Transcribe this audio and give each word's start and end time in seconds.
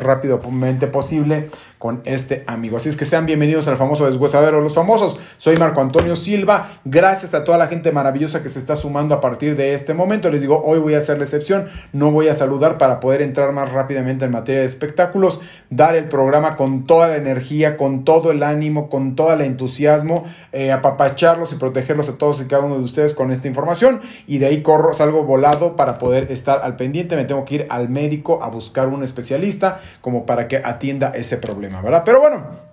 rápidamente 0.00 0.86
posible 0.86 1.48
con 1.78 2.00
este 2.04 2.44
amigo. 2.46 2.76
Así 2.76 2.88
es 2.88 2.96
que 2.96 3.04
sean 3.04 3.26
bienvenidos 3.26 3.66
al 3.66 3.76
famoso 3.76 4.06
deshuesadero 4.06 4.58
de 4.58 4.62
los 4.62 4.74
famosos. 4.74 5.18
Soy 5.36 5.56
Marco 5.56 5.80
Antonio 5.80 6.14
Silva. 6.14 6.78
Gracias 6.84 7.34
a 7.34 7.42
toda 7.42 7.58
la 7.58 7.66
gente 7.66 7.90
maravillosa 7.90 8.42
que 8.42 8.48
se 8.48 8.60
está 8.60 8.76
sumando 8.76 9.16
a 9.16 9.20
partir 9.20 9.56
de 9.56 9.74
este 9.74 9.92
momento. 9.92 10.30
Les 10.30 10.42
digo, 10.42 10.62
hoy 10.64 10.78
voy 10.78 10.94
a 10.94 10.98
hacer 10.98 11.18
la 11.18 11.24
excepción. 11.24 11.66
No 11.92 12.12
voy 12.12 12.28
a 12.28 12.34
saludar 12.34 12.78
para 12.78 13.00
poder 13.00 13.20
entrar 13.20 13.52
más 13.52 13.72
rápidamente 13.72 14.24
en 14.24 14.30
materia 14.30 14.60
de 14.60 14.66
espectáculos, 14.66 15.40
dar 15.70 15.96
el 15.96 16.08
programa 16.08 16.56
con 16.56 16.86
toda 16.86 17.08
la 17.08 17.16
energía, 17.16 17.76
con 17.76 18.04
todo 18.04 18.30
el 18.30 18.44
ánimo, 18.44 18.88
con 18.88 19.16
todo 19.16 19.32
el 19.32 19.40
entusiasmo, 19.40 20.24
eh, 20.52 20.70
apapacharlos 20.70 21.52
y 21.52 21.56
protegerlos 21.56 22.08
a 22.08 22.16
todos 22.16 22.40
y 22.40 22.44
cada 22.44 22.62
uno 22.62 22.78
de 22.78 22.84
ustedes 22.84 23.12
con 23.12 23.32
esta 23.32 23.48
información. 23.48 24.00
Y 24.28 24.38
de 24.38 24.46
ahí 24.46 24.62
corro, 24.62 24.94
salgo 24.94 25.24
volado 25.24 25.74
para 25.74 25.98
poder 25.98 26.30
estar 26.30 26.60
al 26.62 26.76
pendiente. 26.76 27.16
Me 27.16 27.24
tengo 27.24 27.44
que 27.44 27.56
ir 27.56 27.66
al 27.70 27.88
médico 27.88 28.40
a 28.42 28.48
buscar 28.48 28.86
un 28.86 29.02
especialista 29.02 29.80
como 30.00 30.26
para 30.26 30.48
que 30.48 30.60
atienda 30.62 31.12
ese 31.14 31.38
problema, 31.38 31.80
¿verdad? 31.80 32.02
Pero 32.04 32.20
bueno. 32.20 32.72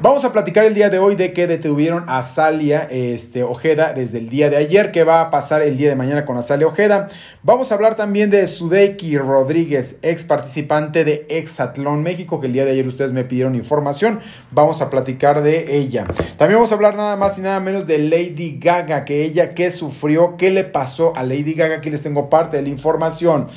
Vamos 0.00 0.24
a 0.24 0.30
platicar 0.30 0.64
el 0.64 0.74
día 0.74 0.90
de 0.90 1.00
hoy 1.00 1.16
de 1.16 1.32
que 1.32 1.48
detuvieron 1.48 2.04
a 2.06 2.22
Salia 2.22 2.86
este, 2.88 3.42
Ojeda 3.42 3.94
desde 3.94 4.18
el 4.18 4.28
día 4.28 4.48
de 4.48 4.56
ayer, 4.56 4.92
que 4.92 5.02
va 5.02 5.20
a 5.20 5.30
pasar 5.32 5.60
el 5.62 5.76
día 5.76 5.88
de 5.88 5.96
mañana 5.96 6.24
con 6.24 6.36
Azalia 6.36 6.68
Ojeda. 6.68 7.08
Vamos 7.42 7.72
a 7.72 7.74
hablar 7.74 7.96
también 7.96 8.30
de 8.30 8.46
Sudeiki 8.46 9.18
Rodríguez, 9.18 9.98
ex 10.02 10.24
participante 10.24 11.04
de 11.04 11.26
Exatlón 11.28 12.04
México, 12.04 12.40
que 12.40 12.46
el 12.46 12.52
día 12.52 12.64
de 12.64 12.70
ayer 12.70 12.86
ustedes 12.86 13.12
me 13.12 13.24
pidieron 13.24 13.56
información. 13.56 14.20
Vamos 14.52 14.82
a 14.82 14.88
platicar 14.88 15.42
de 15.42 15.76
ella. 15.76 16.06
También 16.36 16.58
vamos 16.58 16.70
a 16.70 16.76
hablar 16.76 16.94
nada 16.94 17.16
más 17.16 17.36
y 17.36 17.40
nada 17.40 17.58
menos 17.58 17.88
de 17.88 17.98
Lady 17.98 18.60
Gaga, 18.60 19.04
que 19.04 19.24
ella 19.24 19.48
qué 19.48 19.68
sufrió, 19.72 20.36
qué 20.36 20.52
le 20.52 20.62
pasó 20.62 21.12
a 21.16 21.24
Lady 21.24 21.54
Gaga. 21.54 21.78
Aquí 21.78 21.90
les 21.90 22.04
tengo 22.04 22.30
parte 22.30 22.58
de 22.58 22.62
la 22.62 22.68
información. 22.68 23.48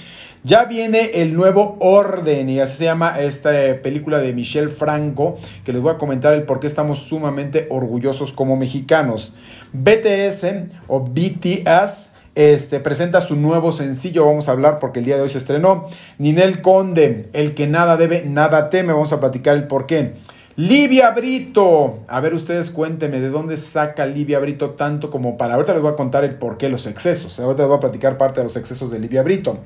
Ya 0.43 0.65
viene 0.65 1.21
el 1.21 1.35
nuevo 1.35 1.77
orden 1.79 2.49
y 2.49 2.59
así 2.59 2.77
se 2.77 2.85
llama 2.85 3.19
esta 3.19 3.51
película 3.83 4.17
de 4.17 4.33
Michelle 4.33 4.69
Franco, 4.69 5.37
que 5.63 5.71
les 5.71 5.81
voy 5.83 5.93
a 5.93 5.99
comentar 5.99 6.33
el 6.33 6.43
por 6.43 6.59
qué 6.59 6.65
estamos 6.65 6.97
sumamente 6.97 7.67
orgullosos 7.69 8.33
como 8.33 8.57
mexicanos. 8.57 9.35
BTS 9.71 10.45
o 10.87 11.01
BTS 11.01 12.13
este, 12.33 12.79
presenta 12.79 13.21
su 13.21 13.35
nuevo 13.35 13.71
sencillo, 13.71 14.25
vamos 14.25 14.49
a 14.49 14.53
hablar 14.53 14.79
porque 14.79 14.99
el 14.99 15.05
día 15.05 15.17
de 15.17 15.21
hoy 15.21 15.29
se 15.29 15.37
estrenó. 15.37 15.85
Ninel 16.17 16.63
Conde, 16.63 17.29
el 17.33 17.53
que 17.53 17.67
nada 17.67 17.95
debe, 17.95 18.23
nada 18.25 18.71
teme, 18.71 18.93
vamos 18.93 19.13
a 19.13 19.19
platicar 19.19 19.55
el 19.55 19.67
por 19.67 19.85
qué. 19.85 20.13
Livia 20.57 21.11
Brito. 21.11 21.99
A 22.09 22.19
ver, 22.19 22.33
ustedes 22.33 22.71
cuéntenme 22.71 23.21
de 23.21 23.29
dónde 23.29 23.55
saca 23.55 24.05
Livia 24.05 24.37
Brito 24.39 24.71
tanto 24.71 25.09
como 25.09 25.37
para. 25.37 25.53
Ahorita 25.53 25.71
les 25.73 25.81
voy 25.81 25.91
a 25.91 25.95
contar 25.95 26.25
el 26.25 26.35
por 26.35 26.57
qué 26.57 26.67
los 26.67 26.87
excesos. 26.87 27.39
Ahorita 27.39 27.63
les 27.63 27.69
voy 27.69 27.77
a 27.77 27.79
platicar 27.79 28.17
parte 28.17 28.41
de 28.41 28.43
los 28.43 28.57
excesos 28.57 28.91
de 28.91 28.99
Livia 28.99 29.23
Brito. 29.23 29.59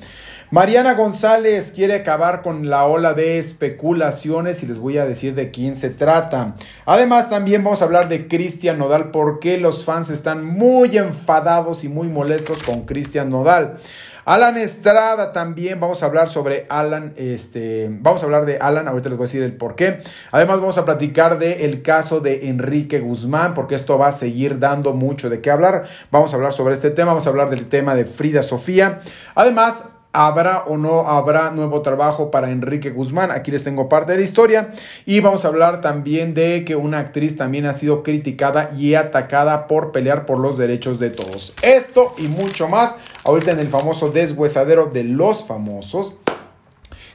Mariana 0.51 0.93
González 0.93 1.71
quiere 1.71 1.95
acabar 1.95 2.43
con 2.43 2.69
la 2.69 2.85
ola 2.85 3.15
de 3.15 3.39
especulaciones 3.39 4.61
y 4.61 4.67
les 4.67 4.77
voy 4.77 4.99
a 4.99 5.05
decir 5.05 5.33
de 5.33 5.49
quién 5.49 5.75
se 5.75 5.89
trata. 5.89 6.55
Además, 6.85 7.31
también 7.31 7.63
vamos 7.63 7.81
a 7.81 7.85
hablar 7.85 8.07
de 8.07 8.27
Cristian 8.27 8.77
Nodal, 8.77 9.09
porque 9.09 9.57
los 9.57 9.85
fans 9.85 10.11
están 10.11 10.45
muy 10.45 10.97
enfadados 10.97 11.83
y 11.83 11.89
muy 11.89 12.09
molestos 12.09 12.61
con 12.61 12.85
Cristian 12.85 13.31
Nodal. 13.31 13.77
Alan 14.25 14.57
Estrada 14.57 15.31
también, 15.33 15.79
vamos 15.79 16.01
a 16.01 16.07
hablar 16.07 16.29
sobre 16.29 16.65
Alan, 16.67 17.13
este, 17.15 17.89
vamos 17.91 18.23
a 18.23 18.25
hablar 18.25 18.47
de 18.47 18.57
Alan, 18.57 18.87
ahorita 18.87 19.09
les 19.09 19.17
voy 19.19 19.25
a 19.25 19.27
decir 19.27 19.43
el 19.43 19.55
por 19.55 19.75
qué. 19.75 19.99
Además 20.31 20.59
vamos 20.59 20.79
a 20.79 20.85
platicar 20.85 21.37
del 21.37 21.61
el 21.61 21.83
caso 21.83 22.21
de 22.21 22.49
Enrique 22.49 22.99
Guzmán, 22.99 23.53
porque 23.53 23.75
esto 23.75 23.99
va 23.99 24.07
a 24.07 24.11
seguir 24.11 24.57
dando 24.57 24.93
mucho 24.93 25.29
de 25.29 25.41
qué 25.41 25.51
hablar. 25.51 25.83
Vamos 26.09 26.33
a 26.33 26.37
hablar 26.37 26.53
sobre 26.53 26.73
este 26.73 26.89
tema, 26.89 27.09
vamos 27.09 27.27
a 27.27 27.29
hablar 27.29 27.51
del 27.51 27.69
tema 27.69 27.93
de 27.93 28.05
Frida 28.05 28.41
Sofía. 28.41 28.97
Además, 29.35 29.89
¿Habrá 30.17 30.63
o 30.67 30.77
no 30.77 31.09
habrá 31.09 31.51
nuevo 31.51 31.81
trabajo 31.81 32.31
para 32.31 32.49
Enrique 32.49 32.89
Guzmán? 32.89 33.31
Aquí 33.31 33.51
les 33.51 33.65
tengo 33.65 33.89
parte 33.89 34.13
de 34.13 34.19
la 34.19 34.23
historia. 34.23 34.69
Y 35.05 35.19
vamos 35.19 35.43
a 35.43 35.49
hablar 35.49 35.81
también 35.81 36.33
de 36.33 36.63
que 36.63 36.77
una 36.77 36.99
actriz 36.99 37.35
también 37.35 37.65
ha 37.65 37.73
sido 37.73 38.01
criticada 38.01 38.71
y 38.77 38.93
atacada 38.93 39.67
por 39.67 39.91
pelear 39.91 40.25
por 40.25 40.39
los 40.39 40.57
derechos 40.57 40.99
de 40.99 41.09
todos. 41.09 41.53
Esto 41.61 42.15
y 42.17 42.29
mucho 42.29 42.69
más 42.69 42.95
ahorita 43.25 43.51
en 43.51 43.59
el 43.59 43.67
famoso 43.67 44.09
deshuesadero 44.09 44.85
de 44.85 45.03
los 45.03 45.45
famosos. 45.45 46.15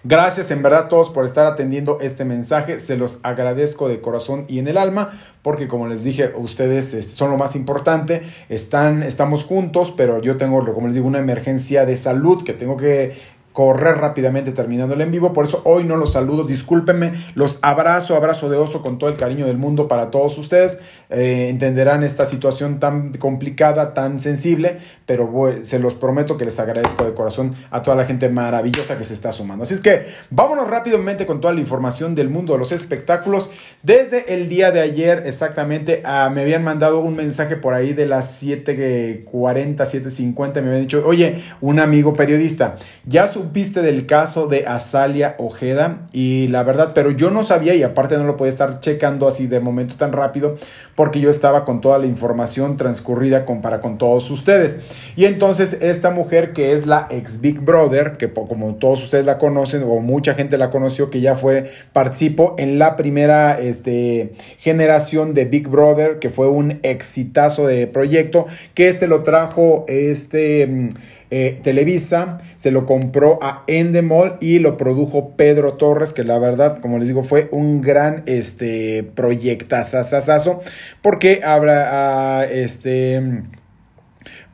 Gracias 0.02 0.50
en 0.50 0.62
verdad 0.62 0.84
a 0.84 0.88
todos 0.88 1.10
por 1.10 1.26
estar 1.26 1.44
atendiendo 1.44 1.98
este 2.00 2.24
mensaje. 2.24 2.80
Se 2.80 2.96
los 2.96 3.20
agradezco 3.22 3.86
de 3.88 4.00
corazón 4.00 4.44
y 4.48 4.58
en 4.58 4.66
el 4.66 4.78
alma 4.78 5.10
porque 5.42 5.68
como 5.68 5.88
les 5.88 6.02
dije, 6.02 6.32
ustedes 6.36 6.94
este, 6.94 7.12
son 7.12 7.30
lo 7.30 7.36
más 7.36 7.54
importante. 7.54 8.22
Están, 8.48 9.02
estamos 9.02 9.44
juntos, 9.44 9.92
pero 9.94 10.22
yo 10.22 10.38
tengo, 10.38 10.64
como 10.72 10.86
les 10.86 10.94
digo, 10.94 11.06
una 11.06 11.18
emergencia 11.18 11.84
de 11.84 11.96
salud 11.96 12.42
que 12.44 12.54
tengo 12.54 12.78
que 12.78 13.14
correr 13.52 13.98
rápidamente 13.98 14.52
terminando 14.52 14.94
el 14.94 15.00
en 15.00 15.10
vivo. 15.10 15.32
Por 15.32 15.46
eso 15.46 15.62
hoy 15.64 15.84
no 15.84 15.96
los 15.96 16.12
saludo, 16.12 16.44
discúlpenme, 16.44 17.12
los 17.34 17.58
abrazo, 17.62 18.16
abrazo 18.16 18.48
de 18.48 18.56
oso 18.56 18.82
con 18.82 18.98
todo 18.98 19.10
el 19.10 19.16
cariño 19.16 19.46
del 19.46 19.58
mundo 19.58 19.88
para 19.88 20.10
todos 20.10 20.38
ustedes. 20.38 20.78
Eh, 21.10 21.48
entenderán 21.48 22.04
esta 22.04 22.24
situación 22.24 22.78
tan 22.78 23.12
complicada, 23.14 23.94
tan 23.94 24.20
sensible, 24.20 24.78
pero 25.06 25.30
se 25.62 25.78
los 25.78 25.94
prometo 25.94 26.36
que 26.36 26.44
les 26.44 26.60
agradezco 26.60 27.04
de 27.04 27.14
corazón 27.14 27.54
a 27.70 27.82
toda 27.82 27.96
la 27.96 28.04
gente 28.04 28.28
maravillosa 28.28 28.96
que 28.96 29.04
se 29.04 29.14
está 29.14 29.32
sumando. 29.32 29.64
Así 29.64 29.74
es 29.74 29.80
que 29.80 30.06
vámonos 30.30 30.68
rápidamente 30.68 31.26
con 31.26 31.40
toda 31.40 31.52
la 31.52 31.60
información 31.60 32.14
del 32.14 32.28
mundo 32.28 32.52
de 32.52 32.60
los 32.60 32.72
espectáculos. 32.72 33.50
Desde 33.82 34.34
el 34.34 34.48
día 34.48 34.70
de 34.70 34.80
ayer 34.80 35.24
exactamente 35.26 36.02
ah, 36.04 36.30
me 36.32 36.42
habían 36.42 36.62
mandado 36.62 37.00
un 37.00 37.16
mensaje 37.16 37.56
por 37.56 37.74
ahí 37.74 37.92
de 37.92 38.06
las 38.06 38.42
7.40, 38.42 39.24
7.50, 39.24 40.54
me 40.54 40.68
habían 40.68 40.80
dicho, 40.82 41.02
oye, 41.04 41.42
un 41.60 41.80
amigo 41.80 42.14
periodista, 42.14 42.76
ya 43.04 43.26
su 43.26 43.39
supiste 43.40 43.80
del 43.80 44.04
caso 44.04 44.48
de 44.48 44.66
Azalia 44.66 45.34
Ojeda 45.38 46.06
y 46.12 46.48
la 46.48 46.62
verdad, 46.62 46.92
pero 46.94 47.10
yo 47.10 47.30
no 47.30 47.42
sabía 47.42 47.74
y 47.74 47.82
aparte 47.82 48.18
no 48.18 48.24
lo 48.24 48.36
podía 48.36 48.50
estar 48.50 48.80
checando 48.80 49.26
así 49.26 49.46
de 49.46 49.60
momento 49.60 49.94
tan 49.96 50.12
rápido 50.12 50.56
porque 50.94 51.20
yo 51.20 51.30
estaba 51.30 51.64
con 51.64 51.80
toda 51.80 51.98
la 51.98 52.04
información 52.04 52.76
transcurrida 52.76 53.46
con, 53.46 53.62
para 53.62 53.80
con 53.80 53.96
todos 53.96 54.30
ustedes. 54.30 54.80
Y 55.16 55.24
entonces 55.24 55.78
esta 55.80 56.10
mujer 56.10 56.52
que 56.52 56.74
es 56.74 56.84
la 56.84 57.06
ex 57.10 57.40
Big 57.40 57.60
Brother, 57.60 58.18
que 58.18 58.30
como 58.30 58.74
todos 58.74 59.04
ustedes 59.04 59.24
la 59.24 59.38
conocen 59.38 59.84
o 59.84 60.00
mucha 60.00 60.34
gente 60.34 60.58
la 60.58 60.68
conoció, 60.68 61.08
que 61.08 61.22
ya 61.22 61.34
fue, 61.34 61.70
participó 61.94 62.54
en 62.58 62.78
la 62.78 62.96
primera 62.96 63.58
este, 63.58 64.32
generación 64.58 65.32
de 65.32 65.46
Big 65.46 65.68
Brother, 65.68 66.18
que 66.18 66.28
fue 66.28 66.48
un 66.48 66.78
exitazo 66.82 67.66
de 67.66 67.86
proyecto, 67.86 68.44
que 68.74 68.88
este 68.88 69.06
lo 69.06 69.22
trajo 69.22 69.86
este... 69.88 70.90
Eh, 71.30 71.60
Televisa, 71.62 72.38
se 72.56 72.70
lo 72.70 72.86
compró 72.86 73.38
a 73.40 73.62
Endemol 73.66 74.36
y 74.40 74.58
lo 74.58 74.76
produjo 74.76 75.36
Pedro 75.36 75.74
Torres, 75.74 76.12
que 76.12 76.24
la 76.24 76.38
verdad, 76.38 76.78
como 76.78 76.98
les 76.98 77.08
digo, 77.08 77.22
fue 77.22 77.48
un 77.52 77.80
gran 77.80 78.24
este, 78.26 79.04
proyectazazazazo, 79.14 80.60
porque 81.02 81.42
habla, 81.44 82.44
este 82.50 83.44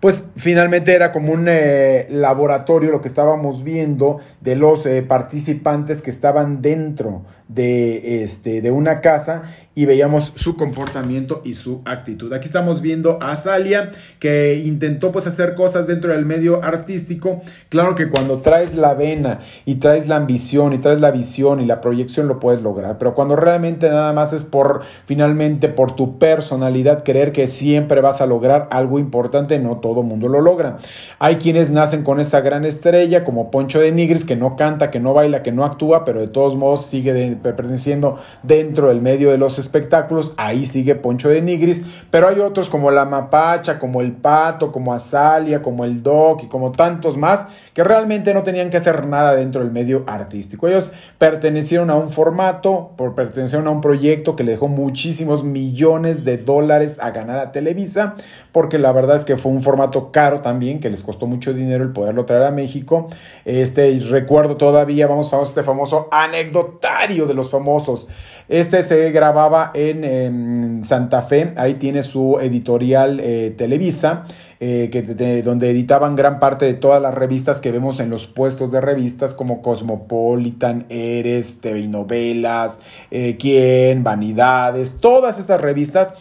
pues 0.00 0.25
finalmente 0.36 0.94
era 0.94 1.10
como 1.10 1.32
un 1.32 1.47
eh, 1.48 2.06
laboratorio 2.10 2.92
lo 2.92 3.00
que 3.00 3.09
estábamos 3.09 3.65
viendo 3.65 4.19
de 4.41 4.54
los 4.54 4.84
eh, 4.86 5.03
participantes 5.03 6.03
que 6.03 6.10
estaban 6.10 6.60
dentro 6.60 7.25
de, 7.49 8.23
este, 8.23 8.61
de 8.61 8.71
una 8.71 9.01
casa 9.01 9.43
y 9.77 9.84
veíamos 9.84 10.33
su 10.37 10.57
comportamiento 10.57 11.43
y 11.45 11.53
su 11.53 11.83
actitud. 11.84 12.33
Aquí 12.33 12.47
estamos 12.47 12.81
viendo 12.81 13.19
a 13.21 13.37
Salia 13.37 13.91
que 14.19 14.62
intentó 14.65 15.12
pues 15.12 15.27
hacer 15.27 15.55
cosas 15.55 15.87
dentro 15.87 16.12
del 16.12 16.25
medio 16.25 16.65
artístico. 16.65 17.43
Claro 17.69 17.95
que 17.95 18.09
cuando 18.09 18.39
traes 18.39 18.75
la 18.75 18.95
vena 18.95 19.41
y 19.67 19.75
traes 19.75 20.09
la 20.09 20.17
ambición 20.17 20.73
y 20.73 20.79
traes 20.79 21.01
la 21.01 21.11
visión 21.11 21.61
y 21.61 21.67
la 21.67 21.83
proyección 21.83 22.27
lo 22.27 22.41
puedes 22.41 22.62
lograr, 22.62 22.97
pero 22.97 23.15
cuando 23.15 23.37
realmente 23.37 23.91
nada 23.91 24.15
más 24.15 24.33
es 24.33 24.45
por 24.45 24.81
finalmente 25.05 25.69
por 25.69 25.95
tu 25.95 26.19
personalidad 26.19 27.05
creer 27.05 27.33
que 27.33 27.47
siempre 27.47 28.01
vas 28.01 28.23
a 28.23 28.27
lograr 28.27 28.69
algo 28.71 28.99
importante, 28.99 29.59
no 29.59 29.77
todo 29.77 30.03
mundo 30.03 30.28
lo 30.28 30.41
logra. 30.41 30.78
Hay 31.19 31.37
quienes 31.37 31.71
nacen 31.71 32.03
con 32.03 32.19
esa 32.19 32.41
gran 32.41 32.65
estrella 32.65 33.25
como 33.25 33.51
Poncho 33.51 33.78
de 33.78 33.93
Nigris 33.93 34.25
que 34.25 34.37
no 34.37 34.57
canta, 34.57 34.91
que 34.91 35.01
no 35.01 35.13
baila, 35.13 35.43
que 35.43 35.53
no 35.53 35.67
actúa, 35.67 36.07
pero 36.07 36.21
de 36.21 36.28
todos 36.28 36.57
modos 36.57 36.87
sigue 36.87 37.35
perteneciendo 37.36 38.18
dentro 38.42 38.88
del 38.88 39.00
medio 39.00 39.30
de 39.30 39.38
los 39.38 39.59
espectáculos, 39.59 40.34
ahí 40.36 40.66
sigue 40.66 40.94
Poncho 40.94 41.28
de 41.28 41.42
Nigris, 41.42 41.84
pero 42.10 42.28
hay 42.28 42.41
otros 42.41 42.68
como 42.68 42.91
La 42.91 43.04
Mapacha, 43.04 43.78
como 43.78 44.00
El 44.00 44.12
Pato, 44.12 44.72
como 44.72 44.92
Azalia, 44.92 45.62
como 45.62 45.84
El 45.84 46.03
Doc 46.03 46.42
y 46.44 46.47
como 46.48 46.72
tantos 46.72 47.16
más 47.16 47.48
que 47.77 47.84
realmente 47.84 48.33
no 48.33 48.43
tenían 48.43 48.71
que 48.71 48.78
hacer 48.78 49.07
nada 49.07 49.34
dentro 49.34 49.61
del 49.61 49.71
medio 49.71 50.03
artístico. 50.07 50.67
Ellos 50.67 50.95
pertenecieron 51.19 51.91
a 51.91 51.95
un 51.95 52.09
formato, 52.09 52.93
por 52.97 53.15
pertenecieron 53.15 53.69
a 53.69 53.71
un 53.71 53.83
proyecto 53.83 54.34
que 54.34 54.45
le 54.45 54.53
dejó 54.53 54.69
muchísimos 54.69 55.45
millones 55.45 56.25
de 56.25 56.39
dólares 56.39 56.99
a 57.03 57.11
ganar 57.11 57.37
a 57.37 57.53
Televisa, 57.53 58.15
porque 58.51 58.78
la 58.78 58.93
verdad 58.93 59.17
es 59.17 59.27
que 59.27 59.37
fue 59.37 59.53
un 59.53 59.61
formato 59.61 60.11
caro 60.11 60.41
también, 60.41 60.81
que 60.81 60.89
les 60.89 61.03
costó 61.03 61.27
mucho 61.27 61.53
dinero 61.53 61.84
el 61.84 61.93
poderlo 61.93 62.25
traer 62.25 62.45
a 62.45 62.51
México. 62.51 63.09
Este, 63.45 64.01
recuerdo 64.09 64.57
todavía, 64.57 65.07
vamos 65.07 65.34
a 65.34 65.43
este 65.43 65.63
famoso 65.63 66.09
anecdotario 66.11 67.27
de 67.27 67.34
los 67.34 67.51
famosos. 67.51 68.09
Este 68.49 68.84
se 68.84 69.11
grababa 69.11 69.73
en, 69.75 70.83
Santa 70.83 71.21
Fe, 71.23 71.53
ahí 71.57 71.75
tiene 71.75 72.03
su 72.03 72.39
editorial 72.41 73.21
eh, 73.21 73.55
Televisa. 73.55 74.25
Eh, 74.60 74.88
que 74.91 75.03
donde 75.42 75.70
editaban 75.70 76.16
gran 76.16 76.41
parte 76.41 76.64
de 76.64 76.74
todas 76.74 77.03
las 77.03 77.14
revistas 77.14 77.60
que 77.60 77.70
vemos 77.70 78.00
en 78.00 78.10
los 78.10 78.26
puestos 78.26 78.72
de 78.72 78.80
revistas 78.80 79.34
como 79.34 79.62
Cosmopolitan, 79.62 80.86
Eres, 80.88 81.60
TV 81.60 81.80
y 81.80 81.88
Novelas, 81.88 82.80
eh, 83.10 83.36
Quién, 83.38 84.04
Vanidades, 84.04 84.98
todas 85.00 85.38
estas 85.38 85.60
revistas 85.60 86.14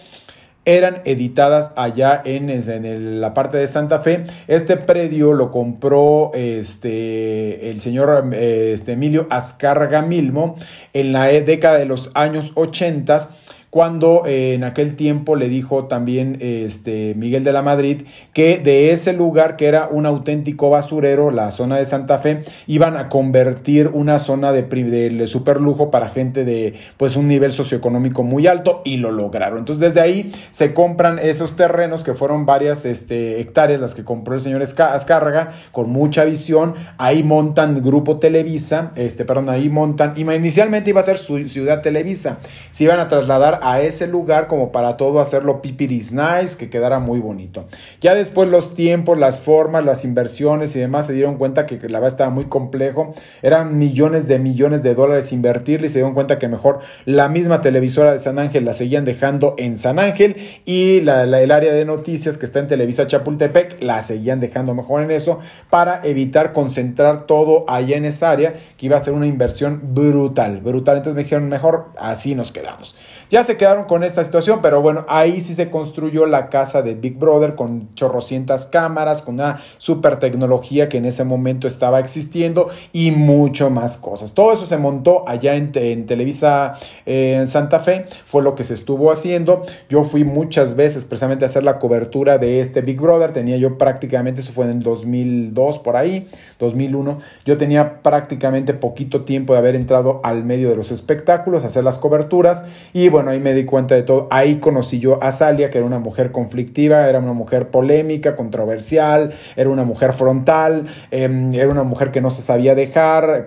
eran 0.66 1.02
editadas 1.06 1.74
allá 1.78 2.22
en, 2.26 2.50
en 2.50 3.22
la 3.22 3.34
parte 3.34 3.58
de 3.58 3.68
Santa 3.68 4.00
Fe. 4.00 4.26
Este 4.48 4.78
predio 4.78 5.34
lo 5.34 5.52
compró 5.52 6.32
este, 6.34 7.70
el 7.70 7.82
señor 7.82 8.34
este, 8.34 8.94
Emilio 8.94 9.28
Azcárraga 9.30 10.02
Milmo 10.02 10.56
en 10.94 11.14
la 11.14 11.26
década 11.28 11.78
de 11.78 11.86
los 11.86 12.12
años 12.16 12.52
80 12.56 13.30
cuando 13.76 14.24
eh, 14.26 14.54
en 14.54 14.64
aquel 14.64 14.96
tiempo 14.96 15.36
le 15.36 15.50
dijo 15.50 15.88
también 15.88 16.38
este, 16.40 17.14
Miguel 17.16 17.44
de 17.44 17.52
la 17.52 17.62
Madrid 17.62 18.04
que 18.32 18.58
de 18.58 18.92
ese 18.92 19.12
lugar 19.12 19.58
que 19.58 19.66
era 19.66 19.90
un 19.92 20.06
auténtico 20.06 20.70
basurero, 20.70 21.30
la 21.30 21.52
zona 21.52 21.76
de 21.76 21.86
Santa 21.86 22.20
Fe, 22.20 22.46
iban 22.68 22.96
a 22.96 23.10
convertir 23.10 23.90
una 23.92 24.18
zona 24.18 24.54
de, 24.54 24.64
de 24.64 25.28
super 25.28 25.60
lujo 25.60 25.92
para 25.92 26.08
gente 26.08 26.46
de 26.46 26.76
pues 26.96 27.18
un 27.18 27.28
nivel 27.28 27.52
socioeconómico 27.52 28.24
muy 28.24 28.48
alto 28.48 28.82
y 28.86 28.96
lo 28.96 29.12
lograron. 29.12 29.60
Entonces 29.60 29.82
desde 29.82 30.00
ahí 30.00 30.32
se 30.52 30.74
compran 30.74 31.20
esos 31.20 31.58
terrenos 31.58 32.06
que 32.06 32.14
fueron 32.14 32.46
varias 32.46 32.86
este, 32.86 33.42
hectáreas 33.42 33.82
las 33.82 33.94
que 33.94 34.06
compró 34.06 34.36
el 34.36 34.40
señor 34.40 34.64
Azcárraga 34.64 35.52
con 35.74 35.90
mucha 35.90 36.24
visión. 36.24 36.76
Ahí 36.98 37.24
montan 37.24 37.82
Grupo 37.82 38.20
Televisa, 38.20 38.94
este, 38.96 39.26
perdón, 39.26 39.50
ahí 39.50 39.68
montan, 39.68 40.14
inicialmente 40.16 40.92
iba 40.92 41.02
a 41.02 41.04
ser 41.04 41.18
Ciudad 41.18 41.82
Televisa, 41.82 42.38
se 42.72 42.86
iban 42.86 43.02
a 43.02 43.10
trasladar 43.10 43.65
a 43.66 43.82
ese 43.82 44.06
lugar 44.06 44.46
como 44.46 44.72
para 44.72 44.96
todo 44.96 45.20
hacerlo 45.20 45.64
pipiris 45.64 46.12
nice, 46.12 46.56
que 46.56 46.70
quedara 46.70 47.00
muy 47.00 47.20
bonito. 47.20 47.66
Ya 48.00 48.14
después 48.14 48.48
los 48.48 48.76
tiempos, 48.76 49.18
las 49.18 49.40
formas, 49.40 49.84
las 49.84 50.06
inversiones 50.06 50.76
y 50.76 50.80
demás 50.80 51.08
se 51.08 51.14
dieron 51.14 51.38
cuenta 51.38 51.66
que, 51.66 51.78
la 51.90 52.00
verdad 52.00 52.10
estaba 52.10 52.30
muy 52.30 52.46
complejo. 52.46 53.16
Eran 53.42 53.80
millones 53.80 54.28
de 54.28 54.38
millones 54.38 54.84
de 54.84 54.94
dólares 54.94 55.32
invertirle 55.32 55.88
y 55.88 55.90
se 55.90 55.98
dieron 55.98 56.14
cuenta 56.14 56.38
que 56.38 56.48
mejor 56.48 56.82
la 57.06 57.28
misma 57.28 57.62
televisora 57.62 58.12
de 58.12 58.20
San 58.20 58.38
Ángel 58.38 58.66
la 58.66 58.74
seguían 58.74 59.04
dejando 59.04 59.56
en 59.58 59.80
San 59.80 59.98
Ángel 59.98 60.36
y 60.66 61.02
la, 61.02 61.24
el 61.24 61.50
área 61.50 61.74
de 61.74 61.86
noticias 61.86 62.38
que 62.38 62.46
está 62.46 62.60
en 62.60 62.68
Televisa 62.68 63.08
Chapultepec 63.08 63.82
la 63.82 64.00
seguían 64.04 64.42
dejando 64.42 64.76
mejor 64.76 65.02
en 65.02 65.10
eso 65.10 65.40
para 65.72 66.02
evitar 66.04 66.54
concentrar 66.54 67.26
todo 67.26 67.66
allá 67.68 67.98
en 67.98 68.06
esa 68.06 68.30
área 68.30 68.54
que 68.78 68.86
iba 68.86 68.96
a 68.96 69.00
ser 69.00 69.14
una 69.14 69.26
inversión 69.26 69.82
brutal, 69.96 70.62
brutal. 70.62 70.98
Entonces 70.98 71.16
me 71.16 71.24
dijeron 71.24 71.50
mejor 71.50 71.88
así 71.98 72.36
nos 72.36 72.52
quedamos. 72.52 72.96
Ya 73.32 73.44
se 73.44 73.58
quedaron 73.58 73.86
con 73.86 74.04
esta 74.04 74.24
situación, 74.24 74.60
pero 74.62 74.82
bueno, 74.82 75.04
ahí 75.08 75.42
sí 75.42 75.56
se 75.56 75.72
construyó 75.72 76.28
la 76.28 76.50
casa 76.50 76.84
de 76.84 76.94
Big 76.94 77.18
Brother 77.18 77.56
con 77.56 77.94
chorrocientas 77.96 78.68
cámaras, 78.68 79.24
con 79.24 79.36
una 79.36 79.60
super 79.78 80.20
tecnología 80.20 80.90
que 80.90 80.98
en 80.98 81.06
ese 81.06 81.24
momento 81.24 81.68
estaba 81.68 82.00
existiendo 82.00 82.70
y 82.94 83.12
mucho 83.12 83.70
más 83.72 83.98
cosas. 83.98 84.34
Todo 84.34 84.54
eso 84.54 84.66
se 84.66 84.78
montó 84.78 85.28
allá 85.28 85.56
en, 85.56 85.72
Televisa 85.72 86.74
eh, 87.06 87.38
en 87.40 87.48
Santa 87.48 87.80
Fe, 87.80 88.06
fue 88.26 88.44
lo 88.44 88.54
que 88.54 88.64
se 88.64 88.76
estuvo 88.76 89.12
haciendo. 89.12 89.64
Yo 89.90 90.04
fui 90.04 90.24
muchas 90.24 90.76
veces 90.76 91.06
precisamente 91.06 91.46
a 91.46 91.48
hacer 91.48 91.64
la 91.64 91.80
cobertura 91.80 92.38
de 92.38 92.62
este 92.62 92.82
Big 92.82 93.02
Brother, 93.02 93.34
tenía 93.34 93.58
yo 93.58 93.78
prácticamente, 93.78 94.42
eso 94.42 94.54
fue 94.54 94.66
en 94.66 94.72
el 94.72 94.84
2002 94.84 95.80
por 95.80 95.96
ahí, 95.96 96.28
2001, 96.60 97.18
yo 97.46 97.58
tenía 97.58 98.02
prácticamente 98.04 98.74
poquito 98.74 99.26
tiempo 99.26 99.54
de 99.54 99.60
haber 99.60 99.76
entrado 99.76 100.22
al 100.24 100.44
medio 100.44 100.70
de 100.70 100.76
los 100.76 100.92
espectáculos, 100.92 101.66
hacer 101.66 101.84
las 101.84 101.98
coberturas 101.98 102.66
y 102.94 103.10
bueno, 103.16 103.32
ahí 103.32 103.40
me 103.40 103.54
di 103.54 103.64
cuenta 103.64 103.96
de 103.96 104.04
todo. 104.04 104.28
Ahí 104.30 104.58
conocí 104.58 105.00
yo 105.00 105.24
a 105.24 105.32
Salia, 105.32 105.70
que 105.70 105.78
era 105.78 105.88
una 105.88 106.00
mujer 106.00 106.34
conflictiva, 106.34 107.08
era 107.08 107.20
una 107.20 107.32
mujer 107.32 107.70
polémica, 107.70 108.36
controversial, 108.36 109.34
era 109.56 109.70
una 109.70 109.86
mujer 109.86 110.12
frontal, 110.12 110.86
em, 111.12 111.54
era 111.54 111.70
una 111.70 111.84
mujer 111.84 112.12
que 112.12 112.20
no 112.20 112.30
se 112.30 112.42
sabía 112.42 112.76
dejar, 112.76 113.46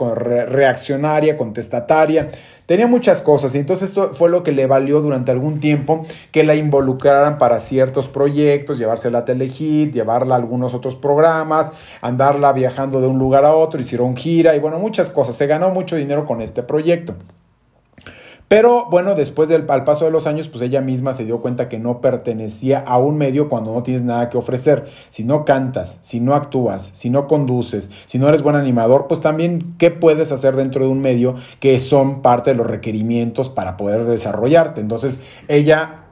reaccionaria, 0.48 1.36
contestataria. 1.36 2.30
Tenía 2.64 2.86
muchas 2.86 3.20
cosas 3.20 3.54
y 3.54 3.58
entonces 3.58 3.90
esto 3.90 4.14
fue 4.14 4.30
lo 4.30 4.42
que 4.42 4.52
le 4.52 4.66
valió 4.66 5.02
durante 5.02 5.32
algún 5.32 5.60
tiempo 5.60 6.06
que 6.32 6.44
la 6.44 6.54
involucraran 6.54 7.36
para 7.36 7.60
ciertos 7.60 8.08
proyectos, 8.08 8.78
llevársela 8.78 9.18
a 9.18 9.24
Telehit, 9.26 9.92
llevarla 9.92 10.34
a 10.34 10.38
algunos 10.38 10.72
otros 10.72 10.96
programas, 10.96 11.72
andarla 12.00 12.54
viajando 12.54 13.02
de 13.02 13.06
un 13.06 13.18
lugar 13.18 13.44
a 13.44 13.54
otro, 13.54 13.78
hicieron 13.78 14.16
gira 14.16 14.56
y 14.56 14.60
bueno, 14.60 14.78
muchas 14.78 15.10
cosas. 15.10 15.34
Se 15.34 15.46
ganó 15.46 15.68
mucho 15.68 15.96
dinero 15.96 16.24
con 16.24 16.40
este 16.40 16.62
proyecto. 16.62 17.16
Pero 18.48 18.86
bueno, 18.90 19.14
después 19.14 19.50
del 19.50 19.66
al 19.68 19.84
paso 19.84 20.06
de 20.06 20.10
los 20.10 20.26
años, 20.26 20.48
pues 20.48 20.62
ella 20.62 20.80
misma 20.80 21.12
se 21.12 21.26
dio 21.26 21.40
cuenta 21.42 21.68
que 21.68 21.78
no 21.78 22.00
pertenecía 22.00 22.78
a 22.80 22.98
un 22.98 23.18
medio 23.18 23.50
cuando 23.50 23.74
no 23.74 23.82
tienes 23.82 24.04
nada 24.04 24.30
que 24.30 24.38
ofrecer. 24.38 24.86
Si 25.10 25.22
no 25.22 25.44
cantas, 25.44 25.98
si 26.00 26.20
no 26.20 26.34
actúas, 26.34 26.90
si 26.94 27.10
no 27.10 27.26
conduces, 27.26 27.90
si 28.06 28.18
no 28.18 28.28
eres 28.28 28.42
buen 28.42 28.56
animador, 28.56 29.06
pues 29.06 29.20
también 29.20 29.74
qué 29.78 29.90
puedes 29.90 30.32
hacer 30.32 30.56
dentro 30.56 30.84
de 30.84 30.90
un 30.90 31.00
medio 31.00 31.34
que 31.60 31.78
son 31.78 32.22
parte 32.22 32.50
de 32.50 32.56
los 32.56 32.66
requerimientos 32.66 33.50
para 33.50 33.76
poder 33.76 34.04
desarrollarte. 34.04 34.80
Entonces 34.80 35.20
ella 35.48 36.04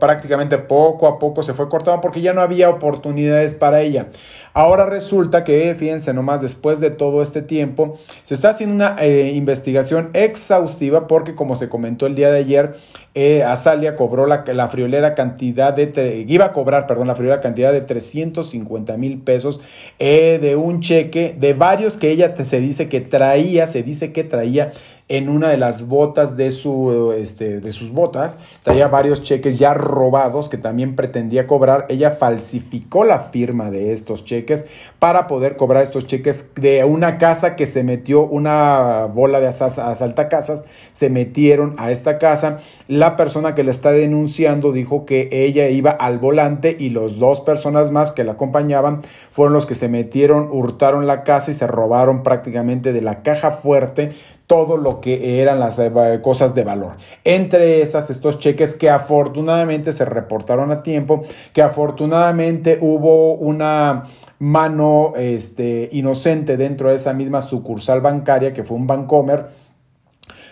prácticamente 0.00 0.58
poco 0.58 1.06
a 1.06 1.18
poco 1.18 1.42
se 1.42 1.52
fue 1.52 1.68
cortando 1.68 2.00
porque 2.00 2.20
ya 2.20 2.32
no 2.32 2.40
había 2.40 2.70
oportunidades 2.70 3.54
para 3.54 3.80
ella. 3.80 4.08
Ahora 4.54 4.84
resulta 4.86 5.44
que, 5.44 5.74
fíjense 5.78 6.12
nomás, 6.12 6.42
después 6.42 6.78
de 6.78 6.90
todo 6.90 7.22
este 7.22 7.40
tiempo, 7.40 7.98
se 8.22 8.34
está 8.34 8.50
haciendo 8.50 8.74
una 8.74 8.96
eh, 9.00 9.32
investigación 9.34 10.10
exhaustiva 10.12 11.06
porque, 11.06 11.34
como 11.34 11.56
se 11.56 11.68
comentó 11.70 12.06
el 12.06 12.14
día 12.14 12.30
de 12.30 12.38
ayer, 12.38 12.74
eh, 13.14 13.42
Azalia 13.44 13.96
cobró 13.96 14.26
la, 14.26 14.44
la, 14.46 14.68
friolera 14.68 15.14
cantidad 15.14 15.72
de, 15.72 16.24
iba 16.28 16.46
a 16.46 16.52
cobrar, 16.52 16.86
perdón, 16.86 17.08
la 17.08 17.14
friolera 17.14 17.40
cantidad 17.40 17.72
de 17.72 17.82
350 17.82 18.96
mil 18.96 19.18
pesos 19.18 19.60
eh, 19.98 20.38
de 20.40 20.56
un 20.56 20.80
cheque, 20.80 21.34
de 21.38 21.54
varios 21.54 21.96
que 21.96 22.10
ella 22.10 22.34
se 22.44 22.60
dice 22.60 22.88
que 22.88 23.00
traía, 23.00 23.66
se 23.66 23.82
dice 23.82 24.12
que 24.12 24.24
traía 24.24 24.72
en 25.08 25.28
una 25.28 25.50
de 25.50 25.58
las 25.58 25.88
botas 25.88 26.38
de, 26.38 26.50
su, 26.50 27.12
este, 27.14 27.60
de 27.60 27.72
sus 27.72 27.90
botas, 27.90 28.38
traía 28.62 28.88
varios 28.88 29.22
cheques 29.22 29.58
ya 29.58 29.74
robados 29.74 30.48
que 30.48 30.56
también 30.56 30.96
pretendía 30.96 31.46
cobrar. 31.46 31.84
Ella 31.90 32.12
falsificó 32.12 33.04
la 33.04 33.20
firma 33.20 33.70
de 33.70 33.92
estos 33.92 34.24
cheques 34.24 34.41
para 34.98 35.26
poder 35.26 35.56
cobrar 35.56 35.82
estos 35.82 36.06
cheques 36.06 36.50
de 36.54 36.84
una 36.84 37.18
casa 37.18 37.56
que 37.56 37.66
se 37.66 37.82
metió 37.82 38.22
una 38.22 39.06
bola 39.06 39.40
de 39.40 39.48
asaltacasas, 39.48 40.64
se 40.90 41.10
metieron 41.10 41.74
a 41.78 41.90
esta 41.90 42.18
casa. 42.18 42.58
La 42.88 43.16
persona 43.16 43.54
que 43.54 43.64
le 43.64 43.70
está 43.70 43.92
denunciando 43.92 44.72
dijo 44.72 45.06
que 45.06 45.28
ella 45.30 45.68
iba 45.68 45.90
al 45.90 46.18
volante 46.18 46.76
y 46.78 46.90
los 46.90 47.18
dos 47.18 47.40
personas 47.40 47.90
más 47.90 48.12
que 48.12 48.24
la 48.24 48.32
acompañaban 48.32 49.00
fueron 49.30 49.54
los 49.54 49.66
que 49.66 49.74
se 49.74 49.88
metieron, 49.88 50.48
hurtaron 50.50 51.06
la 51.06 51.24
casa 51.24 51.50
y 51.50 51.54
se 51.54 51.66
robaron 51.66 52.22
prácticamente 52.22 52.92
de 52.92 53.02
la 53.02 53.22
caja 53.22 53.50
fuerte 53.50 54.12
todo 54.52 54.76
lo 54.76 55.00
que 55.00 55.40
eran 55.40 55.58
las 55.60 55.78
eh, 55.78 55.90
cosas 56.20 56.54
de 56.54 56.62
valor. 56.62 56.98
Entre 57.24 57.80
esas, 57.80 58.10
estos 58.10 58.38
cheques 58.38 58.74
que 58.74 58.90
afortunadamente 58.90 59.92
se 59.92 60.04
reportaron 60.04 60.70
a 60.70 60.82
tiempo, 60.82 61.22
que 61.54 61.62
afortunadamente 61.62 62.76
hubo 62.82 63.32
una 63.32 64.02
mano 64.40 65.14
este, 65.16 65.88
inocente 65.92 66.58
dentro 66.58 66.90
de 66.90 66.96
esa 66.96 67.14
misma 67.14 67.40
sucursal 67.40 68.02
bancaria 68.02 68.52
que 68.52 68.62
fue 68.62 68.76
un 68.76 68.86
Bancomer 68.86 69.46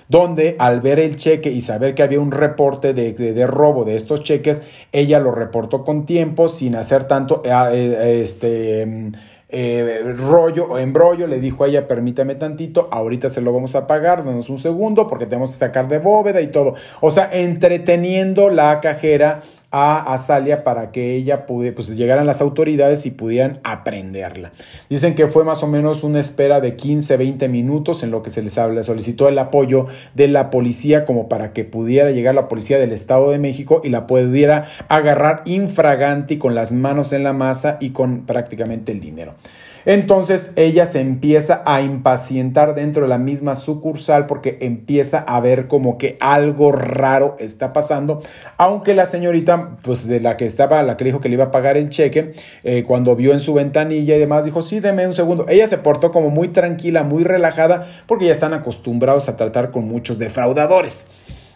donde 0.09 0.57
al 0.59 0.81
ver 0.81 0.99
el 0.99 1.17
cheque 1.17 1.51
y 1.51 1.61
saber 1.61 1.95
que 1.95 2.03
había 2.03 2.21
un 2.21 2.33
reporte 2.33 2.95
de, 2.95 3.47
robo 3.47 3.85
de 3.85 3.97
estos 3.97 4.25
cheques, 4.25 4.63
ella 4.93 5.21
lo 5.21 5.31
reportó 5.31 5.85
con 5.85 6.05
tiempo, 6.05 6.49
sin 6.49 6.75
hacer 6.75 7.07
tanto 7.07 7.43
eh, 7.45 7.51
eh, 7.53 8.21
este, 8.21 8.81
em, 8.81 9.13
eh, 9.53 10.15
rollo 10.17 10.67
o 10.71 10.79
embrollo, 10.79 11.27
le 11.27 11.41
dijo 11.41 11.65
a 11.65 11.69
ella, 11.69 11.89
permítame 11.89 12.35
tantito, 12.35 12.89
ahorita 12.91 13.29
se 13.29 13.41
lo 13.41 13.53
vamos 13.53 13.75
a 13.75 13.87
pagar, 13.87 14.25
danos 14.25 14.49
un 14.51 14.59
segundo 14.59 15.09
porque 15.09 15.27
tenemos 15.27 15.53
que 15.53 15.59
sacar 15.59 15.89
de 15.89 15.99
bóveda 15.99 16.41
y 16.41 16.49
todo. 16.49 16.75
O 17.01 17.11
sea, 17.11 17.29
entreteniendo 17.33 18.51
la 18.51 18.81
cajera 18.81 19.43
a 19.71 20.13
Azalia 20.13 20.65
para 20.65 20.91
que 20.91 21.15
ella 21.15 21.47
pude, 21.47 21.73
pues 21.73 21.89
llegaran 21.89 22.27
las 22.27 22.41
autoridades 22.41 23.07
y 23.07 23.13
pudieran 23.13 23.61
aprenderla. 23.63 24.51
Dicen 24.89 25.15
que 25.15 25.29
fue 25.29 25.45
más 25.45 25.63
o 25.63 25.69
menos 25.69 26.03
una 26.03 26.19
espera 26.19 26.61
de 26.61 26.77
15, 26.77 27.17
20 27.17 27.49
minutos 27.49 28.03
en 28.03 28.11
lo 28.11 28.23
que 28.23 28.31
se 28.31 28.43
les 28.43 28.55
solicitó 28.55 29.29
el 29.29 29.39
apoyo 29.39 29.87
de 30.15 30.29
la 30.29 30.51
policía 30.51 31.05
como 31.05 31.29
para 31.29 31.53
que 31.53 31.65
pudiera 31.65 32.11
llegar 32.11 32.35
la 32.35 32.49
policía 32.49 32.79
del 32.79 32.93
Estado 32.93 33.31
de 33.31 33.39
México 33.39 33.81
y 33.85 33.91
la 33.91 34.07
pudiera 34.07 34.67
agarrar 34.89 35.43
infraganti 35.45 36.37
con 36.37 36.55
las 36.55 36.73
manos 36.73 37.13
en 37.13 37.23
la 37.23 37.33
masa 37.33 37.79
y 37.81 37.91
con 37.91 38.27
prácticamente 38.27 38.93
el 38.93 39.01
dinero. 39.01 39.35
Entonces 39.85 40.53
ella 40.57 40.87
se 40.87 41.01
empieza 41.01 41.63
a 41.65 41.83
impacientar 41.83 42.75
dentro 42.75 43.03
de 43.03 43.09
la 43.09 43.19
misma 43.19 43.55
sucursal 43.55 44.27
porque 44.27 44.59
empieza 44.61 45.19
a 45.19 45.41
ver 45.41 45.69
como 45.69 45.99
que 45.99 46.17
algo 46.21 46.73
raro 46.73 47.37
está 47.39 47.73
pasando, 47.73 48.23
aunque 48.57 48.95
la 48.95 49.07
señorita, 49.07 49.79
pues 49.83 50.07
de 50.07 50.21
la 50.21 50.37
que 50.37 50.47
estaba, 50.47 50.83
la 50.83 50.97
que 50.97 51.05
dijo 51.05 51.21
que 51.21 51.29
le 51.29 51.35
iba 51.35 51.45
a 51.45 51.51
pagar 51.51 51.77
el 51.77 51.91
cheque, 51.91 52.33
eh, 52.65 52.85
cuando 52.85 53.17
vio 53.17 53.33
en 53.33 53.41
su 53.41 53.55
ventanilla 53.55 54.17
y 54.17 54.19
demás, 54.19 54.45
dijo, 54.45 54.63
sí, 54.63 54.81
deme 54.81 55.07
un 55.07 55.15
segundo. 55.15 55.47
Ella 55.49 55.67
se 55.67 55.79
portó 55.79 56.13
como 56.13 56.31
muy 56.31 56.49
tranquila, 56.49 57.03
muy 57.03 57.25
relajada, 57.25 57.87
porque 58.07 58.27
ya 58.27 58.33
están 58.33 58.55
acostumbrados 58.55 59.29
a 59.29 59.37
tratar 59.37 59.71
con 59.71 59.87
muchos 59.87 60.19
defraudadores. 60.19 61.09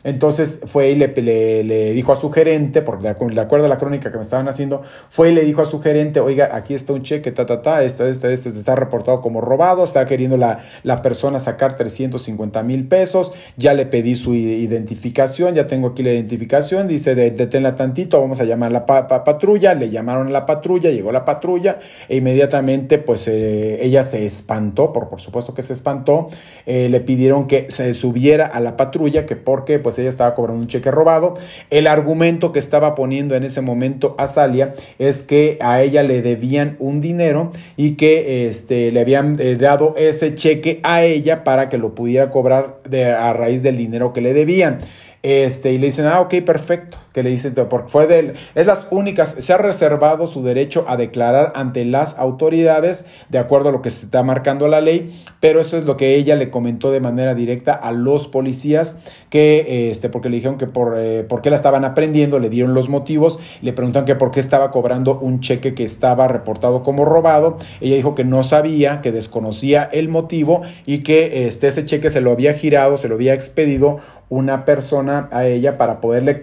Entonces 0.05 0.61
fue 0.67 0.91
y 0.91 0.95
le, 0.95 1.93
dijo 1.93 2.13
a 2.13 2.17
su 2.17 2.31
gerente, 2.31 2.83
porque 2.83 3.05
de 3.05 3.41
acuerdo 3.41 3.65
a 3.65 3.69
la 3.69 3.79
crónica 3.79 4.11
que 4.11 4.17
me 4.17 4.23
estaban 4.23 4.49
haciendo, 4.49 4.83
fue 5.09 5.31
y 5.31 5.35
le 5.35 5.45
dijo 5.45 5.63
a 5.63 5.67
su 5.67 5.81
gerente, 5.81 6.21
oiga, 6.21 6.51
aquí 6.53 6.75
está 6.75 6.93
un 6.93 7.03
cheque, 7.03 7.33
ta, 7.33 7.47
ta, 7.47 7.63
ta, 7.63 7.83
este, 7.83 8.09
este, 8.11 8.33
este, 8.33 8.51
está 8.51 8.77
reportado 8.77 9.23
como 9.23 9.41
robado, 9.41 9.83
está 9.83 10.05
queriendo 10.05 10.37
la, 10.37 10.59
la 10.83 11.01
persona 11.01 11.39
sacar 11.39 11.79
350 11.79 12.63
mil 12.63 12.87
pesos, 12.87 13.33
ya 13.57 13.73
le 13.73 13.87
pedí 13.87 14.15
su 14.15 14.35
identificación, 14.35 15.55
ya 15.55 15.67
tengo 15.67 15.89
aquí 15.89 16.03
la 16.03 16.13
identificación, 16.13 16.87
dice, 16.87 17.15
deténla 17.15 17.75
tantito, 17.75 18.21
vamos 18.21 18.41
a 18.41 18.45
llamar 18.45 18.69
a 18.69 18.73
la 18.73 18.87
patrulla, 19.25 19.75
le 19.75 19.89
llamaron 19.89 20.29
a 20.29 20.31
la 20.31 20.45
patrulla, 20.45 20.91
llegó 20.91 21.13
la 21.13 21.25
patrulla 21.25 21.79
e 22.09 22.17
inmediatamente 22.17 22.99
pues 22.99 23.27
eh, 23.29 23.79
ella 23.83 24.03
se 24.03 24.27
espantó, 24.27 24.93
por, 24.93 25.09
por 25.09 25.21
supuesto 25.21 25.55
que 25.55 25.63
se 25.63 25.73
espantó, 25.73 26.29
eh, 26.67 26.89
le 26.91 27.01
pidieron 27.01 27.47
que 27.47 27.67
se 27.71 27.95
subiera 27.95 28.47
a 28.47 28.61
la 28.61 28.77
patrulla, 28.77 29.25
que 29.25 29.37
porque 29.37 29.79
pues 29.79 29.94
ella 29.99 30.09
estaba 30.09 30.35
cobrando 30.35 30.63
un 30.63 30.69
cheque 30.69 30.91
robado. 30.91 31.35
El 31.71 31.87
argumento 31.87 32.53
que 32.53 32.59
estaba 32.59 32.95
poniendo 32.95 33.35
en 33.35 33.45
ese 33.45 33.61
momento 33.61 34.15
a 34.19 34.27
Salia 34.27 34.75
es 34.99 35.23
que 35.23 35.59
a 35.61 35.83
ella 35.83 36.03
le 36.03 36.23
debían 36.23 36.77
un 36.79 37.01
dinero 37.01 37.53
y 37.77 37.93
que 37.93 38.47
este, 38.47 38.91
le 38.91 39.01
habían 39.01 39.39
eh, 39.41 39.57
dado 39.57 39.95
ese 39.97 40.35
cheque 40.35 40.81
a 40.83 41.03
ella 41.03 41.45
para 41.45 41.69
que 41.69 41.79
lo 41.79 41.95
pudiera 41.95 42.31
cobrar 42.31 42.79
de, 42.89 43.07
a 43.07 43.33
raíz 43.33 43.63
del 43.63 43.77
dinero 43.77 44.13
que 44.13 44.21
le 44.21 44.35
debían. 44.35 44.79
Este, 45.23 45.73
y 45.73 45.79
le 45.79 45.87
dicen, 45.87 46.07
ah, 46.07 46.21
ok, 46.21 46.35
perfecto. 46.45 46.99
Que 47.15 47.23
le 47.23 47.31
dicen, 47.31 47.55
porque 47.55 47.89
fue 47.89 48.07
de 48.09 48.19
él. 48.19 48.33
Es 48.57 48.67
las 48.67 48.89
únicas, 48.91 49.37
se 49.39 49.53
ha 49.53 49.57
reservado 49.57 50.27
su 50.27 50.43
derecho 50.43 50.85
a 50.89 50.97
declarar 50.97 51.53
ante 51.55 51.85
las 51.85 52.19
autoridades 52.19 53.07
de 53.29 53.39
acuerdo 53.39 53.69
a 53.69 53.73
lo 53.73 53.83
que 53.83 53.91
se 53.91 54.05
está 54.07 54.23
marcando 54.25 54.67
la 54.67 54.81
ley, 54.81 55.17
pero 55.41 55.61
eso 55.61 55.79
es 55.79 55.85
lo 55.85 55.97
que 55.97 56.17
ella 56.17 56.35
le 56.35 56.51
comentó 56.51 56.91
de 56.91 57.01
manera 57.01 57.35
directa 57.37 57.73
a 57.73 57.93
los 57.93 58.27
policías, 58.27 58.97
que, 59.31 59.91
este, 59.91 60.09
porque 60.09 60.29
le 60.29 60.37
dijeron 60.37 60.59
que 60.59 60.67
por, 60.67 60.95
eh, 60.99 61.25
qué 61.43 61.51
la 61.51 61.57
estaban 61.57 61.85
aprendiendo, 61.85 62.41
le 62.41 62.51
dieron 62.51 62.75
los 62.75 62.89
motivos, 62.89 63.39
le 63.63 63.73
preguntaron 63.73 64.07
que 64.07 64.17
por 64.17 64.33
qué 64.33 64.41
estaba 64.41 64.73
cobrando 64.73 65.19
un 65.21 65.39
cheque 65.39 65.75
que 65.75 65.85
estaba 65.85 66.27
reportado 66.27 66.83
como 66.83 67.05
robado. 67.05 67.59
Ella 67.81 67.97
dijo 67.97 68.15
que 68.17 68.25
no 68.25 68.43
sabía, 68.43 69.01
que 69.01 69.13
desconocía 69.13 69.89
el 69.93 70.09
motivo 70.09 70.63
y 70.85 71.05
que 71.05 71.47
este, 71.47 71.69
ese 71.69 71.87
cheque 71.87 72.11
se 72.11 72.21
lo 72.21 72.33
había 72.33 72.55
girado, 72.55 72.97
se 72.97 73.09
lo 73.09 73.15
había 73.15 73.35
expedido 73.35 74.01
una 74.29 74.65
persona 74.65 75.29
a 75.31 75.47
ella 75.47 75.77
para 75.77 76.01
poderle 76.01 76.41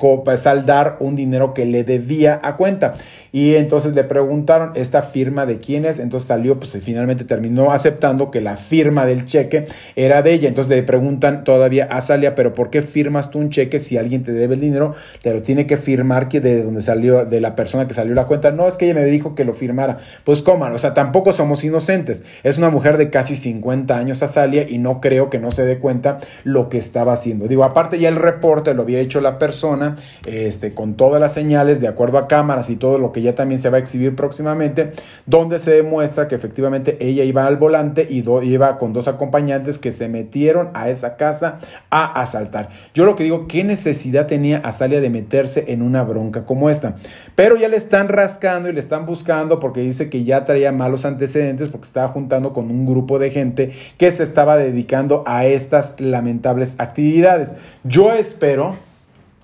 saldar 0.61 0.97
un 0.99 1.15
dinero 1.15 1.53
que 1.53 1.65
le 1.65 1.83
debía 1.83 2.39
a 2.43 2.55
cuenta. 2.55 2.93
Y 3.33 3.55
entonces 3.55 3.95
le 3.95 4.03
preguntaron 4.03 4.71
esta 4.75 5.01
firma 5.01 5.45
de 5.45 5.59
quién 5.59 5.85
es. 5.85 5.99
Entonces 5.99 6.27
salió, 6.27 6.59
pues 6.59 6.77
finalmente 6.83 7.23
terminó 7.23 7.71
aceptando 7.71 8.29
que 8.29 8.41
la 8.41 8.57
firma 8.57 9.05
del 9.05 9.25
cheque 9.25 9.67
era 9.95 10.21
de 10.21 10.33
ella. 10.33 10.49
Entonces 10.49 10.69
le 10.69 10.83
preguntan 10.83 11.43
todavía 11.43 11.85
a 11.85 12.01
Salia, 12.01 12.35
pero 12.35 12.53
¿por 12.53 12.69
qué 12.69 12.81
firmas 12.81 13.31
tú 13.31 13.39
un 13.39 13.49
cheque 13.49 13.79
si 13.79 13.97
alguien 13.97 14.23
te 14.23 14.33
debe 14.33 14.55
el 14.55 14.59
dinero? 14.59 14.93
Te 15.21 15.33
lo 15.33 15.41
tiene 15.41 15.65
que 15.65 15.77
firmar 15.77 16.27
que 16.27 16.41
de 16.41 16.63
donde 16.63 16.81
salió, 16.81 17.25
de 17.25 17.39
la 17.39 17.55
persona 17.55 17.87
que 17.87 17.93
salió 17.93 18.13
la 18.13 18.25
cuenta. 18.25 18.51
No, 18.51 18.67
es 18.67 18.75
que 18.75 18.85
ella 18.85 18.95
me 18.95 19.05
dijo 19.05 19.33
que 19.33 19.45
lo 19.45 19.53
firmara. 19.53 19.97
Pues 20.25 20.41
coman, 20.41 20.73
o 20.73 20.77
sea, 20.77 20.93
tampoco 20.93 21.31
somos 21.31 21.63
inocentes. 21.63 22.25
Es 22.43 22.57
una 22.57 22.69
mujer 22.69 22.97
de 22.97 23.09
casi 23.09 23.37
50 23.37 23.97
años 23.97 24.21
a 24.23 24.27
Salia 24.27 24.69
y 24.69 24.77
no 24.77 24.99
creo 24.99 25.29
que 25.29 25.39
no 25.39 25.51
se 25.51 25.65
dé 25.65 25.79
cuenta 25.79 26.17
lo 26.43 26.67
que 26.67 26.77
estaba 26.77 27.13
haciendo. 27.13 27.47
Digo, 27.47 27.63
aparte 27.63 27.97
ya 27.97 28.09
el 28.09 28.17
reporte 28.17 28.73
lo 28.73 28.81
había 28.81 28.99
hecho 28.99 29.21
la 29.21 29.39
persona, 29.39 29.95
este, 30.51 30.73
con 30.73 30.95
todas 30.95 31.21
las 31.21 31.33
señales, 31.33 31.79
de 31.79 31.87
acuerdo 31.87 32.17
a 32.17 32.27
cámaras 32.27 32.69
y 32.69 32.75
todo 32.75 32.97
lo 32.97 33.13
que 33.13 33.21
ya 33.21 33.35
también 33.35 33.57
se 33.57 33.69
va 33.69 33.77
a 33.77 33.79
exhibir 33.79 34.17
próximamente, 34.17 34.91
donde 35.25 35.59
se 35.59 35.71
demuestra 35.71 36.27
que 36.27 36.35
efectivamente 36.35 36.97
ella 36.99 37.23
iba 37.23 37.47
al 37.47 37.55
volante 37.55 38.05
y 38.09 38.21
iba 38.43 38.77
con 38.77 38.91
dos 38.91 39.07
acompañantes 39.07 39.79
que 39.79 39.93
se 39.93 40.09
metieron 40.09 40.69
a 40.73 40.89
esa 40.89 41.15
casa 41.15 41.59
a 41.89 42.21
asaltar. 42.21 42.67
Yo 42.93 43.05
lo 43.05 43.15
que 43.15 43.23
digo, 43.23 43.47
¿qué 43.47 43.63
necesidad 43.63 44.27
tenía 44.27 44.57
Azalia 44.57 44.99
de 44.99 45.09
meterse 45.09 45.71
en 45.71 45.81
una 45.81 46.03
bronca 46.03 46.45
como 46.45 46.69
esta? 46.69 46.95
Pero 47.35 47.55
ya 47.55 47.69
le 47.69 47.77
están 47.77 48.09
rascando 48.09 48.67
y 48.67 48.73
le 48.73 48.81
están 48.81 49.05
buscando 49.05 49.59
porque 49.59 49.79
dice 49.79 50.09
que 50.09 50.25
ya 50.25 50.43
traía 50.43 50.73
malos 50.73 51.05
antecedentes 51.05 51.69
porque 51.69 51.87
estaba 51.87 52.09
juntando 52.09 52.51
con 52.51 52.69
un 52.69 52.85
grupo 52.85 53.19
de 53.19 53.31
gente 53.31 53.71
que 53.97 54.11
se 54.11 54.23
estaba 54.23 54.57
dedicando 54.57 55.23
a 55.25 55.45
estas 55.45 56.01
lamentables 56.01 56.75
actividades. 56.77 57.53
Yo 57.85 58.11
espero 58.11 58.75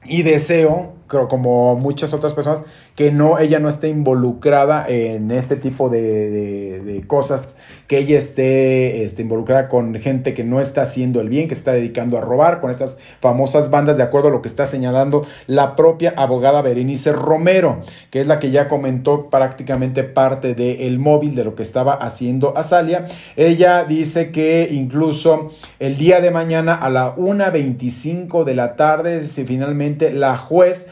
y 0.05 0.23
deseo, 0.23 0.93
como 1.07 1.75
muchas 1.75 2.13
otras 2.13 2.33
personas, 2.33 2.63
que 2.95 3.11
no, 3.11 3.39
ella 3.39 3.59
no 3.59 3.69
esté 3.69 3.89
involucrada 3.89 4.85
en 4.87 5.31
este 5.31 5.55
tipo 5.55 5.89
de, 5.89 7.03
cosas, 7.07 7.55
que 7.87 7.99
ella 7.99 8.17
esté, 8.17 9.03
esté, 9.03 9.21
involucrada 9.21 9.69
con 9.69 9.95
gente 9.95 10.33
que 10.33 10.43
no 10.43 10.59
está 10.59 10.81
haciendo 10.81 11.21
el 11.21 11.29
bien, 11.29 11.47
que 11.47 11.55
se 11.55 11.59
está 11.59 11.73
dedicando 11.73 12.17
a 12.17 12.21
robar, 12.21 12.59
con 12.59 12.71
estas 12.71 12.97
famosas 13.19 13.69
bandas, 13.69 13.97
de 13.97 14.03
acuerdo 14.03 14.29
a 14.29 14.31
lo 14.31 14.41
que 14.41 14.47
está 14.47 14.65
señalando 14.65 15.25
la 15.45 15.75
propia 15.75 16.13
abogada 16.17 16.61
Berenice 16.61 17.11
Romero, 17.11 17.81
que 18.09 18.21
es 18.21 18.27
la 18.27 18.39
que 18.39 18.51
ya 18.51 18.67
comentó 18.67 19.29
prácticamente 19.29 20.03
parte 20.03 20.53
del 20.53 20.99
móvil 20.99 21.35
de 21.35 21.43
lo 21.43 21.55
que 21.55 21.63
estaba 21.63 21.93
haciendo 21.93 22.57
Azalia. 22.57 23.05
Ella 23.35 23.85
dice 23.85 24.31
que 24.31 24.69
incluso 24.71 25.51
el 25.79 25.97
día 25.97 26.19
de 26.19 26.31
mañana 26.31 26.73
a 26.73 26.89
la 26.89 27.15
1.25 27.15 28.43
de 28.43 28.55
la 28.55 28.75
tarde, 28.75 29.21
si 29.21 29.45
finalmente 29.45 30.11
la 30.11 30.37
juez 30.37 30.91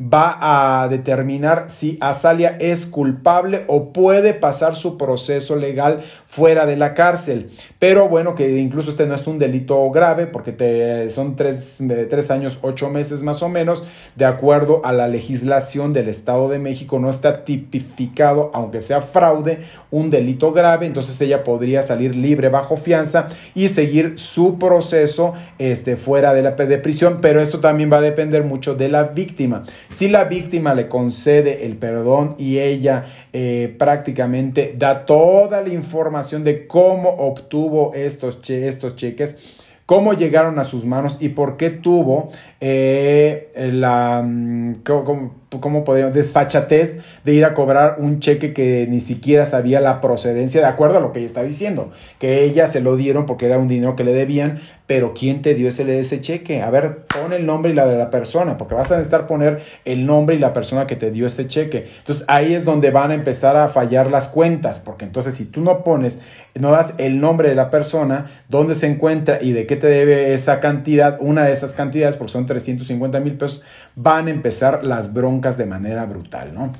va 0.00 0.82
a 0.82 0.88
determinar 0.88 1.64
si 1.68 1.96
Azalia 2.00 2.56
es 2.60 2.86
culpable 2.86 3.64
o 3.66 3.92
puede 3.92 4.34
pasar 4.34 4.76
su 4.76 4.98
proceso 4.98 5.56
legal 5.56 6.02
fuera 6.26 6.66
de 6.66 6.76
la 6.76 6.94
cárcel. 6.94 7.50
Pero 7.78 8.08
bueno, 8.08 8.34
que 8.34 8.58
incluso 8.58 8.90
este 8.90 9.06
no 9.06 9.14
es 9.14 9.26
un 9.26 9.38
delito 9.38 9.90
grave 9.90 10.26
porque 10.26 10.52
te, 10.52 11.08
son 11.10 11.36
tres, 11.36 11.78
tres 12.10 12.30
años, 12.30 12.58
ocho 12.62 12.90
meses 12.90 13.22
más 13.22 13.42
o 13.42 13.48
menos, 13.48 13.84
de 14.16 14.24
acuerdo 14.24 14.80
a 14.84 14.92
la 14.92 15.08
legislación 15.08 15.92
del 15.92 16.08
Estado 16.08 16.48
de 16.48 16.58
México, 16.58 16.98
no 16.98 17.08
está 17.08 17.44
tipificado, 17.44 18.50
aunque 18.52 18.80
sea 18.80 19.00
fraude, 19.00 19.60
un 19.90 20.10
delito 20.10 20.52
grave, 20.52 20.86
entonces 20.86 21.18
ella 21.20 21.44
podría 21.44 21.82
salir 21.82 22.16
libre 22.16 22.48
bajo 22.48 22.76
fianza 22.76 23.28
y 23.54 23.68
seguir 23.68 24.18
su 24.18 24.58
proceso 24.58 25.34
este, 25.58 25.96
fuera 25.96 26.34
de 26.34 26.42
la 26.42 26.56
de 26.56 26.78
prisión, 26.78 27.18
pero 27.20 27.40
esto 27.40 27.60
también 27.60 27.92
va 27.92 27.98
a 27.98 28.02
depender 28.02 28.42
mucho 28.42 28.74
de 28.74 28.88
la 28.88 29.04
víctima. 29.04 29.62
Si 29.88 30.08
la 30.08 30.24
víctima 30.24 30.74
le 30.74 30.88
concede 30.88 31.64
el 31.66 31.76
perdón 31.76 32.34
y 32.38 32.58
ella 32.58 33.28
eh, 33.32 33.74
prácticamente 33.78 34.74
da 34.76 35.06
toda 35.06 35.62
la 35.62 35.68
información 35.68 36.44
de 36.44 36.66
cómo 36.66 37.08
obtuvo 37.10 37.94
estos, 37.94 38.40
estos 38.48 38.96
cheques, 38.96 39.56
cómo 39.86 40.12
llegaron 40.12 40.58
a 40.58 40.64
sus 40.64 40.84
manos 40.84 41.18
y 41.20 41.30
por 41.30 41.56
qué 41.56 41.70
tuvo 41.70 42.28
eh, 42.60 43.50
la... 43.72 44.22
Mm, 44.26 44.82
¿cómo 45.60 45.84
podríamos? 45.84 46.14
Desfachatez 46.14 46.98
de 47.24 47.32
ir 47.32 47.44
a 47.44 47.54
cobrar 47.54 47.96
un 47.98 48.20
cheque 48.20 48.52
que 48.52 48.86
ni 48.88 49.00
siquiera 49.00 49.44
sabía 49.46 49.80
la 49.80 50.00
procedencia, 50.00 50.60
de 50.60 50.66
acuerdo 50.66 50.98
a 50.98 51.00
lo 51.00 51.12
que 51.12 51.20
ella 51.20 51.26
está 51.26 51.42
diciendo, 51.42 51.90
que 52.18 52.44
ella 52.44 52.66
se 52.66 52.80
lo 52.80 52.96
dieron 52.96 53.26
porque 53.26 53.46
era 53.46 53.58
un 53.58 53.68
dinero 53.68 53.96
que 53.96 54.04
le 54.04 54.12
debían, 54.12 54.60
pero 54.86 55.14
¿quién 55.14 55.42
te 55.42 55.54
dio 55.54 55.68
ese, 55.68 55.98
ese 55.98 56.20
cheque? 56.20 56.62
A 56.62 56.70
ver, 56.70 57.06
pon 57.06 57.32
el 57.32 57.46
nombre 57.46 57.72
y 57.72 57.74
la 57.74 57.86
de 57.86 57.96
la 57.96 58.10
persona, 58.10 58.56
porque 58.56 58.74
vas 58.74 58.90
a 58.90 58.96
necesitar 58.96 59.26
poner 59.26 59.62
el 59.84 60.06
nombre 60.06 60.36
y 60.36 60.38
la 60.38 60.52
persona 60.52 60.86
que 60.86 60.96
te 60.96 61.10
dio 61.10 61.26
ese 61.26 61.46
cheque. 61.46 61.88
Entonces 61.98 62.24
ahí 62.28 62.54
es 62.54 62.64
donde 62.64 62.90
van 62.90 63.10
a 63.10 63.14
empezar 63.14 63.56
a 63.56 63.68
fallar 63.68 64.10
las 64.10 64.28
cuentas, 64.28 64.80
porque 64.80 65.04
entonces 65.04 65.34
si 65.34 65.46
tú 65.46 65.60
no 65.60 65.84
pones, 65.84 66.20
no 66.54 66.70
das 66.70 66.94
el 66.98 67.20
nombre 67.20 67.48
de 67.48 67.54
la 67.54 67.70
persona, 67.70 68.30
dónde 68.48 68.74
se 68.74 68.86
encuentra 68.86 69.38
y 69.40 69.52
de 69.52 69.66
qué 69.66 69.76
te 69.76 69.86
debe 69.86 70.34
esa 70.34 70.60
cantidad, 70.60 71.18
una 71.20 71.44
de 71.44 71.52
esas 71.52 71.72
cantidades, 71.72 72.16
porque 72.16 72.32
son 72.32 72.46
350 72.46 73.20
mil 73.20 73.36
pesos, 73.36 73.62
van 73.94 74.28
a 74.28 74.30
empezar 74.30 74.84
las 74.84 75.12
broncas 75.12 75.35
de 75.40 75.66
manera 75.66 76.04
brutal, 76.06 76.52
¿no? 76.54 76.72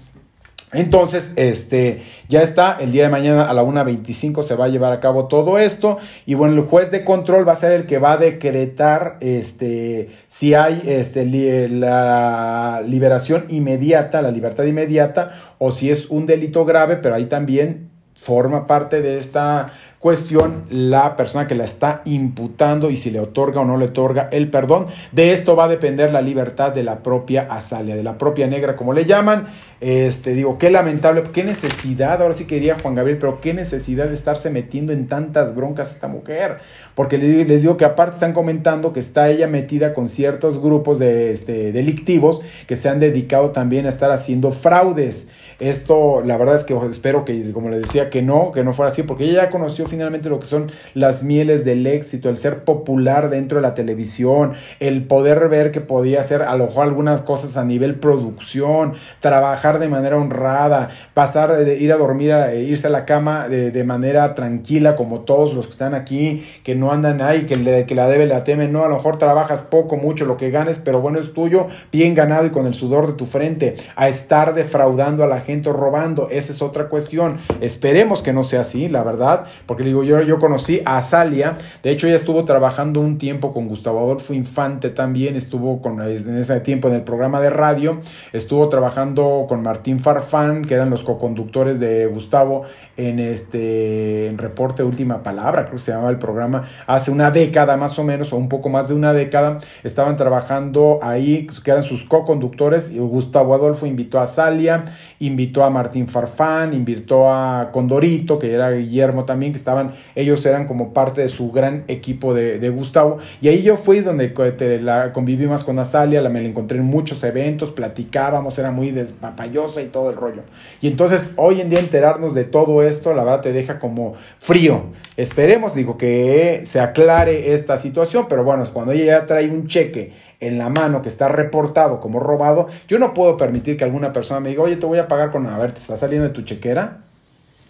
Entonces, 0.73 1.33
este, 1.37 2.03
ya 2.29 2.43
está, 2.43 2.77
el 2.81 2.91
día 2.91 3.05
de 3.05 3.09
mañana 3.09 3.45
a 3.49 3.55
la 3.55 3.63
1.25 3.63 4.43
se 4.43 4.57
va 4.57 4.65
a 4.65 4.69
llevar 4.69 4.93
a 4.93 4.99
cabo 4.99 5.27
todo 5.27 5.59
esto 5.59 5.99
y 6.27 6.35
bueno, 6.35 6.55
el 6.55 6.63
juez 6.63 6.91
de 6.91 7.05
control 7.05 7.49
va 7.49 7.53
a 7.53 7.57
ser 7.57 7.71
el 7.71 7.87
que 7.87 7.99
va 7.99 8.13
a 8.13 8.17
decretar 8.17 9.17
este, 9.21 10.11
si 10.27 10.55
hay 10.55 10.83
este, 10.87 11.25
la 11.69 12.83
liberación 12.85 13.45
inmediata, 13.49 14.21
la 14.23 14.33
libertad 14.33 14.65
inmediata 14.65 15.55
o 15.59 15.71
si 15.71 15.91
es 15.91 16.11
un 16.11 16.27
delito 16.27 16.65
grave, 16.65 16.97
pero 16.97 17.15
ahí 17.15 17.27
también 17.27 17.96
forma 18.19 18.67
parte 18.67 19.03
de 19.03 19.19
esta 19.19 19.73
cuestión 20.07 20.65
la 20.71 21.17
persona 21.17 21.47
que 21.47 21.55
la 21.55 21.65
está 21.65 22.03
imputando 22.05 22.91
y 22.91 22.97
si 22.97 23.11
le 23.11 23.19
otorga 23.19 23.63
o 23.63 23.65
no 23.65 23.77
le 23.77 23.87
otorga 23.87 24.29
el 24.31 24.51
perdón. 24.51 24.87
De 25.13 25.33
esto 25.33 25.57
va 25.57 25.65
a 25.65 25.69
depender 25.69 26.13
la 26.13 26.23
libertad 26.23 26.73
de 26.73 26.85
la 26.85 27.03
propia 27.03 27.47
Azalia, 27.51 27.97
de 27.97 28.03
la 28.03 28.19
propia 28.19 28.47
negra, 28.47 28.77
como 28.77 28.93
le 28.93 29.05
llaman. 29.05 29.47
Este, 29.81 30.35
digo, 30.35 30.59
qué 30.59 30.71
lamentable, 30.71 31.23
qué 31.33 31.45
necesidad, 31.45 32.23
ahora 32.23 32.35
sí 32.35 32.47
quería 32.47 32.79
Juan 32.81 32.95
Gabriel, 32.95 33.19
pero 33.19 33.41
qué 33.41 33.53
necesidad 33.53 34.07
de 34.07 34.15
estarse 34.15 34.49
metiendo 34.51 34.93
en 34.93 35.09
tantas 35.09 35.55
broncas 35.55 35.93
esta 35.93 36.09
mujer. 36.09 36.59
Porque 36.95 37.19
les 37.19 37.63
digo 37.63 37.77
que 37.77 37.85
aparte 37.85 38.15
están 38.15 38.33
comentando 38.33 38.93
que 38.93 39.01
está 39.01 39.29
ella 39.29 39.49
metida 39.49 39.93
con 39.93 40.09
ciertos 40.09 40.63
grupos 40.63 40.99
de, 40.99 41.33
este, 41.33 41.73
delictivos 41.73 42.43
que 42.67 42.77
se 42.77 42.89
han 42.89 43.01
dedicado 43.01 43.51
también 43.51 43.87
a 43.87 43.89
estar 43.89 44.11
haciendo 44.11 44.53
fraudes. 44.53 45.33
Esto, 45.59 46.23
la 46.25 46.37
verdad 46.37 46.55
es 46.55 46.65
que 46.65 46.77
espero 46.89 47.25
que, 47.25 47.53
como 47.53 47.71
les 47.71 47.81
decía, 47.81 48.11
que 48.11 48.23
no, 48.23 48.53
que 48.53 48.63
no 48.63 48.75
fuera 48.75 48.91
así, 48.91 49.03
porque 49.03 49.25
ella 49.25 49.45
ya 49.45 49.51
conoció 49.51 49.87
finalmente 49.87 50.29
lo 50.29 50.39
que 50.39 50.47
son 50.47 50.71
las 50.95 51.23
mieles 51.23 51.65
del 51.65 51.87
éxito, 51.87 52.29
el 52.29 52.37
ser 52.37 52.65
popular 52.65 53.31
dentro 53.31 53.57
de 53.57 53.63
la 53.63 53.75
televisión, 53.75 54.53
el 54.81 55.05
poder 55.07 55.49
ver 55.49 55.71
que 55.71 55.81
podía 55.81 56.21
hacer 56.21 56.43
a 56.43 56.57
lo 56.57 56.67
mejor 56.67 56.85
algunas 56.85 57.23
cosas 57.23 57.57
a 57.57 57.65
nivel 57.65 57.97
producción, 57.97 58.95
trabajar 59.21 59.79
de 59.79 59.89
manera 59.89 60.17
honrada, 60.17 60.91
pasar 61.15 61.57
de 61.57 61.79
ir 61.79 61.93
a 61.93 61.97
dormir, 61.97 62.33
a, 62.33 62.55
irse 62.55 62.89
a 62.89 62.91
la 62.91 63.05
cama 63.05 63.49
de, 63.49 63.71
de 63.71 63.85
manera 63.85 64.35
tranquila 64.35 64.97
como 64.97 65.21
todos 65.21 65.55
los 65.55 65.67
que 65.67 65.73
están 65.73 65.95
aquí, 65.95 66.45
que 66.63 66.75
no 66.75 66.93
andan 66.93 67.21
ahí, 67.23 67.47
que, 67.47 67.57
le, 67.57 67.87
que 67.87 67.95
la 67.95 68.09
debe 68.09 68.27
la 68.27 68.45
teme, 68.45 68.69
no, 68.69 68.85
a 68.85 68.89
lo 68.89 68.97
mejor 68.97 69.19
trabajas 69.19 69.63
poco, 69.63 69.97
mucho, 69.97 70.27
lo 70.27 70.37
que 70.37 70.51
ganes, 70.51 70.79
pero 70.79 71.01
bueno, 71.01 71.19
es 71.19 71.33
tuyo, 71.33 71.67
bien 71.91 72.15
ganado 72.15 72.47
y 72.47 72.51
con 72.51 72.67
el 72.67 72.75
sudor 72.75 73.07
de 73.07 73.13
tu 73.15 73.27
frente, 73.27 73.75
a 73.95 74.09
estar 74.09 74.55
defraudando 74.55 75.25
a 75.25 75.27
la 75.27 75.41
gente 75.47 75.73
robando, 75.73 76.29
esa 76.31 76.53
es 76.53 76.61
otra 76.61 76.89
cuestión. 76.89 77.37
Esperemos 77.61 78.23
que 78.23 78.33
no 78.33 78.43
sea 78.43 78.61
así, 78.61 78.89
la 78.89 79.03
verdad, 79.03 79.47
porque 79.65 79.85
digo, 79.85 80.03
yo, 80.03 80.21
yo 80.23 80.39
conocí 80.39 80.83
a 80.85 81.01
Salia, 81.01 81.57
de 81.83 81.91
hecho 81.91 82.09
ella 82.09 82.17
estuvo 82.17 82.45
trabajando 82.45 83.01
un 83.01 83.17
tiempo 83.17 83.55
con 83.55 83.69
Gustavo 83.69 84.01
Adolfo 84.01 84.35
Infante 84.35 84.91
también, 84.91 85.37
estuvo 85.37 85.81
con, 85.81 86.03
en 86.03 86.37
ese 86.37 86.61
tiempo 86.61 86.89
en 86.89 86.95
el 86.95 87.03
programa 87.03 87.41
de 87.41 87.51
radio, 87.51 88.01
estuvo 88.33 88.69
trabajando 88.69 89.47
con 89.49 89.63
Martín 89.63 90.01
Farfán, 90.01 90.65
que 90.65 90.75
eran 90.75 90.91
los 90.91 91.05
coconductores 91.05 91.79
de 91.79 92.07
Gustavo 92.07 92.63
en 92.97 93.21
este 93.21 94.35
Reporte 94.37 94.83
Última 94.83 95.23
Palabra, 95.23 95.65
creo 95.65 95.77
que 95.77 95.83
se 95.83 95.93
llamaba 95.93 96.11
el 96.11 96.19
programa, 96.19 96.69
hace 96.87 97.11
una 97.11 97.31
década 97.31 97.77
más 97.77 97.99
o 97.99 98.05
menos, 98.05 98.33
o 98.33 98.37
un 98.37 98.49
poco 98.49 98.69
más 98.69 98.89
de 98.89 98.95
una 98.95 99.13
década, 99.13 99.61
estaban 99.85 100.17
trabajando 100.17 100.99
ahí, 101.03 101.47
que 101.63 101.71
eran 101.71 101.83
sus 101.83 102.05
co-conductores, 102.05 102.91
y 102.91 102.99
Gustavo 102.99 103.55
Adolfo 103.55 103.87
invitó 103.87 104.19
a 104.19 104.27
Salia, 104.27 104.87
invitó 105.21 105.36
a 105.63 105.71
Martín 105.71 106.09
Farfán, 106.09 106.73
invitó 106.73 107.31
a 107.31 107.71
Condorito, 107.73 108.39
que 108.39 108.53
era 108.53 108.71
Guillermo 108.71 109.25
también, 109.25 109.53
que 109.53 109.59
estaban, 109.59 109.93
ellos 110.15 110.45
eran 110.47 110.67
como 110.67 110.93
parte 110.93 111.21
de 111.21 111.29
su 111.29 111.53
gran 111.53 111.85
equipo 111.89 112.35
de, 112.35 112.59
de 112.59 112.71
Gustavo, 112.71 113.19
y 113.41 113.49
ahí 113.49 113.63
yo 113.63 113.77
fui 113.77 114.01
donde 114.01 114.33
la, 114.81 115.13
conviví 115.13 115.47
más 115.47 115.65
con 115.65 115.79
Azalia, 115.79 116.21
la, 116.21 116.29
me 116.29 116.41
la 116.41 116.49
encontré 116.49 116.79
en 116.79 116.85
muchos 116.85 117.23
eventos, 117.25 117.71
platicábamos, 117.71 118.59
era 118.59 118.71
muy 118.71 118.91
despapayosa 118.91 119.83
y 119.83 119.87
todo 119.87 120.11
el 120.11 120.17
rollo. 120.17 120.43
Y 120.81 120.89
entonces 120.89 121.35
hoy 121.37 121.61
en 121.61 121.71
día 121.71 121.81
enterarnos 121.81 122.35
de 122.35 122.45
todo 122.45 122.83
esto, 122.83 123.15
la 123.15 123.25
verdad 123.25 123.41
te 123.41 123.53
deja 123.53 123.79
como 123.79 124.15
frío. 124.39 124.85
Esperemos, 125.17 125.75
digo, 125.75 125.97
que 125.97 126.63
se 126.65 126.81
aclare 126.81 127.53
esta 127.55 127.77
situación, 127.77 128.27
pero 128.29 128.45
bueno, 128.45 128.63
cuando 128.73 128.93
ella 128.93 129.05
ya 129.05 129.27
trae 129.27 129.49
un 129.49 129.67
cheque 129.67 130.13
en 130.41 130.59
la 130.59 130.69
mano 130.69 131.03
que 131.03 131.09
está 131.09 131.29
reportado 131.29 132.01
como 132.01 132.21
robado, 132.21 132.69
yo 132.89 132.99
no 132.99 133.15
puedo 133.15 133.37
permitir 133.37 133.77
que 133.77 133.85
alguna 133.85 134.13
persona 134.13 134.41
me 134.41 134.51
diga, 134.51 134.63
oye, 134.63 134.77
te 134.77 134.87
voy 134.87 134.99
a 134.99 135.09
pagar 135.09 135.31
con, 135.31 135.47
a 135.47 135.59
ver, 135.59 135.73
te 135.73 135.79
está 135.79 135.97
saliendo 135.97 136.29
de 136.29 136.35
tu 136.35 136.43
chequera. 136.43 137.03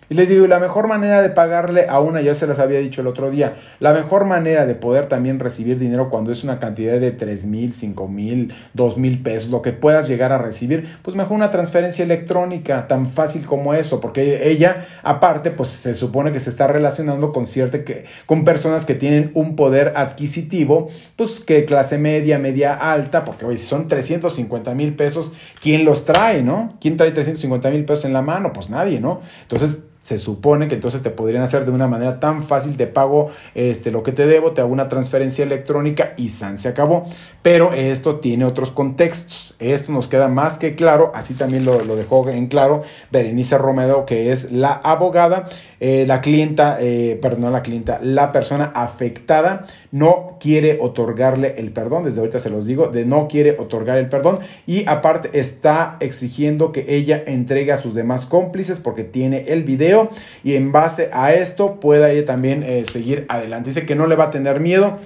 Y 0.09 0.15
les 0.15 0.29
digo, 0.29 0.47
la 0.47 0.61
mejor 0.61 0.87
manera 0.87 1.21
de 1.21 1.31
pagarle 1.31 1.87
a 1.89 2.01
una, 2.01 2.21
ya 2.21 2.35
se 2.35 2.47
las 2.47 2.61
había 2.61 2.79
dicho 2.79 3.01
el 3.01 3.09
otro 3.09 3.31
día, 3.31 3.55
la 3.81 3.93
mejor 3.93 4.25
manera 4.25 4.65
de 4.65 4.75
poder 4.75 5.07
también 5.07 5.41
recibir 5.41 5.79
dinero 5.79 6.11
cuando 6.11 6.31
es 6.31 6.45
una 6.45 6.61
cantidad 6.61 7.01
de 7.01 7.11
3 7.11 7.47
mil, 7.47 7.75
5 7.75 8.09
mil, 8.09 8.55
2 8.75 8.99
mil 8.99 9.23
pesos, 9.23 9.51
lo 9.51 9.63
que 9.63 9.73
puedas 9.73 10.09
llegar 10.09 10.33
a 10.33 10.39
recibir, 10.39 10.97
pues 11.03 11.17
mejor 11.17 11.33
una 11.33 11.51
transferencia 11.51 12.05
electrónica, 12.05 12.87
tan 12.87 13.09
fácil 13.09 13.47
como 13.47 13.75
eso, 13.75 14.01
porque 14.01 14.49
ella, 14.49 14.87
aparte, 15.03 15.51
pues 15.51 15.71
se 15.71 15.95
supone 15.95 16.31
que 16.31 16.39
se 16.39 16.51
está 16.51 16.69
relacionando 16.69 17.33
con 17.33 17.45
cierta 17.45 17.85
que, 17.85 18.05
con 18.27 18.45
personas 18.45 18.87
que 18.87 18.95
tienen 18.95 19.33
un 19.35 19.57
poder 19.57 19.93
adquisitivo, 19.97 20.89
pues 21.17 21.41
que 21.41 21.65
clase 21.65 21.99
media, 21.99 22.39
media 22.39 22.75
alta, 22.75 23.25
porque 23.25 23.45
hoy 23.45 23.59
son 23.59 23.89
350 23.89 24.75
mil 24.75 24.95
pesos, 24.95 25.33
¿quién 25.61 25.85
los 25.85 26.05
trae, 26.05 26.43
no? 26.43 26.77
¿Quién 26.81 26.97
trae 26.97 27.11
350 27.11 27.71
mil 27.71 27.85
pesos 27.85 28.05
en 28.05 28.13
la 28.13 28.23
mano? 28.23 28.53
Pues 28.53 28.71
nadie, 28.71 29.01
¿no? 29.01 29.21
Entonces, 29.43 29.85
se 30.07 30.19
supone 30.19 30.69
que 30.69 30.77
entonces 30.77 31.03
te 31.03 31.11
podrían 31.11 31.43
hacer 31.43 31.65
de 31.65 31.73
una 31.73 31.89
manera 31.89 32.21
tan 32.21 32.45
fácil, 32.45 32.77
te 32.77 32.87
pago 32.87 33.29
este, 33.57 33.91
lo 33.91 34.05
que 34.05 34.13
te 34.13 34.29
debo, 34.29 34.53
te 34.53 34.61
hago 34.61 34.73
una 34.73 34.87
transferencia 34.87 35.45
electrónica 35.45 36.15
y 36.17 36.29
San 36.29 36.59
se 36.59 36.69
acabó. 36.69 37.03
Pero 37.47 37.73
esto 37.73 38.17
tiene 38.17 38.45
otros 38.45 38.73
contextos. 38.73 39.55
Esto 39.61 39.93
nos 39.93 40.09
queda 40.09 40.27
más 40.27 40.59
que 40.59 40.75
claro, 40.75 41.13
así 41.15 41.35
también 41.35 41.65
lo, 41.65 41.79
dejó 41.95 42.29
en 42.29 42.49
claro 42.49 42.83
Berenice 43.13 43.57
Romero, 43.57 44.05
que 44.05 44.33
es 44.33 44.51
la 44.51 44.73
abogada, 44.73 45.49
eh, 45.79 46.07
la 46.09 46.21
clienta, 46.23 46.77
eh, 46.81 47.17
perdón, 47.23 47.53
la 47.53 47.63
clienta, 47.63 48.01
la 48.03 48.33
persona 48.33 48.73
afectada 48.75 49.65
no 49.93 50.39
quiere 50.41 50.79
otorgarle 50.81 51.55
el 51.59 51.71
perdón, 51.71 52.03
desde 52.03 52.19
ahorita 52.19 52.41
se 52.41 52.51
los 52.51 52.67
digo, 52.67 52.89
de 52.89 53.05
no 53.05 53.29
quiere 53.29 53.55
otorgar 53.61 53.99
el 53.99 54.09
perdón 54.09 54.41
y 54.67 54.85
aparte 54.89 55.39
está 55.39 55.99
exigiendo 56.01 56.73
que 56.73 56.97
ella 56.97 57.23
entregue 57.29 57.71
a 57.71 57.77
sus 57.77 57.95
demás 57.95 58.27
cómplices 58.27 58.81
porque 58.81 59.05
tiene 59.05 59.45
el 59.47 59.63
video 59.63 60.11
y 60.43 60.57
en 60.57 60.73
base 60.73 61.11
a 61.13 61.33
esto 61.33 61.79
pueda 61.79 62.11
ella 62.11 62.25
también 62.25 62.65
eh, 62.65 62.85
seguir 62.91 63.25
adelante. 63.29 63.71
Dice 63.71 63.87
que 63.87 63.95
no 63.95 64.09
le 64.09 64.17
va 64.17 64.25
a 64.25 64.31
tener 64.31 64.59
miedo, 64.59 64.99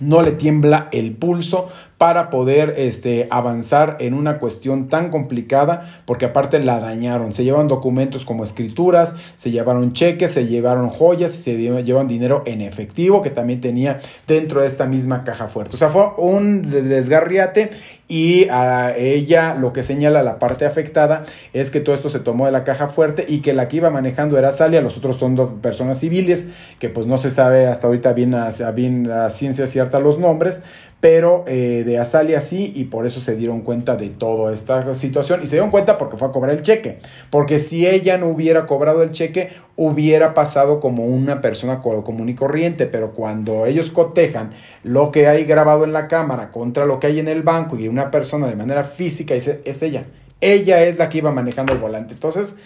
no 0.00 0.22
le 0.22 0.32
tiembla 0.32 0.88
el 0.92 1.12
pulso 1.12 1.70
para 1.98 2.30
poder 2.30 2.74
este, 2.78 3.26
avanzar 3.30 3.96
en 4.00 4.14
una 4.14 4.38
cuestión 4.38 4.88
tan 4.88 5.10
complicada, 5.10 6.02
porque 6.06 6.26
aparte 6.26 6.58
la 6.60 6.80
dañaron. 6.80 7.32
Se 7.32 7.44
llevan 7.44 7.68
documentos 7.68 8.24
como 8.24 8.44
escrituras, 8.44 9.16
se 9.36 9.50
llevaron 9.50 9.92
cheques, 9.92 10.30
se 10.30 10.46
llevaron 10.46 10.88
joyas, 10.90 11.32
se 11.32 11.56
llevan 11.56 12.08
dinero 12.08 12.42
en 12.46 12.62
efectivo 12.62 13.20
que 13.20 13.30
también 13.30 13.60
tenía 13.60 13.98
dentro 14.26 14.60
de 14.60 14.68
esta 14.68 14.86
misma 14.86 15.24
caja 15.24 15.48
fuerte. 15.48 15.74
O 15.74 15.76
sea, 15.76 15.88
fue 15.88 16.06
un 16.18 16.62
desgarriate 16.62 17.70
y 18.06 18.48
a 18.48 18.96
ella 18.96 19.54
lo 19.54 19.72
que 19.72 19.82
señala 19.82 20.22
la 20.22 20.38
parte 20.38 20.64
afectada 20.64 21.24
es 21.52 21.70
que 21.70 21.80
todo 21.80 21.94
esto 21.94 22.08
se 22.08 22.20
tomó 22.20 22.46
de 22.46 22.52
la 22.52 22.64
caja 22.64 22.88
fuerte 22.88 23.26
y 23.28 23.40
que 23.40 23.52
la 23.52 23.68
que 23.68 23.76
iba 23.76 23.90
manejando 23.90 24.38
era 24.38 24.50
Salia, 24.50 24.80
los 24.80 24.96
otros 24.96 25.16
son 25.16 25.34
dos 25.34 25.50
personas 25.60 26.00
civiles, 26.00 26.50
que 26.78 26.88
pues 26.88 27.06
no 27.06 27.18
se 27.18 27.28
sabe 27.28 27.66
hasta 27.66 27.86
ahorita 27.86 28.12
bien 28.12 28.34
bien 28.74 29.10
a 29.10 29.28
ciencia 29.30 29.66
cierta 29.66 30.00
los 30.00 30.18
nombres, 30.18 30.62
pero 31.00 31.44
eh, 31.46 31.84
de 31.86 31.98
Azalia 31.98 32.40
sí 32.40 32.72
y 32.74 32.84
por 32.84 33.06
eso 33.06 33.20
se 33.20 33.36
dieron 33.36 33.60
cuenta 33.60 33.96
de 33.96 34.08
toda 34.08 34.52
esta 34.52 34.92
situación. 34.94 35.42
Y 35.42 35.46
se 35.46 35.52
dieron 35.52 35.70
cuenta 35.70 35.96
porque 35.96 36.16
fue 36.16 36.28
a 36.28 36.32
cobrar 36.32 36.56
el 36.56 36.62
cheque, 36.62 36.98
porque 37.30 37.58
si 37.58 37.86
ella 37.86 38.18
no 38.18 38.26
hubiera 38.26 38.66
cobrado 38.66 39.02
el 39.02 39.12
cheque 39.12 39.50
hubiera 39.76 40.34
pasado 40.34 40.80
como 40.80 41.06
una 41.06 41.40
persona 41.40 41.80
común 41.80 42.28
y 42.28 42.34
corriente, 42.34 42.86
pero 42.86 43.12
cuando 43.12 43.64
ellos 43.66 43.90
cotejan 43.90 44.52
lo 44.82 45.12
que 45.12 45.28
hay 45.28 45.44
grabado 45.44 45.84
en 45.84 45.92
la 45.92 46.08
cámara 46.08 46.50
contra 46.50 46.84
lo 46.84 46.98
que 46.98 47.06
hay 47.06 47.20
en 47.20 47.28
el 47.28 47.42
banco 47.42 47.76
y 47.78 47.86
una 47.86 48.10
persona 48.10 48.48
de 48.48 48.56
manera 48.56 48.82
física 48.82 49.34
dice 49.34 49.62
es 49.64 49.82
ella, 49.82 50.06
ella 50.40 50.82
es 50.82 50.98
la 50.98 51.08
que 51.08 51.18
iba 51.18 51.30
manejando 51.30 51.72
el 51.72 51.78
volante, 51.78 52.14
entonces 52.14 52.56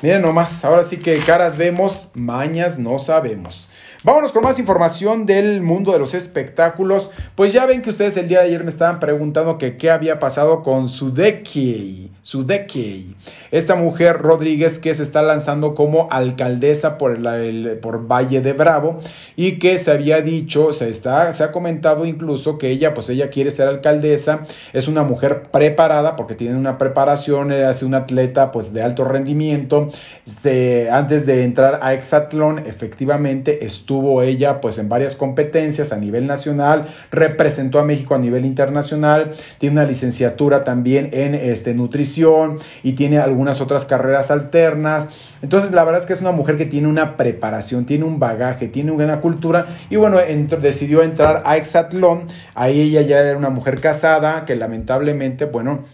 miren 0.00 0.22
nomás, 0.22 0.64
ahora 0.64 0.82
sí 0.82 0.96
que 0.96 1.18
caras 1.18 1.58
vemos, 1.58 2.10
mañas 2.14 2.78
no 2.78 2.98
sabemos. 2.98 3.68
Vámonos 4.04 4.32
con 4.32 4.42
más 4.42 4.58
información 4.58 5.26
del 5.26 5.62
mundo 5.62 5.92
de 5.92 5.98
los 5.98 6.14
espectáculos. 6.14 7.10
Pues 7.34 7.52
ya 7.52 7.66
ven 7.66 7.82
que 7.82 7.90
ustedes 7.90 8.16
el 8.16 8.28
día 8.28 8.40
de 8.40 8.46
ayer 8.46 8.62
me 8.62 8.68
estaban 8.68 9.00
preguntando 9.00 9.58
qué 9.58 9.90
había 9.90 10.18
pasado 10.18 10.62
con 10.62 10.88
Sudeki. 10.88 12.15
Sudeki. 12.26 13.14
Esta 13.52 13.76
mujer 13.76 14.18
Rodríguez 14.18 14.80
que 14.80 14.92
se 14.94 15.04
está 15.04 15.22
lanzando 15.22 15.76
como 15.76 16.08
alcaldesa 16.10 16.98
por, 16.98 17.12
el, 17.14 17.78
por 17.80 18.10
Valle 18.10 18.40
de 18.40 18.52
Bravo 18.52 18.98
y 19.36 19.60
que 19.60 19.78
se 19.78 19.92
había 19.92 20.20
dicho, 20.22 20.72
se, 20.72 20.88
está, 20.88 21.32
se 21.32 21.44
ha 21.44 21.52
comentado 21.52 22.04
incluso 22.04 22.58
que 22.58 22.70
ella, 22.70 22.94
pues 22.94 23.10
ella 23.10 23.30
quiere 23.30 23.52
ser 23.52 23.68
alcaldesa. 23.68 24.44
Es 24.72 24.88
una 24.88 25.04
mujer 25.04 25.44
preparada 25.52 26.16
porque 26.16 26.34
tiene 26.34 26.56
una 26.56 26.78
preparación, 26.78 27.52
es 27.52 27.84
una 27.84 27.98
atleta 27.98 28.50
pues 28.50 28.72
de 28.72 28.82
alto 28.82 29.04
rendimiento. 29.04 29.88
Se, 30.24 30.90
antes 30.90 31.26
de 31.26 31.44
entrar 31.44 31.78
a 31.80 31.94
Exatlón, 31.94 32.58
efectivamente 32.66 33.64
estuvo 33.64 34.20
ella 34.22 34.60
pues 34.60 34.78
en 34.78 34.88
varias 34.88 35.14
competencias 35.14 35.92
a 35.92 35.96
nivel 35.96 36.26
nacional, 36.26 36.86
representó 37.12 37.78
a 37.78 37.84
México 37.84 38.16
a 38.16 38.18
nivel 38.18 38.44
internacional, 38.44 39.30
tiene 39.58 39.74
una 39.74 39.84
licenciatura 39.84 40.64
también 40.64 41.10
en 41.12 41.36
este, 41.36 41.72
nutrición 41.72 42.15
y 42.82 42.92
tiene 42.92 43.18
algunas 43.18 43.60
otras 43.60 43.84
carreras 43.84 44.30
alternas. 44.30 45.08
Entonces 45.42 45.72
la 45.72 45.84
verdad 45.84 46.00
es 46.00 46.06
que 46.06 46.12
es 46.12 46.20
una 46.20 46.32
mujer 46.32 46.56
que 46.56 46.66
tiene 46.66 46.88
una 46.88 47.16
preparación, 47.16 47.84
tiene 47.84 48.04
un 48.04 48.18
bagaje, 48.18 48.68
tiene 48.68 48.92
una 48.92 49.20
cultura 49.20 49.66
y 49.90 49.96
bueno, 49.96 50.18
decidió 50.60 51.02
entrar 51.02 51.42
a 51.44 51.56
Exatlón. 51.56 52.28
Ahí 52.54 52.80
ella 52.80 53.02
ya 53.02 53.18
era 53.18 53.36
una 53.36 53.50
mujer 53.50 53.80
casada 53.80 54.44
que 54.44 54.56
lamentablemente, 54.56 55.44
bueno, 55.44 55.84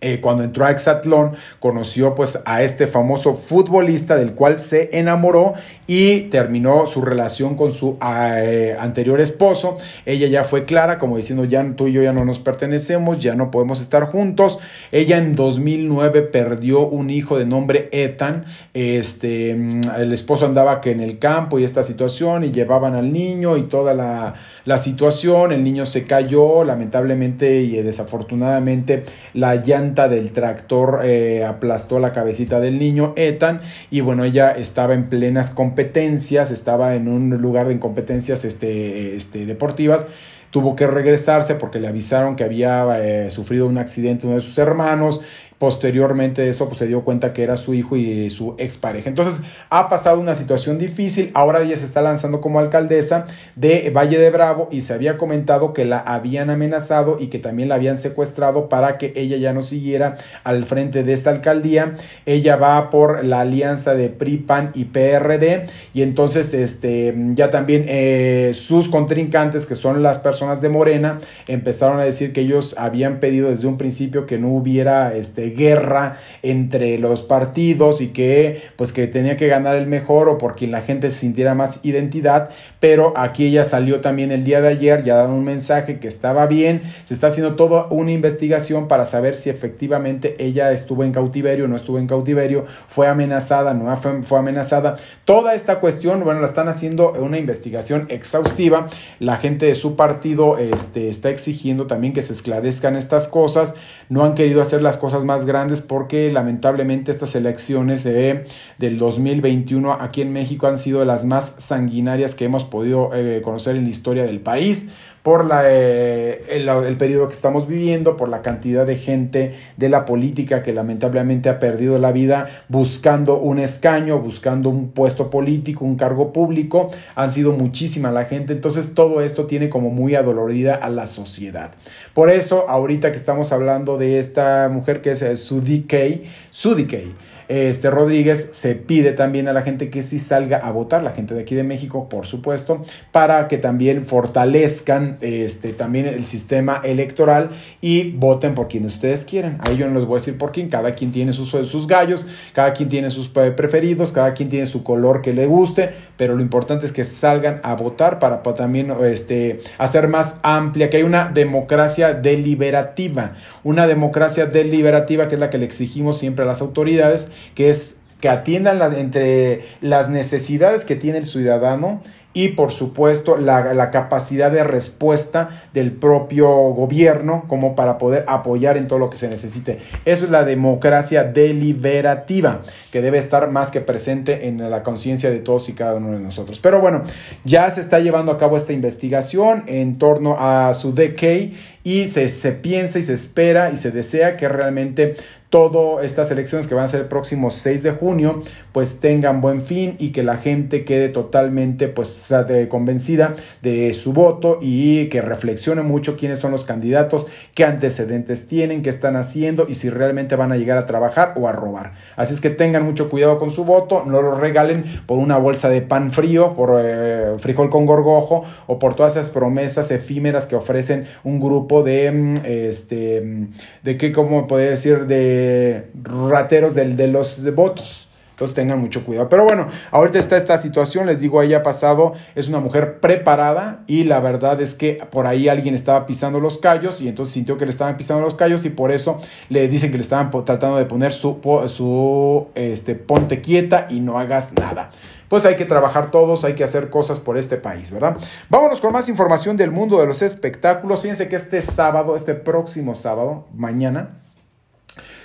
eh, 0.00 0.20
cuando 0.20 0.44
entró 0.44 0.66
a 0.66 0.70
Exatlón, 0.70 1.36
conoció 1.58 2.14
pues 2.14 2.42
a 2.44 2.62
este 2.62 2.86
famoso 2.86 3.34
futbolista 3.34 4.16
del 4.16 4.34
cual 4.34 4.60
se 4.60 4.90
enamoró 4.98 5.54
y 5.86 6.22
terminó 6.22 6.86
su 6.86 7.00
relación 7.00 7.56
con 7.56 7.72
su 7.72 7.96
eh, 8.02 8.76
anterior 8.78 9.20
esposo. 9.20 9.78
Ella 10.04 10.26
ya 10.28 10.44
fue 10.44 10.64
clara, 10.64 10.98
como 10.98 11.16
diciendo, 11.16 11.44
ya 11.44 11.64
tú 11.76 11.88
y 11.88 11.92
yo 11.92 12.02
ya 12.02 12.12
no 12.12 12.24
nos 12.24 12.38
pertenecemos, 12.38 13.18
ya 13.20 13.34
no 13.34 13.50
podemos 13.50 13.80
estar 13.80 14.10
juntos. 14.10 14.58
Ella 14.92 15.16
en 15.18 15.34
2009 15.34 16.22
perdió 16.22 16.80
un 16.86 17.08
hijo 17.10 17.38
de 17.38 17.46
nombre 17.46 17.88
Ethan. 17.92 18.44
Este, 18.74 19.54
mm, 19.54 19.80
el 19.98 20.12
esposo 20.12 20.44
andaba 20.44 20.80
que 20.80 20.90
en 20.90 21.00
el 21.00 21.18
campo 21.18 21.58
y 21.58 21.64
esta 21.64 21.82
situación 21.82 22.44
y 22.44 22.50
llevaban 22.50 22.94
al 22.94 23.12
niño 23.12 23.56
y 23.56 23.62
toda 23.62 23.94
la, 23.94 24.34
la 24.66 24.76
situación. 24.76 25.52
El 25.52 25.64
niño 25.64 25.86
se 25.86 26.04
cayó, 26.04 26.64
lamentablemente 26.64 27.62
y 27.62 27.76
desafortunadamente 27.82 29.04
la 29.32 29.54
llanta 29.56 30.08
del 30.08 30.32
tractor 30.32 31.00
eh, 31.04 31.44
aplastó 31.46 31.98
la 31.98 32.12
cabecita 32.12 32.60
del 32.60 32.78
niño 32.78 33.14
Ethan 33.16 33.62
y 33.90 34.02
bueno, 34.02 34.24
ella 34.24 34.50
estaba 34.50 34.92
en 34.92 35.08
plenas 35.08 35.50
competencias, 35.50 36.50
estaba 36.50 36.94
en 36.94 37.08
un 37.08 37.30
lugar 37.30 37.68
de 37.68 37.78
competencias 37.78 38.44
este, 38.44 39.16
este, 39.16 39.46
deportivas 39.46 40.08
tuvo 40.50 40.76
que 40.76 40.86
regresarse 40.86 41.54
porque 41.54 41.80
le 41.80 41.88
avisaron 41.88 42.36
que 42.36 42.44
había 42.44 42.86
eh, 43.00 43.30
sufrido 43.30 43.66
un 43.66 43.78
accidente 43.78 44.26
uno 44.26 44.36
de 44.36 44.40
sus 44.40 44.56
hermanos 44.58 45.20
Posteriormente 45.58 46.48
eso, 46.48 46.66
pues 46.66 46.78
se 46.78 46.86
dio 46.86 47.02
cuenta 47.02 47.32
que 47.32 47.42
era 47.42 47.56
su 47.56 47.72
hijo 47.72 47.96
y 47.96 48.28
su 48.28 48.54
expareja. 48.58 49.08
Entonces, 49.08 49.42
ha 49.70 49.88
pasado 49.88 50.20
una 50.20 50.34
situación 50.34 50.78
difícil. 50.78 51.30
Ahora 51.32 51.62
ella 51.62 51.76
se 51.76 51.86
está 51.86 52.02
lanzando 52.02 52.42
como 52.42 52.58
alcaldesa 52.58 53.26
de 53.54 53.90
Valle 53.90 54.18
de 54.18 54.30
Bravo 54.30 54.68
y 54.70 54.82
se 54.82 54.92
había 54.92 55.16
comentado 55.16 55.72
que 55.72 55.86
la 55.86 55.98
habían 55.98 56.50
amenazado 56.50 57.16
y 57.18 57.28
que 57.28 57.38
también 57.38 57.70
la 57.70 57.76
habían 57.76 57.96
secuestrado 57.96 58.68
para 58.68 58.98
que 58.98 59.12
ella 59.16 59.38
ya 59.38 59.52
no 59.52 59.62
siguiera 59.62 60.16
al 60.44 60.64
frente 60.64 61.02
de 61.02 61.12
esta 61.12 61.30
alcaldía. 61.30 61.94
Ella 62.26 62.56
va 62.56 62.90
por 62.90 63.24
la 63.24 63.40
alianza 63.40 63.94
de 63.94 64.10
PRI, 64.10 64.38
PAN 64.38 64.72
y 64.74 64.86
PRD 64.86 65.66
y 65.94 66.02
entonces 66.02 66.52
este, 66.54 67.14
ya 67.34 67.50
también 67.50 67.84
eh, 67.88 68.52
sus 68.54 68.88
contrincantes, 68.88 69.66
que 69.66 69.74
son 69.74 70.02
las 70.02 70.18
personas 70.18 70.60
de 70.60 70.68
Morena, 70.68 71.18
empezaron 71.48 71.98
a 71.98 72.04
decir 72.04 72.32
que 72.32 72.42
ellos 72.42 72.74
habían 72.78 73.20
pedido 73.20 73.50
desde 73.50 73.66
un 73.66 73.78
principio 73.78 74.26
que 74.26 74.38
no 74.38 74.48
hubiera 74.48 75.14
este, 75.14 75.45
guerra 75.50 76.18
entre 76.42 76.98
los 76.98 77.22
partidos 77.22 78.00
y 78.00 78.08
que 78.08 78.62
pues 78.76 78.92
que 78.92 79.06
tenía 79.06 79.36
que 79.36 79.48
ganar 79.48 79.76
el 79.76 79.86
mejor 79.86 80.28
o 80.28 80.38
por 80.38 80.56
quien 80.56 80.70
la 80.70 80.82
gente 80.82 81.10
sintiera 81.10 81.54
más 81.54 81.84
identidad, 81.84 82.50
pero 82.80 83.12
aquí 83.16 83.46
ella 83.46 83.64
salió 83.64 84.00
también 84.00 84.32
el 84.32 84.44
día 84.44 84.60
de 84.60 84.68
ayer, 84.68 85.04
ya 85.04 85.16
dando 85.16 85.36
un 85.36 85.44
mensaje 85.44 85.98
que 85.98 86.08
estaba 86.08 86.46
bien, 86.46 86.82
se 87.04 87.14
está 87.14 87.28
haciendo 87.28 87.56
toda 87.56 87.86
una 87.90 88.12
investigación 88.12 88.88
para 88.88 89.04
saber 89.04 89.36
si 89.36 89.50
efectivamente 89.50 90.36
ella 90.38 90.72
estuvo 90.72 91.04
en 91.04 91.12
cautiverio, 91.12 91.68
no 91.68 91.76
estuvo 91.76 91.98
en 91.98 92.06
cautiverio, 92.06 92.64
fue 92.88 93.06
amenazada, 93.08 93.74
no 93.74 93.94
fue, 93.96 94.38
amenazada. 94.38 94.96
Toda 95.24 95.54
esta 95.54 95.80
cuestión, 95.80 96.24
bueno, 96.24 96.40
la 96.40 96.46
están 96.46 96.68
haciendo 96.68 97.12
una 97.12 97.38
investigación 97.38 98.06
exhaustiva. 98.08 98.88
La 99.18 99.36
gente 99.36 99.66
de 99.66 99.74
su 99.74 99.96
partido 99.96 100.58
este, 100.58 101.08
está 101.08 101.30
exigiendo 101.30 101.86
también 101.86 102.12
que 102.12 102.22
se 102.22 102.32
esclarezcan 102.32 102.96
estas 102.96 103.28
cosas. 103.28 103.74
No 104.08 104.24
han 104.24 104.34
querido 104.34 104.60
hacer 104.62 104.82
las 104.82 104.96
cosas 104.96 105.24
más 105.24 105.35
grandes 105.44 105.82
porque 105.82 106.32
lamentablemente 106.32 107.10
estas 107.10 107.34
elecciones 107.34 108.04
de, 108.04 108.44
del 108.78 108.98
2021 108.98 109.92
aquí 109.92 110.22
en 110.22 110.32
México 110.32 110.66
han 110.66 110.78
sido 110.78 111.04
las 111.04 111.24
más 111.24 111.54
sanguinarias 111.58 112.34
que 112.34 112.44
hemos 112.44 112.64
podido 112.64 113.10
eh, 113.14 113.40
conocer 113.42 113.76
en 113.76 113.84
la 113.84 113.90
historia 113.90 114.22
del 114.24 114.40
país 114.40 114.88
por 115.26 115.44
la, 115.44 115.62
eh, 115.64 116.44
el, 116.50 116.96
periodo 116.98 117.26
que 117.26 117.34
estamos 117.34 117.66
viviendo, 117.66 118.16
por 118.16 118.28
la 118.28 118.42
cantidad 118.42 118.86
de 118.86 118.94
gente 118.94 119.56
de 119.76 119.88
la 119.88 120.04
política 120.04 120.62
que 120.62 120.72
lamentablemente 120.72 121.48
ha 121.48 121.58
perdido 121.58 121.98
la 121.98 122.12
vida 122.12 122.46
buscando 122.68 123.36
un 123.36 123.58
escaño, 123.58 124.20
buscando 124.20 124.68
un 124.68 124.92
puesto 124.92 125.28
político, 125.28 125.84
un 125.84 125.96
cargo 125.96 126.32
público. 126.32 126.90
Han 127.16 127.28
sido 127.28 127.50
muchísima 127.50 128.12
la 128.12 128.26
gente, 128.26 128.52
entonces 128.52 128.94
todo 128.94 129.20
esto 129.20 129.46
tiene 129.46 129.68
como 129.68 129.90
muy 129.90 130.14
adolorida 130.14 130.76
a 130.76 130.90
la 130.90 131.08
sociedad. 131.08 131.72
Por 132.14 132.30
eso, 132.30 132.70
ahorita 132.70 133.10
que 133.10 133.16
estamos 133.16 133.52
hablando 133.52 133.98
de 133.98 134.20
esta 134.20 134.68
mujer 134.68 135.02
que 135.02 135.10
es 135.10 135.22
eh, 135.22 135.34
Sudi 135.34 135.80
Kay, 135.88 136.30
Sudi 136.50 136.86
Kay, 136.86 137.16
este 137.48 137.90
Rodríguez 137.90 138.52
se 138.54 138.74
pide 138.74 139.12
también 139.12 139.48
a 139.48 139.52
la 139.52 139.62
gente 139.62 139.90
que 139.90 140.02
sí 140.02 140.18
salga 140.18 140.58
a 140.58 140.70
votar, 140.72 141.02
la 141.02 141.12
gente 141.12 141.34
de 141.34 141.42
aquí 141.42 141.54
de 141.54 141.62
México, 141.62 142.08
por 142.08 142.26
supuesto, 142.26 142.84
para 143.12 143.48
que 143.48 143.58
también 143.58 144.04
fortalezcan 144.04 145.18
este, 145.20 145.72
también 145.72 146.06
el 146.06 146.24
sistema 146.24 146.80
electoral 146.84 147.50
y 147.80 148.12
voten 148.12 148.54
por 148.54 148.68
quien 148.68 148.84
ustedes 148.84 149.24
quieran. 149.24 149.58
Ahí 149.60 149.76
yo 149.76 149.88
no 149.88 149.94
les 149.94 150.04
voy 150.04 150.16
a 150.16 150.20
decir 150.20 150.38
por 150.38 150.52
quién, 150.52 150.68
cada 150.68 150.94
quien 150.94 151.12
tiene 151.12 151.32
sus, 151.32 151.50
sus 151.68 151.86
gallos, 151.86 152.26
cada 152.52 152.72
quien 152.72 152.88
tiene 152.88 153.10
sus 153.10 153.28
preferidos, 153.28 154.12
cada 154.12 154.34
quien 154.34 154.48
tiene 154.48 154.66
su 154.66 154.82
color 154.82 155.22
que 155.22 155.32
le 155.32 155.46
guste, 155.46 155.90
pero 156.16 156.34
lo 156.34 156.42
importante 156.42 156.86
es 156.86 156.92
que 156.92 157.04
salgan 157.04 157.60
a 157.62 157.74
votar 157.74 158.18
para, 158.18 158.42
también 158.42 158.92
este, 159.04 159.60
hacer 159.78 160.08
más 160.08 160.38
amplia, 160.42 160.90
que 160.90 160.98
hay 160.98 161.02
una 161.02 161.28
democracia 161.28 162.12
deliberativa, 162.14 163.34
una 163.62 163.86
democracia 163.86 164.46
deliberativa 164.46 165.28
que 165.28 165.34
es 165.34 165.40
la 165.40 165.50
que 165.50 165.58
le 165.58 165.64
exigimos 165.64 166.18
siempre 166.18 166.44
a 166.44 166.48
las 166.48 166.60
autoridades 166.60 167.30
que 167.54 167.70
es 167.70 167.96
que 168.20 168.28
atiendan 168.28 168.94
entre 168.94 169.64
las 169.80 170.08
necesidades 170.08 170.84
que 170.84 170.96
tiene 170.96 171.18
el 171.18 171.26
ciudadano 171.26 172.00
y 172.36 172.48
por 172.48 172.70
supuesto 172.70 173.38
la, 173.38 173.90
capacidad 173.90 174.50
de 174.50 174.62
respuesta 174.62 175.48
del 175.72 175.92
propio 175.92 176.48
gobierno 176.48 177.44
como 177.48 177.74
para 177.74 177.96
poder 177.96 178.26
apoyar 178.28 178.76
en 178.76 178.88
todo 178.88 178.98
lo 178.98 179.08
que 179.08 179.16
se 179.16 179.28
necesite. 179.28 179.78
Eso 180.04 180.26
es 180.26 180.30
la 180.30 180.44
democracia 180.44 181.24
deliberativa 181.24 182.60
que 182.92 183.00
debe 183.00 183.16
estar 183.16 183.50
más 183.50 183.70
que 183.70 183.80
presente 183.80 184.48
en 184.48 184.70
la 184.70 184.82
conciencia 184.82 185.30
de 185.30 185.38
todos 185.38 185.70
y 185.70 185.72
cada 185.72 185.94
uno 185.94 186.12
de 186.12 186.20
nosotros. 186.20 186.60
Pero 186.60 186.78
bueno, 186.78 187.04
ya 187.44 187.70
se 187.70 187.80
está 187.80 188.00
llevando 188.00 188.32
a 188.32 188.36
cabo 188.36 188.58
esta 188.58 188.74
investigación 188.74 189.64
en 189.66 189.96
torno 189.96 190.36
a 190.38 190.74
su 190.74 190.94
decay 190.94 191.54
y 191.86 192.08
se, 192.08 192.28
se 192.28 192.50
piensa 192.50 192.98
y 192.98 193.02
se 193.02 193.12
espera 193.12 193.70
y 193.70 193.76
se 193.76 193.92
desea 193.92 194.36
que 194.36 194.48
realmente 194.48 195.14
todas 195.50 196.04
estas 196.04 196.30
elecciones 196.30 196.66
que 196.66 196.74
van 196.74 196.84
a 196.84 196.88
ser 196.88 197.00
el 197.00 197.06
próximo 197.06 197.50
6 197.50 197.82
de 197.82 197.92
junio, 197.92 198.42
pues 198.72 199.00
tengan 199.00 199.40
buen 199.40 199.62
fin 199.62 199.96
y 199.98 200.10
que 200.10 200.22
la 200.22 200.36
gente 200.36 200.84
quede 200.84 201.08
totalmente 201.08 201.88
pues 201.88 202.32
convencida 202.68 203.34
de 203.62 203.94
su 203.94 204.12
voto 204.12 204.58
y 204.60 205.06
que 205.08 205.22
reflexione 205.22 205.82
mucho 205.82 206.16
quiénes 206.16 206.40
son 206.40 206.50
los 206.50 206.64
candidatos, 206.64 207.26
qué 207.54 207.64
antecedentes 207.64 208.48
tienen, 208.48 208.82
qué 208.82 208.90
están 208.90 209.16
haciendo 209.16 209.66
y 209.68 209.74
si 209.74 209.88
realmente 209.88 210.36
van 210.36 210.52
a 210.52 210.56
llegar 210.56 210.78
a 210.78 210.86
trabajar 210.86 211.34
o 211.36 211.48
a 211.48 211.52
robar. 211.52 211.92
Así 212.16 212.34
es 212.34 212.40
que 212.40 212.50
tengan 212.50 212.84
mucho 212.84 213.08
cuidado 213.08 213.38
con 213.38 213.50
su 213.50 213.64
voto, 213.64 214.04
no 214.04 214.22
lo 214.22 214.34
regalen 214.34 214.84
por 215.06 215.18
una 215.18 215.38
bolsa 215.38 215.68
de 215.68 215.80
pan 215.80 216.10
frío, 216.10 216.54
por 216.54 216.80
eh, 216.82 217.36
frijol 217.38 217.70
con 217.70 217.86
gorgojo 217.86 218.44
o 218.66 218.78
por 218.78 218.94
todas 218.94 219.16
esas 219.16 219.30
promesas 219.30 219.90
efímeras 219.90 220.46
que 220.46 220.56
ofrecen 220.56 221.06
un 221.22 221.40
grupo 221.40 221.75
de, 221.82 222.10
mm, 222.10 222.34
este, 222.44 223.48
de 223.82 223.96
qué, 223.96 224.12
cómo 224.12 224.46
podría 224.46 224.70
decir, 224.70 225.06
de 225.06 225.86
rateros 226.02 226.74
de, 226.74 226.94
de 226.94 227.08
los 227.08 227.42
votos. 227.54 228.08
Entonces 228.36 228.54
tengan 228.54 228.78
mucho 228.78 229.02
cuidado. 229.02 229.30
Pero 229.30 229.44
bueno, 229.44 229.66
ahorita 229.92 230.18
está 230.18 230.36
esta 230.36 230.58
situación, 230.58 231.06
les 231.06 231.20
digo, 231.20 231.40
ella 231.40 231.58
ha 231.58 231.62
pasado, 231.62 232.12
es 232.34 232.48
una 232.48 232.60
mujer 232.60 233.00
preparada 233.00 233.82
y 233.86 234.04
la 234.04 234.20
verdad 234.20 234.60
es 234.60 234.74
que 234.74 234.98
por 235.10 235.26
ahí 235.26 235.48
alguien 235.48 235.74
estaba 235.74 236.04
pisando 236.04 236.38
los 236.38 236.58
callos 236.58 237.00
y 237.00 237.08
entonces 237.08 237.32
sintió 237.32 237.56
que 237.56 237.64
le 237.64 237.70
estaban 237.70 237.96
pisando 237.96 238.22
los 238.22 238.34
callos 238.34 238.66
y 238.66 238.68
por 238.68 238.92
eso 238.92 239.18
le 239.48 239.68
dicen 239.68 239.90
que 239.90 239.96
le 239.96 240.02
estaban 240.02 240.30
tratando 240.30 240.76
de 240.76 240.84
poner 240.84 241.14
su, 241.14 241.40
su 241.68 242.48
este, 242.54 242.94
ponte 242.94 243.40
quieta 243.40 243.86
y 243.88 244.00
no 244.00 244.18
hagas 244.18 244.52
nada. 244.52 244.90
Pues 245.28 245.44
hay 245.46 245.56
que 245.56 245.64
trabajar 245.64 246.10
todos, 246.10 246.44
hay 246.44 246.54
que 246.54 246.64
hacer 246.64 246.90
cosas 246.90 247.20
por 247.20 247.36
este 247.36 247.56
país, 247.56 247.92
¿verdad? 247.92 248.16
Vámonos 248.48 248.80
con 248.80 248.92
más 248.92 249.08
información 249.08 249.56
del 249.56 249.70
mundo 249.70 249.98
de 249.98 250.06
los 250.06 250.22
espectáculos. 250.22 251.02
Fíjense 251.02 251.28
que 251.28 251.36
este 251.36 251.60
sábado, 251.62 252.16
este 252.16 252.34
próximo 252.34 252.94
sábado, 252.94 253.46
mañana, 253.54 254.20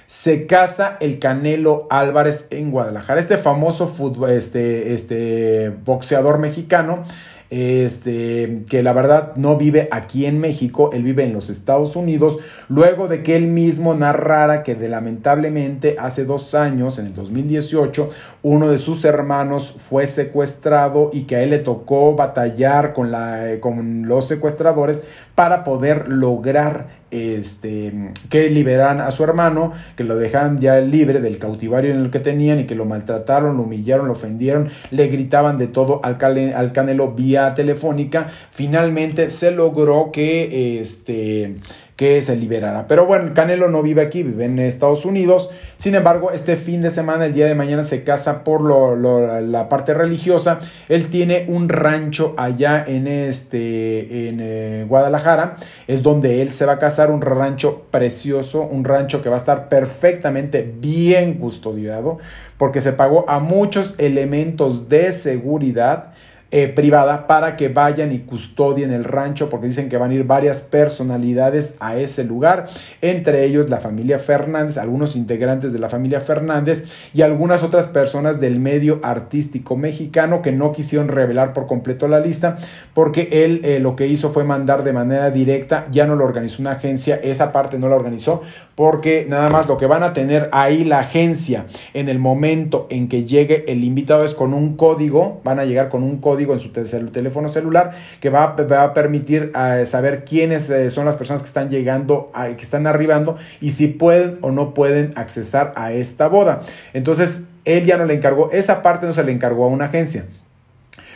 se 0.05 0.45
casa 0.45 0.97
el 0.99 1.19
Canelo 1.19 1.87
Álvarez 1.89 2.47
en 2.49 2.71
Guadalajara. 2.71 3.19
Este 3.19 3.37
famoso 3.37 3.93
este, 4.27 4.93
este 4.93 5.69
boxeador 5.69 6.39
mexicano 6.39 7.03
este, 7.51 8.63
que 8.69 8.81
la 8.81 8.93
verdad 8.93 9.35
no 9.35 9.57
vive 9.57 9.89
aquí 9.91 10.25
en 10.25 10.39
México, 10.39 10.91
él 10.93 11.03
vive 11.03 11.25
en 11.25 11.33
los 11.33 11.49
Estados 11.49 11.97
Unidos, 11.97 12.39
luego 12.69 13.09
de 13.09 13.23
que 13.23 13.35
él 13.35 13.47
mismo 13.47 13.93
narrara 13.93 14.63
que 14.63 14.73
de, 14.73 14.87
lamentablemente 14.87 15.97
hace 15.99 16.23
dos 16.23 16.55
años, 16.55 16.97
en 16.97 17.07
el 17.07 17.13
2018, 17.13 18.09
uno 18.43 18.69
de 18.69 18.79
sus 18.79 19.05
hermanos 19.05 19.75
fue 19.77 20.07
secuestrado 20.07 21.11
y 21.13 21.23
que 21.23 21.35
a 21.35 21.43
él 21.43 21.51
le 21.51 21.59
tocó 21.59 22.15
batallar 22.15 22.93
con, 22.93 23.11
la, 23.11 23.57
con 23.59 24.07
los 24.07 24.27
secuestradores 24.27 25.03
para 25.35 25.63
poder 25.63 26.07
lograr 26.11 27.01
este, 27.11 28.11
que 28.29 28.49
liberaran 28.49 28.99
a 28.99 29.11
su 29.11 29.23
hermano, 29.23 29.73
que 29.95 30.03
lo 30.03 30.17
dejaran 30.17 30.59
ya 30.59 30.79
libre 30.79 31.21
del 31.21 31.37
cautivario 31.37 31.93
en 31.93 31.99
el 31.99 32.09
que 32.09 32.19
tenían 32.19 32.59
y 32.59 32.65
que 32.65 32.73
lo 32.73 32.85
maltrataron, 32.85 33.57
lo 33.57 33.63
humillaron, 33.63 34.07
lo 34.07 34.13
ofendieron, 34.13 34.69
le 34.89 35.07
gritaban 35.07 35.57
de 35.59 35.67
todo 35.67 35.99
al, 36.03 36.17
al 36.55 36.71
Canelo 36.71 37.11
vía 37.11 37.53
telefónica. 37.53 38.27
Finalmente 38.51 39.29
se 39.29 39.51
logró 39.51 40.11
que 40.11 40.79
este 40.79 41.57
que 42.01 42.19
se 42.23 42.35
liberará. 42.35 42.87
Pero 42.87 43.05
bueno, 43.05 43.31
Canelo 43.35 43.69
no 43.69 43.83
vive 43.83 44.01
aquí, 44.01 44.23
vive 44.23 44.45
en 44.45 44.57
Estados 44.57 45.05
Unidos. 45.05 45.51
Sin 45.77 45.93
embargo, 45.93 46.31
este 46.31 46.57
fin 46.57 46.81
de 46.81 46.89
semana, 46.89 47.27
el 47.27 47.35
día 47.35 47.45
de 47.45 47.53
mañana, 47.53 47.83
se 47.83 48.03
casa 48.03 48.43
por 48.43 48.63
la 48.63 49.69
parte 49.69 49.93
religiosa. 49.93 50.59
Él 50.89 51.09
tiene 51.09 51.45
un 51.47 51.69
rancho 51.69 52.33
allá 52.37 52.83
en, 52.87 53.05
este, 53.05 54.29
en 54.29 54.39
eh, 54.41 54.85
Guadalajara. 54.89 55.57
Es 55.85 56.01
donde 56.01 56.41
él 56.41 56.51
se 56.51 56.65
va 56.65 56.73
a 56.73 56.79
casar, 56.79 57.11
un 57.11 57.21
rancho 57.21 57.83
precioso, 57.91 58.63
un 58.63 58.83
rancho 58.83 59.21
que 59.21 59.29
va 59.29 59.35
a 59.35 59.39
estar 59.39 59.69
perfectamente 59.69 60.63
bien 60.79 61.35
custodiado, 61.35 62.17
porque 62.57 62.81
se 62.81 62.93
pagó 62.93 63.29
a 63.29 63.37
muchos 63.37 63.99
elementos 63.99 64.89
de 64.89 65.11
seguridad 65.11 66.13
eh, 66.53 66.67
privada 66.67 67.27
para 67.27 67.55
que 67.55 67.69
vayan 67.69 68.11
y 68.11 68.19
custodien 68.19 68.91
el 68.91 69.05
rancho 69.05 69.49
porque 69.49 69.67
dicen 69.67 69.87
que 69.87 69.95
van 69.95 70.11
a 70.11 70.15
ir 70.15 70.25
varias 70.25 70.63
personalidades 70.63 71.77
a 71.79 71.95
ese 71.95 72.25
lugar, 72.25 72.67
entre 73.01 73.45
ellos 73.45 73.69
la 73.69 73.79
familia 73.79 74.19
Fernández, 74.19 74.77
algunos 74.77 75.15
integrantes 75.15 75.71
de 75.71 75.79
la 75.79 75.87
familia 75.87 76.19
Fernández 76.19 76.83
y 77.13 77.21
algunas 77.21 77.63
otras 77.63 77.87
personas 77.87 78.41
del 78.41 78.59
medio 78.59 78.99
artístico 79.01 79.77
mexicano 79.77 80.41
que 80.41 80.51
no 80.51 80.73
quisieron 80.73 81.07
revelar 81.07 81.53
por 81.53 81.67
completo 81.67 82.09
la 82.09 82.19
lista 82.19 82.57
porque 82.93 83.29
él 83.31 83.61
eh, 83.63 83.79
lo 83.79 83.95
que 83.95 84.07
hizo 84.07 84.29
fue 84.29 84.43
mandar 84.43 84.83
de 84.83 84.91
manera 84.91 85.31
directa, 85.31 85.85
ya 85.89 86.05
no 86.05 86.17
lo 86.17 86.25
organizó 86.25 86.61
una 86.61 86.71
agencia, 86.71 87.15
esa 87.15 87.53
parte 87.53 87.79
no 87.79 87.87
la 87.87 87.95
organizó 87.95 88.41
porque 88.75 89.25
nada 89.29 89.49
más 89.49 89.69
lo 89.69 89.77
que 89.77 89.85
van 89.85 90.03
a 90.03 90.11
tener 90.11 90.49
ahí 90.51 90.83
la 90.83 90.99
agencia 90.99 91.65
en 91.93 92.09
el 92.09 92.19
momento 92.19 92.87
en 92.89 93.07
que 93.07 93.23
llegue 93.23 93.63
el 93.71 93.85
invitado 93.85 94.25
es 94.25 94.35
con 94.35 94.53
un 94.53 94.75
código, 94.75 95.39
van 95.45 95.57
a 95.59 95.63
llegar 95.63 95.87
con 95.87 96.03
un 96.03 96.17
código 96.17 96.40
en 96.43 96.59
su 96.59 96.71
teléfono 96.71 97.49
celular 97.49 97.91
que 98.19 98.29
va, 98.29 98.55
a 98.55 98.93
permitir 98.93 99.51
eh, 99.55 99.85
saber 99.85 100.25
quiénes 100.25 100.69
eh, 100.69 100.89
son 100.89 101.05
las 101.05 101.17
personas 101.17 101.41
que 101.41 101.47
están 101.47 101.69
llegando, 101.69 102.31
que 102.57 102.63
están 102.63 102.87
arribando 102.87 103.37
y 103.59 103.71
si 103.71 103.87
pueden 103.87 104.37
o 104.41 104.51
no 104.51 104.73
pueden 104.73 105.13
accesar 105.15 105.73
a 105.75 105.91
esta 105.91 106.27
boda. 106.27 106.61
Entonces, 106.93 107.47
él 107.65 107.85
ya 107.85 107.97
no 107.97 108.05
le 108.05 108.13
encargó, 108.15 108.51
esa 108.51 108.81
parte 108.81 109.05
no 109.05 109.13
se 109.13 109.23
le 109.23 109.31
encargó 109.31 109.65
a 109.65 109.67
una 109.67 109.85
agencia. 109.85 110.25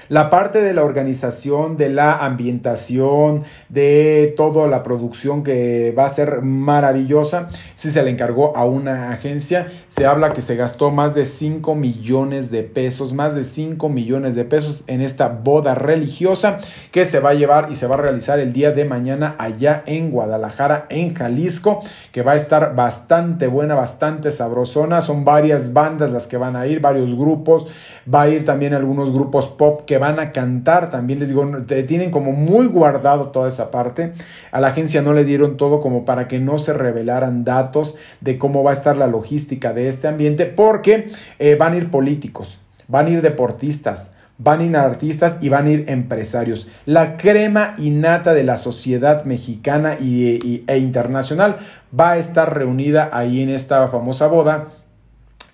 La 0.08 0.30
parte 0.30 0.62
de 0.62 0.74
la 0.74 0.84
organización, 0.84 1.78
de 1.78 1.90
la 1.90 2.18
ambientación, 2.18 3.44
de 3.70 4.36
toda 4.38 4.68
la 4.68 4.84
producción 4.84 5.44
que 5.44 5.96
va 5.98 6.06
a 6.06 6.10
ser 6.10 6.44
maravillosa, 6.44 7.50
si 7.74 7.90
se 7.90 8.04
le 8.04 8.12
encargó 8.12 8.56
a 8.56 8.66
una 8.66 9.12
agencia. 9.12 9.68
Se 9.90 10.06
habla 10.06 10.34
que 10.34 10.44
se 10.44 10.56
gastó 10.56 10.92
más 10.92 11.16
de 11.16 11.26
5 11.26 11.74
millones 11.74 12.52
de 12.52 12.62
pesos, 12.62 13.14
más 13.14 13.34
de 13.34 13.44
5 13.44 13.90
millones 13.90 14.36
de 14.36 14.46
pesos 14.46 14.84
en 14.86 15.02
esta 15.02 15.30
boda 15.30 15.74
religiosa 15.74 16.60
que 16.92 17.06
se 17.06 17.20
va 17.20 17.32
a 17.32 17.34
llevar 17.34 17.70
y 17.72 17.76
se 17.76 17.88
va 17.88 17.96
a 17.96 18.00
realizar 18.00 18.40
el 18.40 18.54
día 18.54 18.72
de 18.72 18.86
mañana 18.86 19.36
allá 19.40 19.82
en 19.88 20.12
Guadalajara, 20.12 20.86
en 20.90 21.16
Jalisco, 21.16 21.82
que 22.12 22.22
va 22.22 22.34
a 22.34 22.36
estar 22.36 22.76
bastante 22.76 23.48
buena, 23.48 23.74
bastante 23.74 24.30
sabrosona. 24.30 25.02
Son 25.02 25.26
varias 25.26 25.74
bandas 25.74 26.12
las 26.12 26.28
que 26.28 26.38
van 26.38 26.56
a 26.56 26.68
ir, 26.68 26.80
varios 26.80 27.16
grupos. 27.16 27.68
Va 28.12 28.24
a 28.24 28.30
ir 28.30 28.46
también 28.46 28.76
algunos 28.76 29.12
grupos 29.12 29.48
pop 29.48 29.84
que 29.86 29.95
van 29.98 30.20
a 30.20 30.32
cantar 30.32 30.92
también. 30.92 31.20
Les 31.20 31.30
digo, 31.30 31.46
tienen 31.88 32.12
como 32.12 32.32
muy 32.32 32.68
guardado 32.68 33.30
toda 33.30 33.48
esa 33.48 33.72
parte. 33.72 34.14
A 34.52 34.60
la 34.60 34.68
agencia 34.68 35.02
no 35.02 35.14
le 35.14 35.24
dieron 35.24 35.58
todo 35.58 35.82
como 35.82 36.06
para 36.06 36.28
que 36.28 36.40
no 36.40 36.58
se 36.58 36.74
revelaran 36.74 37.44
datos 37.44 37.96
de 38.22 38.38
cómo 38.38 38.64
va 38.64 38.72
a 38.72 38.74
estar 38.74 38.98
la 38.98 39.08
logística 39.08 39.74
de 39.74 39.88
este 39.88 40.08
ambiente, 40.08 40.46
porque 40.46 41.12
eh, 41.40 41.56
van 41.56 41.74
a 41.74 41.78
ir 41.78 41.92
políticos, 41.92 42.60
van 42.88 43.08
a 43.08 43.10
ir 43.10 43.22
deportistas, 43.22 44.12
van 44.38 44.60
a 44.60 44.66
ir 44.66 44.78
artistas 44.78 45.40
y 45.42 45.50
van 45.50 45.68
a 45.68 45.72
ir 45.72 45.86
empresarios. 45.88 46.68
La 46.86 47.18
crema 47.18 47.76
innata 47.78 48.34
de 48.34 48.44
la 48.44 48.58
sociedad 48.58 49.24
mexicana 49.26 49.98
y, 50.00 50.64
e 50.68 50.78
internacional 50.78 51.58
va 51.98 52.12
a 52.12 52.18
estar 52.18 52.58
reunida 52.58 53.10
ahí 53.14 53.42
en 53.42 53.50
esta 53.50 53.88
famosa 53.88 54.28
boda 54.28 54.70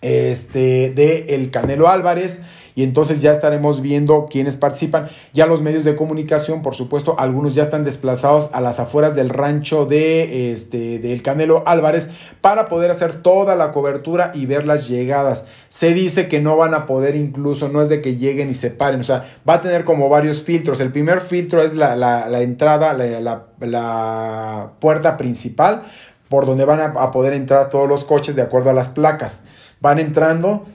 este, 0.02 0.92
de 0.96 1.28
El 1.30 1.52
Canelo 1.52 1.88
Álvarez 1.88 2.44
y 2.76 2.84
entonces 2.84 3.22
ya 3.22 3.32
estaremos 3.32 3.82
viendo 3.82 4.28
quiénes 4.30 4.56
participan. 4.58 5.10
Ya 5.34 5.46
los 5.46 5.62
medios 5.62 5.84
de 5.84 5.96
comunicación, 5.96 6.62
por 6.62 6.76
supuesto, 6.76 7.16
algunos 7.18 7.56
ya 7.56 7.62
están 7.62 7.84
desplazados 7.84 8.50
a 8.54 8.62
las 8.62 8.80
afueras 8.80 9.16
del 9.16 9.30
rancho 9.30 9.86
de 9.86 10.52
este 10.52 11.00
del 11.00 11.22
Canelo 11.22 11.64
Álvarez 11.66 12.12
para 12.42 12.68
poder 12.68 12.92
hacer 12.92 13.22
toda 13.22 13.56
la 13.56 13.72
cobertura 13.72 14.32
y 14.34 14.46
ver 14.46 14.66
las 14.66 14.88
llegadas. 14.88 15.48
Se 15.70 15.94
dice 15.94 16.28
que 16.28 16.40
no 16.40 16.58
van 16.58 16.74
a 16.74 16.86
poder 16.86 17.16
incluso, 17.16 17.70
no 17.70 17.82
es 17.82 17.90
de 17.90 18.02
que 18.02 18.16
lleguen 18.16 18.50
y 18.50 18.54
se 18.54 18.72
paren, 18.72 19.02
o 19.02 19.04
sea, 19.04 19.30
va 19.48 19.56
a 19.56 19.62
tener 19.62 19.84
como 19.84 20.10
varios 20.10 20.42
filtros. 20.44 20.80
El 20.80 20.92
primer 20.92 21.22
filtro 21.22 21.62
es 21.64 21.76
la, 21.76 21.96
la, 21.96 22.42
entrada, 22.42 22.94
la, 22.94 23.46
la, 23.60 24.72
puerta 24.80 25.18
principal 25.18 25.84
por 26.30 26.46
donde 26.46 26.66
van 26.66 26.80
a, 26.80 26.86
a 26.86 27.12
poder 27.12 27.34
entrar 27.34 27.68
todos 27.68 27.90
los 27.90 28.06
coches 28.06 28.36
de 28.36 28.42
acuerdo 28.42 28.70
a 28.70 28.74
las 28.74 28.90
placas. 28.90 29.46
Van 29.82 30.00
entrando 30.00 30.66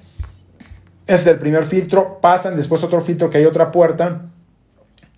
ese 1.06 1.14
es 1.14 1.26
el 1.26 1.38
primer 1.38 1.66
filtro. 1.66 2.18
Pasan 2.20 2.56
después 2.56 2.82
otro 2.82 3.00
filtro 3.00 3.30
que 3.30 3.38
hay 3.38 3.44
otra 3.44 3.70
puerta. 3.70 4.22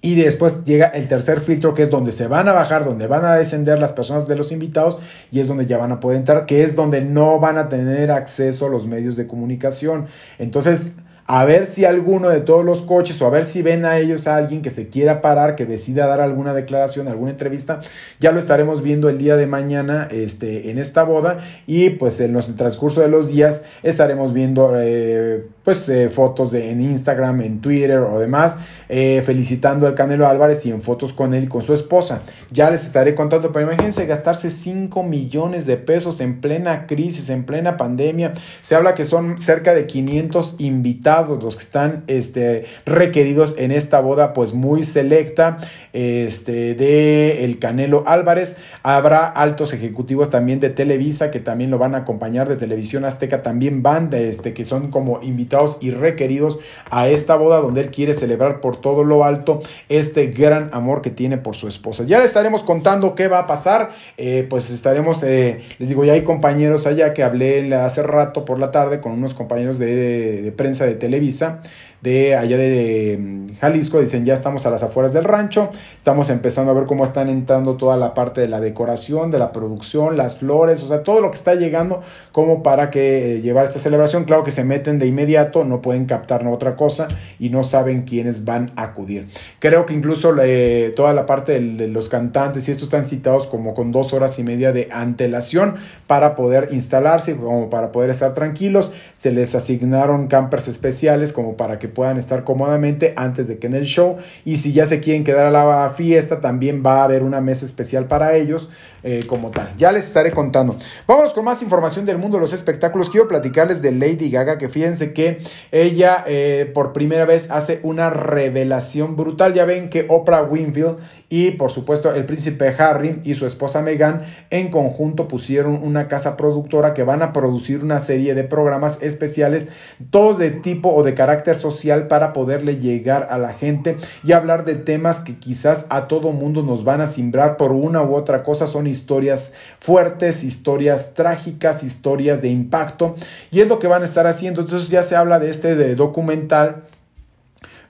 Y 0.00 0.14
después 0.14 0.64
llega 0.64 0.86
el 0.86 1.08
tercer 1.08 1.40
filtro, 1.40 1.74
que 1.74 1.82
es 1.82 1.90
donde 1.90 2.12
se 2.12 2.28
van 2.28 2.46
a 2.46 2.52
bajar, 2.52 2.84
donde 2.84 3.08
van 3.08 3.24
a 3.24 3.34
descender 3.34 3.80
las 3.80 3.92
personas 3.92 4.28
de 4.28 4.36
los 4.36 4.52
invitados 4.52 5.00
y 5.32 5.40
es 5.40 5.48
donde 5.48 5.66
ya 5.66 5.76
van 5.76 5.90
a 5.90 5.98
poder 5.98 6.18
entrar, 6.18 6.46
que 6.46 6.62
es 6.62 6.76
donde 6.76 7.00
no 7.00 7.40
van 7.40 7.58
a 7.58 7.68
tener 7.68 8.12
acceso 8.12 8.66
a 8.66 8.68
los 8.68 8.86
medios 8.86 9.16
de 9.16 9.26
comunicación. 9.26 10.06
Entonces, 10.38 10.98
a 11.30 11.44
ver 11.44 11.66
si 11.66 11.84
alguno 11.84 12.30
de 12.30 12.40
todos 12.40 12.64
los 12.64 12.80
coches 12.80 13.20
o 13.20 13.26
a 13.26 13.30
ver 13.30 13.44
si 13.44 13.60
ven 13.60 13.84
a 13.84 13.98
ellos 13.98 14.26
a 14.26 14.36
alguien 14.36 14.62
que 14.62 14.70
se 14.70 14.88
quiera 14.88 15.20
parar, 15.20 15.56
que 15.56 15.66
decida 15.66 16.06
dar 16.06 16.22
alguna 16.22 16.54
declaración, 16.54 17.06
alguna 17.06 17.32
entrevista, 17.32 17.82
ya 18.18 18.32
lo 18.32 18.40
estaremos 18.40 18.80
viendo 18.80 19.10
el 19.10 19.18
día 19.18 19.36
de 19.36 19.46
mañana 19.46 20.08
este, 20.10 20.70
en 20.70 20.78
esta 20.78 21.02
boda 21.02 21.44
y 21.66 21.90
pues 21.90 22.18
en 22.22 22.34
el 22.34 22.54
transcurso 22.54 23.02
de 23.02 23.08
los 23.08 23.28
días 23.28 23.64
estaremos 23.82 24.32
viendo 24.32 24.72
eh, 24.76 25.46
pues 25.68 25.86
eh, 25.90 26.08
fotos 26.08 26.54
en 26.54 26.80
Instagram, 26.80 27.42
en 27.42 27.60
Twitter 27.60 27.98
o 27.98 28.18
demás, 28.18 28.56
eh, 28.88 29.22
felicitando 29.26 29.86
al 29.86 29.94
Canelo 29.94 30.26
Álvarez 30.26 30.64
y 30.64 30.70
en 30.70 30.80
fotos 30.80 31.12
con 31.12 31.34
él 31.34 31.44
y 31.44 31.46
con 31.46 31.62
su 31.62 31.74
esposa. 31.74 32.22
Ya 32.50 32.70
les 32.70 32.86
estaré 32.86 33.14
contando, 33.14 33.52
pero 33.52 33.66
imagínense 33.66 34.06
gastarse 34.06 34.48
5 34.48 35.02
millones 35.02 35.66
de 35.66 35.76
pesos 35.76 36.22
en 36.22 36.40
plena 36.40 36.86
crisis, 36.86 37.28
en 37.28 37.44
plena 37.44 37.76
pandemia. 37.76 38.32
Se 38.62 38.76
habla 38.76 38.94
que 38.94 39.04
son 39.04 39.42
cerca 39.42 39.74
de 39.74 39.86
500 39.86 40.54
invitados 40.56 41.44
los 41.44 41.56
que 41.56 41.64
están 41.64 42.04
este, 42.06 42.64
requeridos 42.86 43.56
en 43.58 43.70
esta 43.70 44.00
boda 44.00 44.32
pues 44.32 44.54
muy 44.54 44.84
selecta 44.84 45.58
este, 45.92 46.74
de 46.76 47.44
el 47.44 47.58
Canelo 47.58 48.04
Álvarez. 48.06 48.56
Habrá 48.82 49.26
altos 49.26 49.74
ejecutivos 49.74 50.30
también 50.30 50.60
de 50.60 50.70
Televisa 50.70 51.30
que 51.30 51.40
también 51.40 51.70
lo 51.70 51.76
van 51.76 51.94
a 51.94 51.98
acompañar 51.98 52.48
de 52.48 52.56
Televisión 52.56 53.04
Azteca, 53.04 53.42
también 53.42 53.82
van 53.82 54.08
de 54.08 54.30
este, 54.30 54.54
que 54.54 54.64
son 54.64 54.90
como 54.90 55.20
invitados 55.22 55.57
y 55.80 55.90
requeridos 55.90 56.60
a 56.90 57.08
esta 57.08 57.36
boda 57.36 57.60
donde 57.60 57.80
él 57.80 57.90
quiere 57.90 58.14
celebrar 58.14 58.60
por 58.60 58.80
todo 58.80 59.04
lo 59.04 59.24
alto 59.24 59.60
este 59.88 60.28
gran 60.28 60.70
amor 60.72 61.02
que 61.02 61.10
tiene 61.10 61.38
por 61.38 61.56
su 61.56 61.68
esposa. 61.68 62.04
Ya 62.04 62.18
le 62.18 62.24
estaremos 62.24 62.62
contando 62.62 63.14
qué 63.14 63.28
va 63.28 63.40
a 63.40 63.46
pasar, 63.46 63.90
eh, 64.16 64.46
pues 64.48 64.70
estaremos, 64.70 65.22
eh, 65.22 65.60
les 65.78 65.88
digo, 65.88 66.04
ya 66.04 66.12
hay 66.12 66.22
compañeros 66.22 66.86
allá 66.86 67.14
que 67.14 67.22
hablé 67.22 67.74
hace 67.74 68.02
rato 68.02 68.44
por 68.44 68.58
la 68.58 68.70
tarde 68.70 69.00
con 69.00 69.12
unos 69.12 69.34
compañeros 69.34 69.78
de, 69.78 70.52
prensa 70.56 70.86
de 70.86 70.94
Televisa 70.94 71.62
de 72.00 72.34
allá 72.36 72.56
de 72.56 73.16
mm, 73.20 73.56
Jalisco, 73.60 74.00
dicen 74.00 74.24
ya 74.24 74.34
estamos 74.34 74.66
a 74.66 74.70
las 74.70 74.82
afueras 74.82 75.12
del 75.12 75.24
rancho, 75.24 75.70
estamos 75.96 76.30
empezando 76.30 76.70
a 76.72 76.74
ver 76.74 76.84
cómo 76.86 77.04
están 77.04 77.28
entrando 77.28 77.76
toda 77.76 77.96
la 77.96 78.14
parte 78.14 78.40
de 78.40 78.48
la 78.48 78.60
decoración, 78.60 79.30
de 79.30 79.38
la 79.38 79.52
producción, 79.52 80.16
las 80.16 80.38
flores, 80.38 80.82
o 80.82 80.86
sea, 80.86 81.02
todo 81.02 81.20
lo 81.20 81.30
que 81.30 81.36
está 81.36 81.54
llegando 81.54 82.00
como 82.32 82.62
para 82.62 82.90
que 82.90 83.36
eh, 83.36 83.40
llevar 83.42 83.64
esta 83.64 83.78
celebración, 83.78 84.24
claro 84.24 84.44
que 84.44 84.50
se 84.50 84.64
meten 84.64 84.98
de 84.98 85.06
inmediato, 85.06 85.64
no 85.64 85.82
pueden 85.82 86.06
captar 86.06 86.38
otra 86.46 86.76
cosa 86.76 87.08
y 87.38 87.50
no 87.50 87.62
saben 87.62 88.02
quiénes 88.02 88.44
van 88.44 88.70
a 88.76 88.84
acudir. 88.84 89.26
Creo 89.58 89.86
que 89.86 89.94
incluso 89.94 90.34
eh, 90.40 90.92
toda 90.94 91.12
la 91.12 91.26
parte 91.26 91.58
de, 91.58 91.88
los 91.88 92.08
cantantes 92.08 92.68
y 92.68 92.70
estos 92.70 92.84
están 92.84 93.04
citados 93.04 93.46
como 93.46 93.74
con 93.74 93.92
dos 93.92 94.12
horas 94.12 94.38
y 94.38 94.44
media 94.44 94.72
de 94.72 94.88
antelación 94.92 95.76
para 96.06 96.36
poder 96.36 96.68
instalarse, 96.72 97.36
como 97.36 97.70
para 97.70 97.92
poder 97.92 98.10
estar 98.10 98.34
tranquilos, 98.34 98.92
se 99.14 99.32
les 99.32 99.54
asignaron 99.54 100.28
campers 100.28 100.68
especiales 100.68 101.32
como 101.32 101.56
para 101.56 101.78
que 101.78 101.87
puedan 101.88 102.18
estar 102.18 102.44
cómodamente 102.44 103.14
antes 103.16 103.48
de 103.48 103.58
que 103.58 103.66
en 103.66 103.74
el 103.74 103.84
show. 103.84 104.16
Y 104.44 104.56
si 104.56 104.72
ya 104.72 104.86
se 104.86 105.00
quieren 105.00 105.24
quedar 105.24 105.46
a 105.46 105.50
la 105.50 105.90
fiesta, 105.90 106.40
también 106.40 106.82
va 106.84 107.00
a 107.00 107.04
haber 107.04 107.22
una 107.22 107.40
mesa 107.40 107.64
especial 107.64 108.06
para 108.06 108.34
ellos 108.36 108.70
eh, 109.02 109.24
como 109.26 109.50
tal. 109.50 109.68
Ya 109.76 109.92
les 109.92 110.06
estaré 110.06 110.32
contando. 110.32 110.76
Vamos 111.06 111.32
con 111.32 111.44
más 111.44 111.62
información 111.62 112.04
del 112.04 112.18
mundo 112.18 112.36
de 112.36 112.42
los 112.42 112.52
espectáculos. 112.52 113.10
Quiero 113.10 113.28
platicarles 113.28 113.80
de 113.82 113.92
Lady 113.92 114.30
Gaga, 114.30 114.58
que 114.58 114.68
fíjense 114.68 115.12
que 115.12 115.38
ella 115.70 116.24
eh, 116.26 116.70
por 116.74 116.92
primera 116.92 117.24
vez 117.24 117.50
hace 117.50 117.80
una 117.82 118.10
revelación 118.10 119.16
brutal. 119.16 119.54
Ya 119.54 119.64
ven 119.64 119.88
que 119.88 120.06
Oprah 120.08 120.42
Winfield 120.42 120.98
y 121.30 121.50
por 121.52 121.70
supuesto 121.70 122.14
el 122.14 122.24
príncipe 122.24 122.74
Harry 122.78 123.20
y 123.24 123.34
su 123.34 123.46
esposa 123.46 123.82
Meghan 123.82 124.22
en 124.50 124.70
conjunto 124.70 125.28
pusieron 125.28 125.82
una 125.82 126.08
casa 126.08 126.36
productora 126.36 126.94
que 126.94 127.02
van 127.02 127.22
a 127.22 127.32
producir 127.32 127.84
una 127.84 128.00
serie 128.00 128.34
de 128.34 128.44
programas 128.44 129.02
especiales, 129.02 129.68
todos 130.10 130.38
de 130.38 130.50
tipo 130.50 130.90
o 130.90 131.02
de 131.02 131.14
carácter 131.14 131.56
social 131.56 132.06
para 132.06 132.32
poderle 132.32 132.78
llegar 132.78 133.28
a 133.30 133.38
la 133.38 133.52
gente 133.52 133.96
y 134.24 134.32
hablar 134.32 134.64
de 134.64 134.76
temas 134.76 135.20
que 135.20 135.36
quizás 135.36 135.86
a 135.90 136.08
todo 136.08 136.32
mundo 136.32 136.62
nos 136.62 136.84
van 136.84 137.02
a 137.02 137.06
simbrar 137.06 137.56
por 137.56 137.72
una 137.72 138.02
u 138.02 138.14
otra 138.14 138.42
cosa. 138.42 138.66
Son 138.66 138.86
historias 138.86 139.52
fuertes, 139.80 140.44
historias 140.44 141.14
trágicas, 141.14 141.82
historias 141.82 142.40
de 142.40 142.48
impacto 142.48 143.16
y 143.50 143.60
es 143.60 143.68
lo 143.68 143.78
que 143.78 143.86
van 143.86 144.02
a 144.02 144.06
estar 144.06 144.26
haciendo. 144.26 144.62
Entonces 144.62 144.88
ya 144.88 145.02
se 145.02 145.16
habla 145.16 145.38
de 145.38 145.50
este 145.50 145.76
de 145.76 145.94
documental 145.94 146.84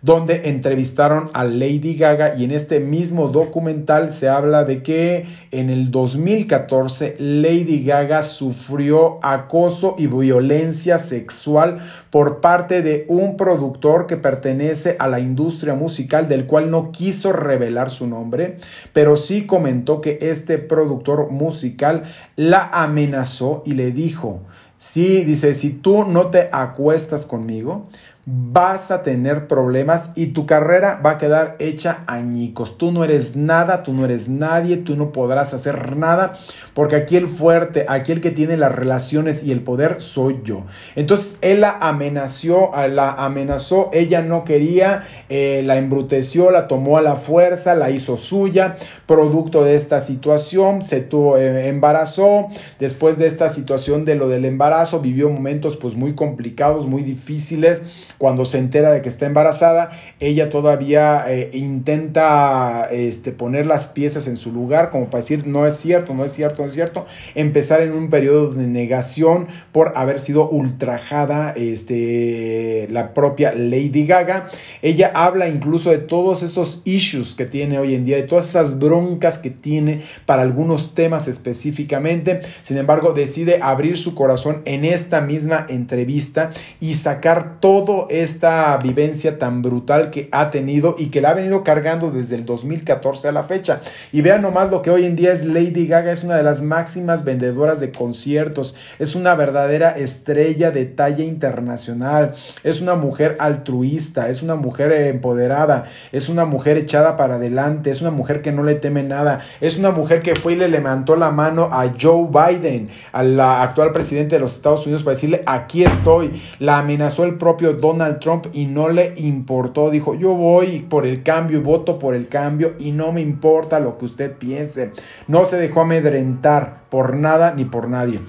donde 0.02 0.48
entrevistaron 0.48 1.30
a 1.34 1.44
Lady 1.44 1.96
Gaga 1.96 2.34
y 2.37 2.44
en 2.44 2.52
este 2.52 2.80
mismo 2.80 3.28
documental 3.28 4.12
se 4.12 4.28
habla 4.28 4.64
de 4.64 4.82
que 4.82 5.26
en 5.50 5.70
el 5.70 5.90
2014 5.90 7.16
Lady 7.18 7.84
Gaga 7.84 8.22
sufrió 8.22 9.18
acoso 9.22 9.96
y 9.98 10.06
violencia 10.06 10.98
sexual 10.98 11.78
por 12.11 12.40
parte 12.40 12.82
de 12.82 13.06
un 13.08 13.37
productor 13.37 14.06
que 14.06 14.16
pertenece 14.16 14.96
a 14.98 15.08
la 15.08 15.20
industria 15.20 15.74
musical 15.74 16.28
del 16.28 16.46
cual 16.46 16.70
no 16.70 16.92
quiso 16.92 17.32
revelar 17.32 17.90
su 17.90 18.06
nombre, 18.06 18.58
pero 18.92 19.16
sí 19.16 19.46
comentó 19.46 20.00
que 20.00 20.18
este 20.20 20.58
productor 20.58 21.30
musical 21.30 22.04
la 22.37 22.68
amenazó 22.72 23.62
y 23.66 23.72
le 23.72 23.90
dijo, 23.90 24.40
sí, 24.76 25.24
dice, 25.24 25.54
si 25.54 25.72
tú 25.72 26.04
no 26.04 26.28
te 26.28 26.48
acuestas 26.52 27.26
conmigo, 27.26 27.88
vas 28.30 28.90
a 28.90 29.02
tener 29.02 29.46
problemas 29.46 30.12
y 30.14 30.28
tu 30.28 30.44
carrera 30.44 31.00
va 31.04 31.12
a 31.12 31.18
quedar 31.18 31.56
hecha 31.60 32.04
añicos. 32.06 32.76
Tú 32.76 32.92
no 32.92 33.02
eres 33.02 33.36
nada, 33.36 33.82
tú 33.82 33.94
no 33.94 34.04
eres 34.04 34.28
nadie, 34.28 34.76
tú 34.76 34.96
no 34.96 35.12
podrás 35.12 35.54
hacer 35.54 35.96
nada, 35.96 36.34
porque 36.74 36.96
aquí 36.96 37.16
el 37.16 37.26
fuerte, 37.26 37.86
aquí 37.88 38.12
el 38.12 38.20
que 38.20 38.30
tiene 38.30 38.58
las 38.58 38.74
relaciones 38.74 39.44
y 39.44 39.52
el 39.52 39.62
poder 39.62 40.02
soy 40.02 40.40
yo. 40.44 40.64
Entonces 40.94 41.38
él 41.40 41.62
la 41.62 41.78
amenazó, 41.80 42.72
la 42.90 43.12
amenazó, 43.12 43.88
ella 43.94 44.20
no 44.20 44.44
quería, 44.44 45.06
eh, 45.30 45.62
la 45.64 45.78
embruteció, 45.78 46.50
la 46.50 46.68
tomó 46.68 46.98
a 46.98 47.02
la 47.02 47.16
fuerza, 47.16 47.74
la 47.74 47.90
hizo 47.90 48.18
suya, 48.18 48.76
producto 49.06 49.64
de 49.64 49.74
esta 49.74 50.00
situación, 50.00 50.82
se 50.82 51.00
tuvo, 51.00 51.38
eh, 51.38 51.68
embarazó, 51.68 52.48
después 52.78 53.16
de 53.16 53.26
esta 53.26 53.48
situación 53.48 54.04
de 54.04 54.16
lo 54.16 54.28
del 54.28 54.44
embarazo, 54.44 55.00
vivió 55.00 55.30
momentos 55.30 55.78
pues 55.78 55.94
muy 55.94 56.14
complicados, 56.14 56.86
muy 56.86 57.02
difíciles 57.02 57.84
cuando 58.18 58.44
se 58.44 58.59
entera 58.59 58.90
de 58.90 59.00
que 59.00 59.09
está 59.09 59.26
embarazada, 59.26 59.90
ella 60.18 60.50
todavía 60.50 61.24
eh, 61.28 61.50
intenta 61.52 62.88
este, 62.90 63.31
poner 63.31 63.66
las 63.66 63.87
piezas 63.87 64.26
en 64.26 64.37
su 64.37 64.52
lugar, 64.52 64.90
como 64.90 65.07
para 65.07 65.22
decir, 65.22 65.46
no 65.46 65.66
es 65.66 65.74
cierto, 65.74 66.12
no 66.14 66.24
es 66.24 66.33
cierto, 66.33 66.62
no 66.62 66.66
es 66.66 66.72
cierto. 66.72 67.07
Empezar 67.37 67.81
en 67.81 67.92
un 67.92 68.11
periodo 68.11 68.50
de 68.50 68.66
negación 68.66 69.46
por 69.70 69.92
haber 69.94 70.18
sido 70.18 70.48
ultrajada 70.48 71.52
este, 71.57 72.88
la 72.90 73.14
propia 73.14 73.52
Lady 73.54 74.04
Gaga. 74.04 74.48
Ella 74.83 75.12
habla 75.14 75.48
incluso 75.48 75.90
de 75.90 75.98
todos 75.98 76.42
esos 76.42 76.83
issues 76.85 77.37
que 77.37 77.46
tiene 77.46 77.78
hoy 77.78 77.94
en 77.94 78.04
día, 78.04 78.16
de 78.16 78.24
todas 78.24 78.48
esas 78.48 78.81
broncas 78.81 79.38
que 79.38 79.50
tiene 79.50 80.02
para 80.26 80.42
algunos 80.42 80.94
temas 80.94 81.28
específicamente. 81.28 82.40
Sin 82.62 82.78
embargo, 82.78 83.12
decide 83.12 83.61
abrir 83.62 83.96
su 83.96 84.16
corazón 84.16 84.62
en 84.64 84.85
esta 84.85 85.20
misma 85.20 85.66
entrevista 85.68 86.50
y 86.81 86.94
sacar 86.94 87.61
todo 87.61 88.08
esta 88.11 88.77
vivencia 88.79 89.38
tan 89.38 89.62
brutal 89.62 90.11
que 90.11 90.29
ha 90.33 90.51
tenido 90.51 90.97
y 90.99 91.07
que 91.07 91.21
la 91.21 91.31
ha 91.31 91.35
venido 91.35 91.64
cargando 91.64 92.11
desde 92.11 92.37
el 92.37 92.44
2014 92.44 93.29
a 93.29 93.33
la 93.33 93.44
fecha. 93.44 93.81
Y 94.12 94.21
vean 94.21 94.42
nomás 94.42 94.71
lo 94.71 94.83
que 94.83 94.90
hoy 94.90 95.05
en 95.05 95.16
día 95.16 95.33
es 95.33 95.44
Lady 95.44 95.87
Gaga, 95.87 96.12
es 96.12 96.25
una 96.25 96.37
de 96.37 96.42
las 96.42 96.62
máximas 96.62 97.25
vendedoras 97.25 97.81
de 97.81 97.92
conciertos, 97.92 98.75
es 98.99 99.14
una 99.14 99.35
verdadera 99.35 99.90
estrella 99.90 100.71
de 100.71 100.87
talla 100.87 101.25
internacional, 101.25 102.35
es 102.62 102.81
una 102.81 102.94
mujer 102.94 103.37
altruista, 103.40 104.29
es 104.29 104.42
una 104.42 104.55
mujer 104.55 104.92
empoderada, 104.92 105.85
es 106.12 106.29
una 106.29 106.44
mujer 106.44 106.77
echada 106.77 107.16
para 107.16 107.37
adelante, 107.37 107.90
es 107.90 108.01
una 108.01 108.11
mujer 108.11 108.42
que 108.42 108.53
no 108.53 108.62
le 108.62 108.75
teme 108.75 109.03
nada, 109.03 109.40
es 109.61 109.79
una 109.79 109.90
mujer 109.90 110.21
que 110.21 110.35
fue 110.35 110.55
y 110.55 110.57
le 110.57 110.68
levantó 110.68 111.16
la 111.16 111.31
mano 111.31 111.68
a 111.71 111.92
Joe 112.01 112.29
Biden, 112.29 112.88
al 113.12 113.38
actual 113.40 113.92
presidente 113.92 114.37
de 114.37 114.40
los 114.40 114.55
Estados 114.55 114.87
Unidos, 114.87 115.03
para 115.03 115.14
decirle, 115.14 115.42
aquí 115.47 115.85
estoy, 115.85 116.40
la 116.59 116.79
amenazó 116.79 117.25
el 117.25 117.37
propio 117.37 117.75
Donald 117.75 117.97
Donald 117.98 118.20
Trump 118.20 118.46
y 118.52 118.66
no 118.66 118.88
le 118.88 119.12
importó. 119.16 119.90
Dijo, 119.90 120.14
yo 120.14 120.34
voy 120.34 120.87
por 120.88 121.04
el 121.04 121.24
cambio 121.24 121.58
y 121.58 121.62
voto 121.62 121.98
por 121.98 122.14
el 122.14 122.28
cambio 122.28 122.74
y 122.78 122.92
no 122.92 123.12
me 123.12 123.20
importa 123.20 123.80
lo 123.80 123.98
que 123.98 124.04
usted 124.04 124.37
piense. 124.37 124.92
No 125.26 125.44
se 125.44 125.56
dejó 125.56 125.80
amedrentar 125.80 126.82
por 126.90 127.16
nada 127.16 127.54
ni 127.54 127.64
por 127.64 127.88
nadie. 127.88 128.20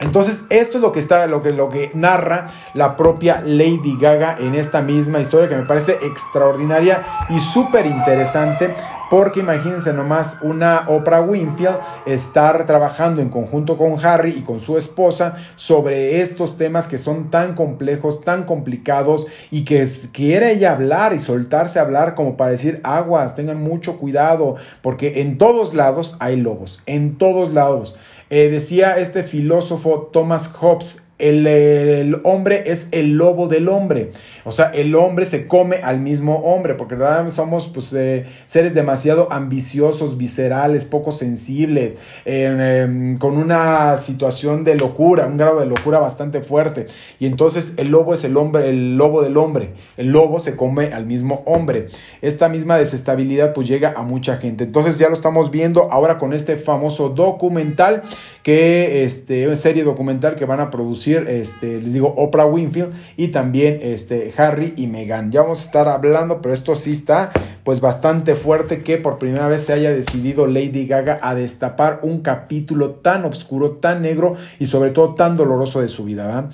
Entonces, 0.00 0.46
esto 0.50 0.78
es 0.78 0.82
lo 0.82 0.90
que 0.90 0.98
está, 0.98 1.26
lo 1.28 1.40
que, 1.40 1.52
lo 1.52 1.68
que 1.68 1.92
narra 1.94 2.48
la 2.74 2.96
propia 2.96 3.42
Lady 3.44 3.96
Gaga 4.00 4.36
en 4.40 4.56
esta 4.56 4.82
misma 4.82 5.20
historia 5.20 5.48
que 5.48 5.56
me 5.56 5.66
parece 5.66 5.98
extraordinaria 6.02 7.02
y 7.30 7.38
súper 7.38 7.86
interesante. 7.86 8.74
Porque 9.08 9.40
imagínense 9.40 9.92
nomás 9.92 10.38
una 10.42 10.86
Oprah 10.88 11.20
Winfield 11.20 11.78
estar 12.06 12.66
trabajando 12.66 13.22
en 13.22 13.28
conjunto 13.28 13.76
con 13.76 13.94
Harry 14.04 14.34
y 14.36 14.42
con 14.42 14.58
su 14.58 14.76
esposa 14.76 15.36
sobre 15.54 16.20
estos 16.20 16.56
temas 16.56 16.88
que 16.88 16.98
son 16.98 17.30
tan 17.30 17.54
complejos, 17.54 18.22
tan 18.22 18.44
complicados 18.44 19.28
y 19.52 19.64
que 19.64 19.86
quiere 20.10 20.52
ella 20.52 20.72
hablar 20.72 21.12
y 21.12 21.20
soltarse 21.20 21.78
a 21.78 21.82
hablar 21.82 22.16
como 22.16 22.36
para 22.36 22.50
decir 22.50 22.80
aguas, 22.82 23.36
tengan 23.36 23.62
mucho 23.62 23.98
cuidado, 23.98 24.56
porque 24.82 25.20
en 25.20 25.38
todos 25.38 25.74
lados 25.74 26.16
hay 26.18 26.36
lobos, 26.36 26.82
en 26.86 27.16
todos 27.16 27.52
lados. 27.52 27.94
Eh, 28.36 28.48
decía 28.48 28.98
este 28.98 29.22
filósofo 29.22 30.10
Thomas 30.12 30.48
Hobbes, 30.54 31.03
el, 31.18 32.20
hombre 32.24 32.64
es 32.66 32.88
el 32.90 33.12
lobo 33.12 33.46
del 33.46 33.68
hombre. 33.68 34.10
O 34.44 34.52
sea, 34.52 34.66
el 34.74 34.94
hombre 34.94 35.24
se 35.26 35.46
come 35.46 35.76
al 35.76 36.00
mismo 36.00 36.38
hombre, 36.38 36.74
porque 36.74 36.96
realmente 36.96 37.34
somos 37.34 37.68
pues, 37.68 37.92
eh, 37.94 38.26
seres 38.46 38.74
demasiado 38.74 39.32
ambiciosos, 39.32 40.16
viscerales, 40.16 40.86
poco 40.86 41.12
sensibles, 41.12 41.98
em, 42.24 43.16
con 43.18 43.36
una 43.36 43.96
situación 43.96 44.64
de 44.64 44.74
locura, 44.74 45.26
un 45.26 45.36
grado 45.36 45.60
de 45.60 45.66
locura 45.66 46.00
bastante 46.00 46.40
fuerte. 46.40 46.86
Y 47.20 47.26
entonces 47.26 47.74
el 47.76 47.90
lobo 47.90 48.12
es 48.12 48.24
el 48.24 48.36
hombre, 48.36 48.68
el 48.68 48.96
lobo 48.96 49.22
del 49.22 49.36
hombre. 49.36 49.70
El 49.96 50.08
lobo 50.08 50.40
se 50.40 50.56
come 50.56 50.92
al 50.92 51.06
mismo 51.06 51.42
hombre. 51.46 51.88
Esta 52.22 52.48
misma 52.48 52.76
desestabilidad 52.76 53.52
pues 53.52 53.68
llega 53.68 53.94
a 53.96 54.02
mucha 54.02 54.36
gente. 54.38 54.64
Entonces 54.64 54.98
ya 54.98 55.08
lo 55.08 55.14
estamos 55.14 55.50
viendo 55.50 55.90
ahora 55.92 56.18
con 56.18 56.32
este 56.32 56.56
famoso 56.56 57.10
documental, 57.10 58.02
que 58.42 59.04
este, 59.04 59.54
serie 59.56 59.84
documental 59.84 60.34
que 60.34 60.44
van 60.44 60.60
a 60.60 60.70
producir 60.70 61.03
este, 61.12 61.80
les 61.80 61.92
digo, 61.92 62.14
Oprah 62.16 62.46
Winfield 62.46 62.92
y 63.16 63.28
también 63.28 63.78
este, 63.82 64.32
Harry 64.36 64.74
y 64.76 64.86
Meghan. 64.86 65.30
Ya 65.30 65.42
vamos 65.42 65.62
a 65.62 65.66
estar 65.66 65.88
hablando, 65.88 66.40
pero 66.40 66.54
esto 66.54 66.74
sí 66.76 66.92
está 66.92 67.30
pues 67.62 67.80
bastante 67.80 68.34
fuerte 68.34 68.82
que 68.82 68.98
por 68.98 69.18
primera 69.18 69.48
vez 69.48 69.62
se 69.62 69.72
haya 69.72 69.90
decidido 69.90 70.46
Lady 70.46 70.86
Gaga 70.86 71.18
a 71.22 71.34
destapar 71.34 72.00
un 72.02 72.20
capítulo 72.20 72.90
tan 72.90 73.24
oscuro, 73.24 73.72
tan 73.72 74.02
negro 74.02 74.36
y 74.58 74.66
sobre 74.66 74.90
todo 74.90 75.14
tan 75.14 75.36
doloroso 75.36 75.80
de 75.80 75.88
su 75.88 76.04
vida. 76.04 76.50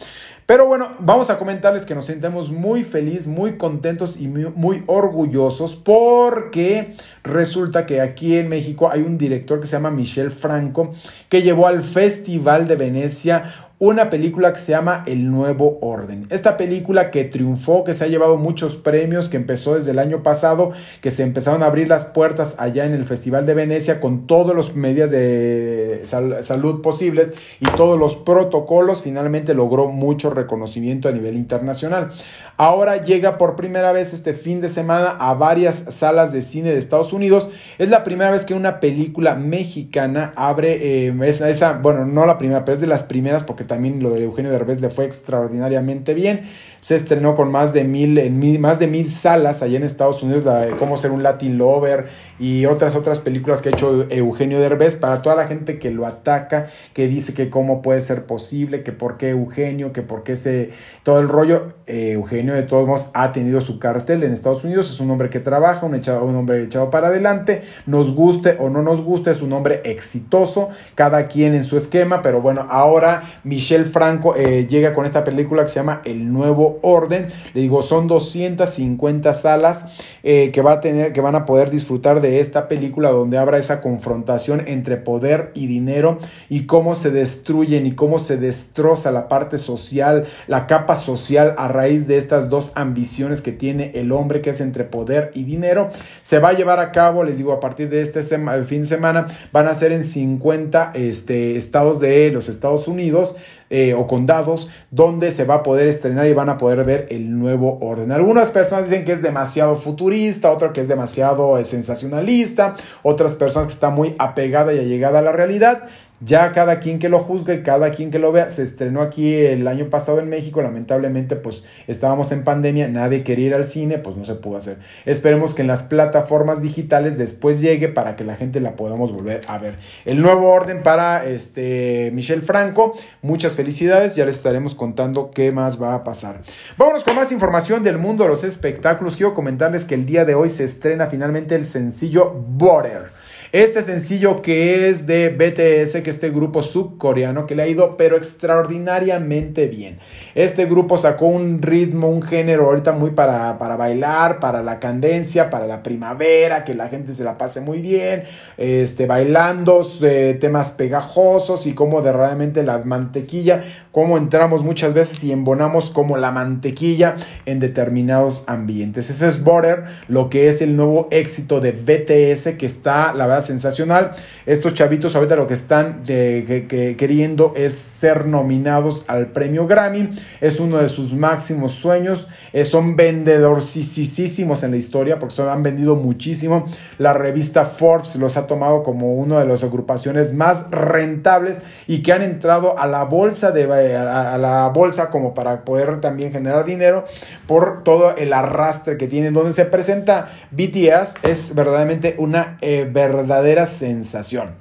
Pero 0.51 0.67
bueno, 0.67 0.89
vamos 0.99 1.31
a 1.31 1.39
comentarles 1.39 1.87
que 1.87 1.95
nos 1.95 2.07
sentimos 2.07 2.51
muy 2.51 2.83
felices, 2.83 3.29
muy 3.29 3.57
contentos 3.57 4.21
y 4.21 4.27
muy, 4.27 4.51
muy, 4.57 4.83
orgullosos 4.87 5.77
porque 5.77 6.97
resulta 7.23 7.87
que 7.87 8.01
aquí 8.01 8.37
en 8.37 8.49
México 8.49 8.91
hay 8.91 9.03
un 9.03 9.17
director 9.17 9.61
que 9.61 9.69
se 9.69 9.77
llama 9.77 9.93
Michel 9.93 10.33
Franco 10.33 10.93
que 11.29 11.43
llevó 11.43 11.69
al 11.69 11.83
Festival 11.83 12.67
de 12.67 12.75
Venecia 12.75 13.69
una 13.81 14.11
película 14.11 14.53
que 14.53 14.59
se 14.59 14.73
llama 14.73 15.05
El 15.07 15.31
Nuevo 15.31 15.79
Orden. 15.81 16.27
Esta 16.29 16.59
película 16.59 17.11
que 17.11 17.25
triunfó, 17.25 17.83
que 17.83 17.95
se 17.95 18.05
ha 18.05 18.09
llevado 18.09 18.37
muchos 18.37 18.77
premios, 18.77 19.31
que 19.31 19.38
empezó 19.38 19.75
desde 19.75 19.93
el 19.93 19.99
año 19.99 20.23
pasado, 20.23 20.73
que 21.01 21.11
se 21.11 21.23
empezaron 21.23 21.62
a 21.62 21.66
abrir 21.66 21.88
las 21.88 22.05
puertas 22.05 22.57
allá 22.59 22.85
en 22.85 22.93
el 22.93 23.07
Festival 23.07 23.47
de 23.47 23.55
Venecia 23.55 23.99
con 23.99 24.27
todas 24.27 24.55
las 24.55 24.77
medidas 24.77 25.11
de 25.11 26.03
salud 26.05 26.83
posibles 26.83 27.33
y 27.59 27.64
todos 27.75 27.99
los 27.99 28.16
protocolos, 28.16 29.01
finalmente 29.01 29.55
logró 29.55 29.87
mucho 29.87 30.29
reconocimiento 30.29 31.09
a 31.09 31.12
nivel 31.12 31.37
internacional. 31.37 32.11
Ahora 32.59 32.99
llega 32.99 33.38
por 33.38 33.57
primera 33.57 33.93
vez 33.93 34.12
este 34.12 34.35
fin 34.35 34.61
de 34.61 34.69
semana 34.69 35.16
a 35.19 35.33
varias 35.33 35.87
salas 35.88 36.35
de 36.35 36.43
cine 36.43 36.71
de 36.71 36.77
Estados 36.77 37.14
Unidos. 37.14 37.49
Es 37.79 37.88
la 37.88 38.05
primera 38.05 38.31
vez 38.31 38.45
que 38.45 38.53
una 38.53 38.79
película 38.79 39.37
mexicana 39.37 40.35
abre 40.37 41.07
eh, 41.07 41.14
esa, 41.23 41.49
esa, 41.49 41.79
bueno, 41.79 42.05
no 42.05 42.27
la 42.27 42.37
primera, 42.37 42.66
pero 42.66 42.75
es 42.75 42.83
de 42.83 42.87
las 42.87 43.05
primeras 43.05 43.43
porque 43.43 43.69
también 43.70 44.02
lo 44.02 44.11
de 44.11 44.24
Eugenio 44.24 44.50
Derbez 44.50 44.80
le 44.80 44.90
fue 44.90 45.04
extraordinariamente 45.04 46.12
bien. 46.12 46.40
Se 46.81 46.97
estrenó 46.97 47.37
con 47.37 47.51
más 47.51 47.73
de 47.73 47.85
mil, 47.85 48.19
en 48.19 48.61
más 48.61 48.79
de 48.79 48.87
mil 48.87 49.11
salas 49.11 49.62
allá 49.62 49.77
en 49.77 49.85
Estados 49.85 50.23
Unidos, 50.23 50.45
la 50.45 50.59
de 50.62 50.71
Cómo 50.73 50.97
ser 50.97 51.12
un 51.12 51.23
Latin 51.23 51.59
Lover 51.59 52.09
y 52.38 52.66
otras 52.66 52.97
otras 52.97 53.21
películas 53.21 53.62
que 53.62 53.69
ha 53.69 53.73
hecho 53.73 54.07
Eugenio 54.11 54.61
Derbez 54.61 54.97
para 54.97 55.23
toda 55.23 55.37
la 55.37 55.47
gente 55.47 55.79
que 55.79 55.90
lo 55.90 56.07
ataca, 56.07 56.69
que 56.95 57.07
dice 57.07 57.35
que 57.35 57.51
cómo 57.51 57.83
puede 57.83 58.01
ser 58.01 58.25
posible, 58.25 58.83
que 58.83 58.93
por 58.93 59.16
qué 59.16 59.31
Eugenio, 59.31 59.93
que 59.93 60.03
por 60.03 60.23
qué 60.23 60.33
ese 60.33 60.71
todo 61.03 61.21
el 61.21 61.29
rollo. 61.29 61.75
Eh, 61.87 62.12
Eugenio 62.12 62.55
de 62.55 62.62
todos 62.62 62.87
modos 62.87 63.11
ha 63.14 63.33
tenido 63.33 63.61
su 63.61 63.79
cartel 63.79 64.23
en 64.23 64.33
Estados 64.33 64.64
Unidos, 64.64 64.90
es 64.90 65.01
un 65.01 65.11
hombre 65.11 65.29
que 65.29 65.40
trabaja, 65.40 65.85
un, 65.85 65.95
echado, 65.95 66.25
un 66.25 66.37
hombre 66.37 66.62
echado 66.62 66.90
para 66.90 67.09
adelante, 67.09 67.62
nos 67.87 68.14
guste 68.14 68.57
o 68.59 68.69
no 68.71 68.83
nos 68.83 69.01
guste, 69.03 69.31
es 69.31 69.43
un 69.43 69.53
hombre 69.53 69.83
exitoso, 69.85 70.71
cada 70.95 71.27
quien 71.27 71.55
en 71.55 71.64
su 71.64 71.77
esquema, 71.77 72.23
pero 72.23 72.40
bueno, 72.40 72.66
ahora 72.69 73.23
mi 73.45 73.61
Michelle 73.61 73.85
Franco 73.90 74.35
eh, 74.37 74.66
llega 74.66 74.95
con 74.95 75.05
esta 75.05 75.23
película 75.23 75.62
que 75.62 75.69
se 75.69 75.81
llama 75.81 76.01
El 76.07 76.33
Nuevo 76.33 76.69
Orden. 76.83 77.28
Le 77.54 77.62
digo, 77.62 77.83
son 77.83 78.06
250 78.06 79.33
salas 79.33 79.87
eh, 80.22 80.50
que, 80.52 80.62
va 80.62 80.72
a 80.72 80.80
tener, 80.80 81.12
que 81.12 81.20
van 81.20 81.35
a 81.35 81.44
poder 81.44 81.70
disfrutar 81.70 82.20
de 82.20 82.40
esta 82.40 82.68
película 82.68 83.11
donde 83.11 83.38
habrá 83.38 83.59
esa 83.59 83.80
confrontación 83.80 84.62
entre 84.66 84.96
poder 84.96 85.50
y 85.54 85.66
dinero 85.66 86.18
y 86.48 86.66
cómo 86.66 86.94
se 86.94 87.11
destruyen 87.11 87.87
y 87.87 87.94
cómo 87.94 88.18
se 88.18 88.37
destroza 88.37 89.11
la 89.11 89.28
parte 89.28 89.59
social, 89.59 90.26
la 90.46 90.66
capa 90.66 90.96
social 90.96 91.54
a 91.59 91.68
raíz 91.68 92.06
de 92.06 92.16
estas 92.16 92.50
dos 92.50 92.73
ambiciones 92.75 93.42
que 93.42 93.52
tiene 93.52 93.92
el 93.94 94.12
hombre 94.12 94.40
que 94.40 94.50
es 94.50 94.60
entre 94.60 94.85
poder 94.85 95.31
y 95.35 95.44
dinero. 95.44 95.90
Se 96.21 96.38
va 96.38 96.50
a 96.50 96.52
llevar 96.52 96.81
a 96.81 96.92
cabo, 96.92 97.25
les 97.25 97.38
digo, 97.38 97.52
a 97.52 97.60
partir 97.60 97.88
de 97.88 98.00
este 98.00 98.23
fin 98.23 98.83
de 98.83 98.87
semana, 98.87 99.27
van 99.52 99.68
a 99.68 99.75
ser 99.75 99.92
en 99.92 100.04
50 100.04 100.92
este, 100.94 101.56
estados 101.56 102.00
de 102.00 102.31
los 102.31 102.48
Estados 102.48 102.88
Unidos 102.88 103.37
eh, 103.71 103.94
o 103.94 104.06
condados 104.06 104.68
donde 104.90 105.31
se 105.31 105.44
va 105.44 105.54
a 105.54 105.62
poder 105.62 105.87
estrenar 105.87 106.27
y 106.27 106.33
van 106.33 106.48
a 106.48 106.58
poder 106.58 106.85
ver 106.85 107.06
el 107.10 107.38
nuevo 107.38 107.79
orden. 107.81 108.10
Algunas 108.10 108.50
personas 108.50 108.90
dicen 108.90 109.04
que 109.04 109.12
es 109.12 109.23
demasiado 109.23 109.77
futurista, 109.77 110.50
otras 110.50 110.73
que 110.73 110.81
es 110.81 110.88
demasiado 110.88 111.56
eh, 111.56 111.64
sensacionalista, 111.64 112.75
otras 113.02 113.37
personas 113.37 113.68
que 113.68 113.75
está 113.75 113.90
muy 113.90 114.16
apegada 114.18 114.75
y 114.75 114.79
allegada 114.81 115.21
a 115.21 115.23
la 115.23 115.33
realidad. 115.33 115.85
Ya 116.23 116.52
cada 116.52 116.81
quien 116.81 116.98
que 116.98 117.08
lo 117.08 117.18
juzgue, 117.18 117.62
cada 117.62 117.92
quien 117.92 118.10
que 118.10 118.18
lo 118.18 118.31
vea, 118.31 118.48
se 118.48 118.62
estrenó 118.62 119.00
aquí 119.00 119.35
el 119.37 119.66
año 119.66 119.88
pasado 119.88 120.21
en 120.21 120.29
México, 120.29 120.60
lamentablemente 120.60 121.35
pues 121.35 121.64
estábamos 121.87 122.31
en 122.31 122.44
pandemia, 122.44 122.88
nadie 122.88 123.25
quería 123.25 123.46
ir 123.46 123.54
al 123.54 123.66
cine, 123.66 123.96
pues 123.96 124.16
no 124.16 124.27
se 124.27 124.35
pudo 124.35 124.58
hacer. 124.58 124.77
Esperemos 125.06 125.54
que 125.54 125.62
en 125.62 125.68
las 125.68 125.83
plataformas 125.83 126.60
digitales 126.60 127.16
después 127.16 127.62
llegue 127.62 127.88
para 127.88 128.16
que 128.16 128.25
la 128.25 128.37
gente 128.37 128.60
la 128.60 128.77
podamos 128.77 129.12
volver 129.12 129.40
a 129.48 129.56
ver. 129.56 129.77
El 130.04 130.21
nuevo 130.21 130.50
orden 130.50 130.83
para 130.83 131.25
este 131.25 132.10
Michelle 132.12 132.42
Franco, 132.42 132.94
muchas 133.23 133.56
felicidades, 133.56 134.14
ya 134.14 134.27
les 134.27 134.37
estaremos 134.37 134.75
contando 134.75 135.31
qué 135.31 135.52
más 135.52 135.83
va 135.83 135.94
a 135.94 136.04
pasar. 136.04 136.42
Vámonos 136.77 137.02
con 137.02 137.16
más 137.16 137.33
información 137.33 137.83
del 137.83 137.96
mundo 137.96 138.25
de 138.25 138.29
los 138.29 138.44
espectáculos. 138.44 139.16
Quiero 139.16 139.33
comentarles 139.33 139.87
que 139.87 139.94
el 139.94 140.04
día 140.04 140.27
de 140.27 140.35
hoy 140.35 140.50
se 140.50 140.64
estrena 140.64 141.06
finalmente 141.06 141.54
el 141.54 141.64
sencillo 141.64 142.31
Border. 142.31 143.19
Este 143.53 143.83
sencillo 143.83 144.42
que 144.42 144.88
es 144.88 145.09
de 145.09 145.29
BTS, 145.29 146.05
que 146.05 146.11
este 146.11 146.31
grupo 146.31 146.63
subcoreano 146.63 147.46
que 147.46 147.57
le 147.57 147.63
ha 147.63 147.67
ido 147.67 147.96
pero 147.96 148.17
extraordinariamente 148.17 149.67
bien. 149.67 149.98
Este 150.37 150.67
grupo 150.67 150.96
sacó 150.96 151.27
un 151.27 151.61
ritmo, 151.61 152.09
un 152.09 152.23
género 152.23 152.67
ahorita 152.67 152.92
muy 152.92 153.11
para, 153.11 153.59
para 153.59 153.75
bailar, 153.75 154.38
para 154.38 154.63
la 154.63 154.79
candencia, 154.79 155.51
para 155.51 155.67
la 155.67 155.83
primavera, 155.83 156.63
que 156.63 156.77
la 156.77 156.87
gente 156.87 157.13
se 157.13 157.25
la 157.25 157.38
pase 157.38 157.61
muy 157.61 157.81
bien, 157.81 158.23
este, 158.57 159.07
bailando 159.07 159.85
eh, 160.03 160.38
temas 160.40 160.71
pegajosos 160.71 161.67
y 161.67 161.75
como 161.75 162.03
de 162.03 162.13
realmente 162.13 162.63
la 162.63 162.79
mantequilla, 162.79 163.65
como 163.93 164.17
entramos 164.19 164.63
muchas 164.63 164.95
veces 164.95 165.23
y 165.25 165.33
embonamos 165.33 165.91
como 165.91 166.17
la 166.17 166.31
mantequilla 166.31 167.17
en 167.45 167.59
determinados 167.59 168.45
ambientes. 168.47 169.11
Ese 169.11 169.27
es 169.27 169.43
Border, 169.43 169.85
lo 170.07 170.31
que 170.31 170.49
es 170.49 170.63
el 170.63 170.77
nuevo 170.77 171.09
éxito 171.11 171.61
de 171.61 171.73
BTS 171.73 172.57
que 172.57 172.67
está, 172.67 173.13
la 173.13 173.27
verdad, 173.27 173.43
sensacional. 173.43 174.13
Estos 174.47 174.75
chavitos 174.75 175.17
ahorita 175.17 175.35
lo 175.37 175.49
que 175.49 175.55
están 175.55 176.03
queriendo 176.05 177.53
es 177.57 177.73
ser 177.73 178.27
nominados 178.27 179.05
al 179.09 179.29
premio 179.29 179.67
Grammy. 179.67 180.11
Es 180.41 180.61
uno 180.61 180.79
de 180.79 180.88
sus 180.88 181.13
máximos 181.15 181.73
sueños. 181.73 182.29
Eh, 182.53 182.65
son 182.65 182.95
vendedorcísimos 182.95 184.63
en 184.63 184.71
la 184.71 184.77
historia 184.77 185.19
porque 185.19 185.35
son, 185.35 185.49
han 185.49 185.63
vendido 185.63 185.97
muchísimo. 185.97 186.67
La 186.99 187.13
revista 187.13 187.65
Forbes 187.65 188.17
los 188.17 188.37
ha 188.37 188.47
tomado 188.47 188.83
como 188.83 189.15
una 189.15 189.41
de 189.41 189.47
las 189.47 189.65
agrupaciones 189.65 190.33
más 190.33 190.71
rentables 190.71 191.63
y 191.88 192.03
que 192.03 192.13
han 192.13 192.23
entrado 192.23 192.79
a 192.79 192.87
la 192.87 193.05
bolsa 193.05 193.51
de 193.51 193.67
a 193.81 194.38
la 194.38 194.68
bolsa 194.68 195.10
como 195.10 195.35
para 195.35 195.64
poder 195.64 196.00
también 196.00 196.33
generar 196.33 196.64
dinero 196.64 197.04
por 197.46 197.85
todo 197.85 198.16
el 198.16 198.33
arrastre 198.33 198.96
que 198.96 199.06
tienen 199.06 199.35
donde 199.35 199.52
se 199.52 199.64
presenta 199.64 200.31
BTS 200.50 201.16
es 201.22 201.54
verdaderamente 201.54 202.14
una 202.18 202.56
eh, 202.60 202.88
verdad 202.90 203.20
verdadera 203.31 203.66
sensación. 203.66 204.60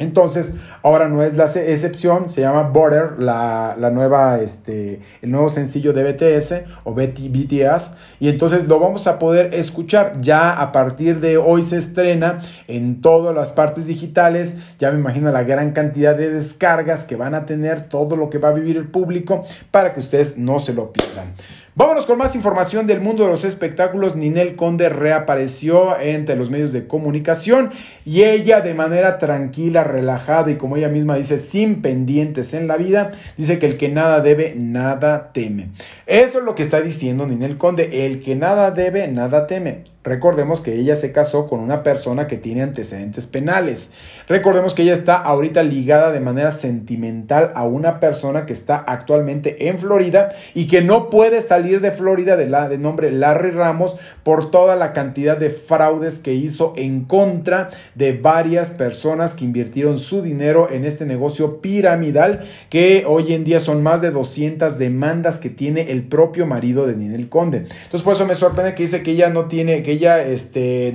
Entonces, 0.00 0.56
ahora 0.82 1.08
no 1.08 1.22
es 1.22 1.36
la 1.36 1.44
excepción, 1.44 2.30
se 2.30 2.40
llama 2.40 2.62
Border, 2.62 3.20
la, 3.20 3.76
nueva, 3.92 4.40
este, 4.40 5.02
el 5.20 5.30
nuevo 5.30 5.50
sencillo 5.50 5.92
de 5.92 6.10
BTS 6.10 6.54
o 6.84 6.94
BTS, 6.94 7.98
y 8.18 8.30
entonces 8.30 8.66
lo 8.66 8.80
vamos 8.80 9.06
a 9.06 9.18
poder 9.18 9.52
escuchar. 9.52 10.20
Ya 10.22 10.58
a 10.58 10.72
partir 10.72 11.20
de 11.20 11.36
hoy 11.36 11.62
se 11.62 11.76
estrena 11.76 12.38
en 12.66 13.02
todas 13.02 13.34
las 13.34 13.52
partes 13.52 13.86
digitales, 13.86 14.56
ya 14.78 14.90
me 14.90 14.98
imagino 14.98 15.30
la 15.30 15.42
gran 15.42 15.72
cantidad 15.72 16.16
de 16.16 16.32
descargas 16.32 17.04
que 17.04 17.16
van 17.16 17.34
a 17.34 17.44
tener, 17.44 17.90
todo 17.90 18.16
lo 18.16 18.30
que 18.30 18.38
va 18.38 18.48
a 18.48 18.52
vivir 18.52 18.78
el 18.78 18.88
público, 18.88 19.44
para 19.70 19.92
que 19.92 20.00
ustedes 20.00 20.38
no 20.38 20.60
se 20.60 20.72
lo 20.72 20.94
pierdan. 20.94 21.34
Vámonos 21.76 22.04
con 22.04 22.18
más 22.18 22.34
información 22.34 22.88
del 22.88 23.00
mundo 23.00 23.22
de 23.22 23.30
los 23.30 23.44
espectáculos. 23.44 24.16
Ninel 24.16 24.56
Conde 24.56 24.88
reapareció 24.88 26.00
entre 26.00 26.34
los 26.34 26.50
medios 26.50 26.72
de 26.72 26.88
comunicación 26.88 27.70
y 28.04 28.24
ella 28.24 28.60
de 28.60 28.74
manera 28.74 29.18
tranquila, 29.18 29.84
relajada 29.84 30.50
y 30.50 30.56
como 30.56 30.76
ella 30.76 30.88
misma 30.88 31.14
dice, 31.14 31.38
sin 31.38 31.80
pendientes 31.80 32.54
en 32.54 32.66
la 32.66 32.76
vida, 32.76 33.12
dice 33.36 33.60
que 33.60 33.66
el 33.66 33.76
que 33.76 33.88
nada 33.88 34.18
debe, 34.18 34.54
nada 34.56 35.30
teme. 35.32 35.68
Eso 36.06 36.40
es 36.40 36.44
lo 36.44 36.56
que 36.56 36.64
está 36.64 36.80
diciendo 36.80 37.24
Ninel 37.24 37.56
Conde, 37.56 38.04
el 38.04 38.20
que 38.20 38.34
nada 38.34 38.72
debe, 38.72 39.06
nada 39.06 39.46
teme. 39.46 39.84
Recordemos 40.02 40.62
que 40.62 40.76
ella 40.76 40.96
se 40.96 41.12
casó 41.12 41.46
con 41.46 41.60
una 41.60 41.82
persona 41.82 42.26
que 42.26 42.38
tiene 42.38 42.62
antecedentes 42.62 43.26
penales. 43.26 43.92
Recordemos 44.28 44.74
que 44.74 44.80
ella 44.80 44.94
está 44.94 45.16
ahorita 45.16 45.62
ligada 45.62 46.10
de 46.10 46.20
manera 46.20 46.52
sentimental 46.52 47.52
a 47.54 47.64
una 47.64 48.00
persona 48.00 48.46
que 48.46 48.54
está 48.54 48.76
actualmente 48.76 49.68
en 49.68 49.78
Florida 49.78 50.30
y 50.54 50.68
que 50.68 50.80
no 50.80 51.10
puede 51.10 51.42
salir 51.42 51.59
de 51.60 51.92
Florida 51.92 52.36
de, 52.36 52.78
nombre 52.78 53.12
Larry 53.12 53.50
Ramos 53.50 53.96
por 54.22 54.50
toda 54.50 54.76
la 54.76 54.92
cantidad 54.92 55.36
de 55.36 55.50
fraudes 55.50 56.18
que 56.18 56.32
hizo 56.32 56.72
en 56.76 57.04
contra 57.04 57.68
de 57.94 58.12
varias 58.12 58.70
personas 58.70 59.34
que 59.34 59.44
invirtieron 59.44 59.98
su 59.98 60.22
dinero 60.22 60.68
en 60.70 60.84
este 60.84 61.04
negocio 61.04 61.60
piramidal 61.60 62.40
que 62.70 63.04
hoy 63.06 63.34
en 63.34 63.44
día 63.44 63.60
son 63.60 63.82
más 63.82 64.00
de 64.00 64.10
200 64.10 64.78
demandas 64.78 65.38
que 65.38 65.50
tiene 65.50 65.90
el 65.90 66.04
propio 66.04 66.46
marido 66.46 66.86
de 66.86 66.96
Ninel 66.96 67.28
Conde. 67.28 67.58
Entonces 67.58 68.02
por 68.02 68.14
eso 68.14 68.24
me 68.26 68.34
sorprende 68.34 68.74
que 68.74 68.84
dice 68.84 69.02
que 69.02 69.10
ella 69.12 69.28
no 69.28 69.44
tiene 69.46 69.82
ella, 69.90 70.22
este, 70.22 70.94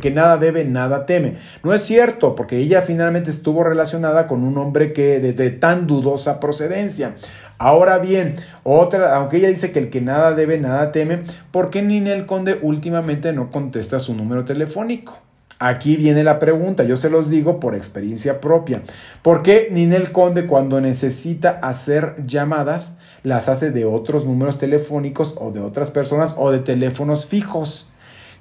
que 0.00 0.10
nada 0.10 0.36
debe, 0.36 0.64
nada 0.64 1.06
teme. 1.06 1.34
No 1.62 1.74
es 1.74 1.82
cierto, 1.82 2.34
porque 2.34 2.58
ella 2.58 2.82
finalmente 2.82 3.30
estuvo 3.30 3.64
relacionada 3.64 4.26
con 4.26 4.44
un 4.44 4.56
hombre 4.58 4.92
que 4.92 5.20
de, 5.20 5.50
tan 5.50 5.86
dudosa 5.86 6.40
procedencia. 6.40 7.16
Ahora 7.58 7.98
bien, 7.98 8.36
otra, 8.62 9.16
aunque 9.16 9.38
ella 9.38 9.48
dice 9.48 9.72
que 9.72 9.80
el 9.80 9.90
que 9.90 10.00
nada 10.00 10.32
debe, 10.32 10.58
nada 10.58 10.92
teme, 10.92 11.20
¿por 11.50 11.70
qué 11.70 11.82
Ninel 11.82 12.24
Conde 12.24 12.56
últimamente 12.62 13.32
no 13.32 13.50
contesta 13.50 13.98
su 13.98 14.14
número 14.14 14.44
telefónico? 14.44 15.18
Aquí 15.58 15.96
viene 15.96 16.22
la 16.22 16.38
pregunta, 16.38 16.84
yo 16.84 16.96
se 16.96 17.10
los 17.10 17.30
digo 17.30 17.58
por 17.58 17.74
experiencia 17.74 18.40
propia. 18.40 18.82
¿Por 19.22 19.42
qué 19.42 19.70
Ninel 19.72 20.12
Conde 20.12 20.46
cuando 20.46 20.80
necesita 20.80 21.58
hacer 21.60 22.14
llamadas 22.24 22.98
las 23.24 23.48
hace 23.48 23.72
de 23.72 23.84
otros 23.84 24.24
números 24.24 24.58
telefónicos 24.58 25.34
o 25.36 25.50
de 25.50 25.58
otras 25.58 25.90
personas 25.90 26.34
o 26.36 26.52
de 26.52 26.60
teléfonos 26.60 27.26
fijos? 27.26 27.90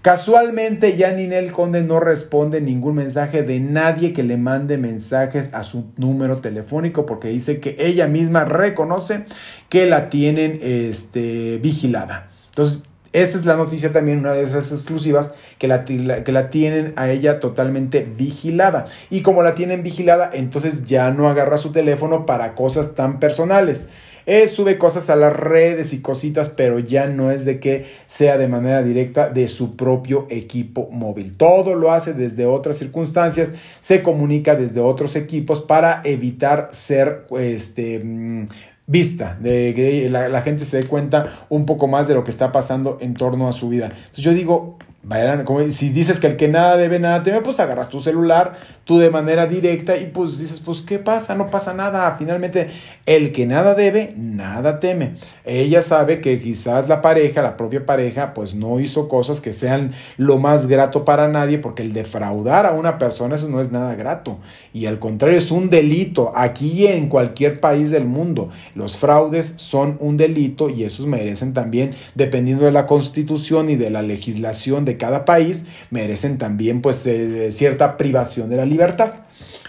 Casualmente 0.07 0.95
ya 0.95 1.11
Ninel 1.11 1.51
Conde 1.51 1.83
no 1.83 1.99
responde 1.99 2.61
ningún 2.61 2.95
mensaje 2.95 3.43
de 3.43 3.59
nadie 3.59 4.13
que 4.13 4.23
le 4.23 4.37
mande 4.37 4.77
mensajes 4.77 5.53
a 5.53 5.65
su 5.65 5.91
número 5.97 6.39
telefónico 6.39 7.05
porque 7.05 7.27
dice 7.27 7.59
que 7.59 7.75
ella 7.77 8.07
misma 8.07 8.45
reconoce 8.45 9.25
que 9.67 9.85
la 9.85 10.09
tienen 10.09 10.59
este, 10.61 11.57
vigilada. 11.57 12.29
Entonces, 12.51 12.83
esta 13.11 13.37
es 13.37 13.45
la 13.45 13.57
noticia 13.57 13.91
también, 13.91 14.19
una 14.19 14.31
de 14.31 14.43
esas 14.43 14.71
exclusivas, 14.71 15.35
que 15.57 15.67
la, 15.67 15.83
que 15.83 16.31
la 16.31 16.49
tienen 16.51 16.93
a 16.95 17.09
ella 17.09 17.41
totalmente 17.41 18.07
vigilada. 18.17 18.85
Y 19.09 19.23
como 19.23 19.43
la 19.43 19.55
tienen 19.55 19.83
vigilada, 19.83 20.29
entonces 20.31 20.85
ya 20.85 21.11
no 21.11 21.27
agarra 21.27 21.57
su 21.57 21.73
teléfono 21.73 22.25
para 22.25 22.55
cosas 22.55 22.95
tan 22.95 23.19
personales. 23.19 23.89
Eh, 24.29 24.49
sube 24.49 24.77
cosas 24.77 25.09
a 25.09 25.15
las 25.15 25.33
redes 25.33 25.93
y 25.93 26.01
cositas, 26.01 26.49
pero 26.49 26.79
ya 26.79 27.07
no 27.07 27.31
es 27.31 27.45
de 27.45 27.61
que 27.61 27.85
sea 28.05 28.37
de 28.37 28.49
manera 28.49 28.83
directa 28.83 29.29
de 29.29 29.47
su 29.47 29.77
propio 29.77 30.27
equipo 30.29 30.89
móvil. 30.91 31.37
Todo 31.37 31.75
lo 31.75 31.93
hace 31.93 32.13
desde 32.13 32.45
otras 32.45 32.77
circunstancias, 32.77 33.53
se 33.79 34.03
comunica 34.03 34.55
desde 34.55 34.81
otros 34.81 35.15
equipos 35.15 35.61
para 35.61 36.01
evitar 36.03 36.67
ser 36.73 37.25
este, 37.39 38.01
mm, 38.03 38.47
vista, 38.85 39.37
de 39.39 39.73
que 39.73 40.09
la, 40.09 40.27
la, 40.27 40.41
gente 40.41 40.65
se 40.65 40.75
dé 40.75 40.87
cuenta 40.87 41.45
un 41.47 41.65
poco 41.65 41.87
más 41.87 42.09
de 42.09 42.13
lo 42.13 42.25
que 42.25 42.31
está 42.31 42.51
pasando 42.51 42.97
en 42.99 43.13
torno 43.13 43.47
a 43.47 43.53
su 43.53 43.69
vida. 43.69 43.85
Entonces 43.85 44.25
yo 44.25 44.33
digo, 44.33 44.77
Vayan, 45.03 45.45
como 45.45 45.69
si 45.71 45.89
dices 45.89 46.19
que 46.19 46.27
el 46.27 46.35
que 46.35 46.49
nada 46.49 46.75
debe, 46.75 46.99
nada 46.99 47.23
teme, 47.23 47.39
pues 47.39 47.61
agarras 47.61 47.87
tu 47.87 48.01
celular, 48.01 48.59
tú 48.83 48.97
de 48.97 49.09
manera 49.09 49.45
directa 49.45 49.95
y 49.95 50.07
pues 50.07 50.37
dices, 50.39 50.59
pues 50.59 50.81
¿qué 50.81 50.99
pasa? 50.99 51.33
No 51.35 51.49
pasa 51.49 51.73
nada. 51.73 52.13
Finalmente, 52.17 52.67
el 53.05 53.31
que 53.31 53.45
nada 53.45 53.73
debe, 53.73 54.13
nada 54.17 54.81
teme. 54.81 55.15
Ella 55.45 55.81
sabe 55.81 56.19
que 56.19 56.41
quizás 56.41 56.89
la 56.89 57.01
pareja, 57.01 57.41
la 57.41 57.55
propia 57.55 57.85
pareja, 57.85 58.33
pues 58.33 58.53
no 58.53 58.81
hizo 58.81 59.07
cosas 59.07 59.39
que 59.39 59.53
sean 59.53 59.93
lo 60.17 60.39
más 60.39 60.67
grato 60.67 61.05
para 61.05 61.29
nadie, 61.29 61.57
porque 61.57 61.83
el 61.83 61.93
defraudar 61.93 62.65
a 62.65 62.73
una 62.73 62.97
persona, 62.97 63.35
eso 63.35 63.47
no 63.47 63.61
es 63.61 63.71
nada 63.71 63.95
grato. 63.95 64.39
Y 64.73 64.87
al 64.87 64.99
contrario, 64.99 65.37
es 65.37 65.51
un 65.51 65.69
delito. 65.69 66.33
Aquí 66.35 66.67
y 66.71 66.87
en 66.87 67.07
cualquier 67.07 67.61
país 67.61 67.91
del 67.91 68.03
mundo, 68.03 68.49
los 68.75 68.97
fraudes 68.97 69.53
son 69.55 69.95
un 70.01 70.17
delito 70.17 70.69
y 70.69 70.83
esos 70.83 71.05
merecen 71.05 71.53
también, 71.53 71.91
dependiendo 72.15 72.65
de 72.65 72.71
la 72.71 72.85
constitución 72.85 73.69
y 73.69 73.77
de 73.77 73.89
la 73.89 74.01
legislación 74.01 74.83
de 74.87 74.97
cada 74.97 75.25
país 75.25 75.65
merecen 75.91 76.37
también 76.37 76.81
pues 76.81 77.05
eh, 77.05 77.51
cierta 77.51 77.97
privación 77.97 78.49
de 78.49 78.57
la 78.57 78.65
libertad. 78.65 79.11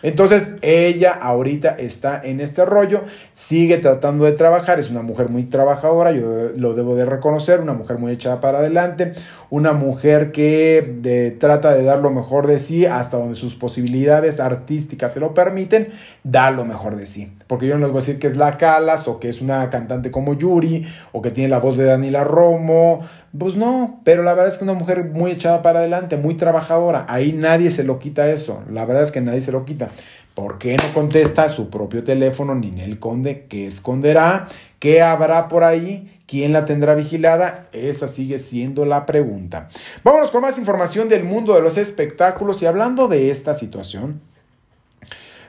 Entonces 0.03 0.57
ella 0.63 1.13
ahorita 1.13 1.71
está 1.71 2.21
en 2.23 2.41
este 2.41 2.65
rollo, 2.65 3.03
sigue 3.33 3.79
tratando 3.79 4.25
de 4.25 4.33
trabajar, 4.33 4.79
es 4.79 4.91
una 4.91 5.03
mujer 5.03 5.29
muy 5.29 5.45
trabajadora, 5.45 6.13
yo 6.13 6.51
lo 6.57 6.75
debo 6.75 6.95
de 6.95 7.05
reconocer, 7.05 7.61
una 7.61 7.73
mujer 7.73 7.99
muy 7.99 8.13
echada 8.13 8.41
para 8.41 8.59
adelante, 8.59 9.15
una 9.51 9.73
mujer 9.73 10.31
que 10.31 11.37
trata 11.41 11.75
de 11.75 11.83
dar 11.83 11.99
lo 11.99 12.11
mejor 12.11 12.47
de 12.47 12.59
sí 12.59 12.87
hasta 12.87 13.17
donde 13.17 13.35
sus 13.35 13.57
posibilidades 13.57 14.41
artísticas 14.41 15.13
se 15.13 15.21
lo 15.21 15.35
permiten, 15.35 15.89
da 16.23 16.51
lo 16.51 16.65
mejor 16.65 16.97
de 16.97 17.07
sí. 17.07 17.33
Porque 17.47 17.67
yo 17.67 17.75
no 17.75 17.87
les 17.87 17.89
voy 17.89 17.99
a 17.99 18.05
decir 18.05 18.19
que 18.19 18.29
es 18.29 18.37
la 18.37 18.53
Calas 18.53 19.09
o 19.09 19.19
que 19.19 19.29
es 19.29 19.41
una 19.41 19.69
cantante 19.71 20.11
como 20.11 20.35
Yuri 20.35 20.87
o 21.13 21.23
que 21.23 21.31
tiene 21.31 21.49
la 21.49 21.59
voz 21.59 21.77
de 21.77 21.85
Daniela 21.85 22.23
Romo, 22.23 23.01
pues 23.37 23.57
no, 23.57 24.01
pero 24.05 24.23
la 24.23 24.33
verdad 24.33 24.49
es 24.49 24.59
que 24.59 24.65
una 24.65 24.73
mujer 24.73 25.05
muy 25.05 25.33
echada 25.33 25.61
para 25.61 25.81
adelante, 25.81 26.17
muy 26.17 26.35
trabajadora, 26.35 27.05
ahí 27.09 27.33
nadie 27.33 27.71
se 27.71 27.85
lo 27.85 27.99
quita 27.99 28.31
eso, 28.31 28.65
la 28.71 28.87
verdad 28.87 29.03
es 29.03 29.13
que 29.13 29.21
nadie 29.21 29.43
se 29.43 29.53
lo 29.53 29.65
quita. 29.65 29.91
¿Por 30.35 30.59
qué 30.59 30.77
no 30.77 30.95
contesta 30.95 31.49
su 31.49 31.69
propio 31.69 32.05
teléfono 32.05 32.55
Ninel 32.55 33.01
Conde? 33.01 33.47
¿Qué 33.49 33.67
esconderá? 33.67 34.47
¿Qué 34.79 35.03
habrá 35.03 35.49
por 35.49 35.65
ahí? 35.65 36.17
¿Quién 36.29 36.53
la 36.53 36.65
tendrá 36.65 36.95
vigilada? 36.95 37.67
Esa 37.73 38.07
sigue 38.07 38.39
siendo 38.39 38.85
la 38.85 39.05
pregunta. 39.05 39.69
Vámonos 40.05 40.31
con 40.31 40.43
más 40.43 40.57
información 40.57 41.09
del 41.09 41.25
mundo 41.25 41.55
de 41.55 41.61
los 41.61 41.77
espectáculos 41.77 42.63
y 42.63 42.67
hablando 42.67 43.09
de 43.09 43.31
esta 43.31 43.53
situación. 43.53 44.21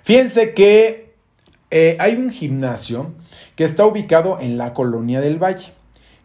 Fíjense 0.04 0.56
que 0.56 1.14
eh, 1.70 1.96
hay 2.00 2.16
un 2.16 2.32
gimnasio 2.32 3.14
que 3.56 3.66
está 3.66 3.86
ubicado 3.86 4.40
en 4.42 4.58
la 4.58 4.74
colonia 4.74 5.22
del 5.22 5.38
Valle 5.38 5.72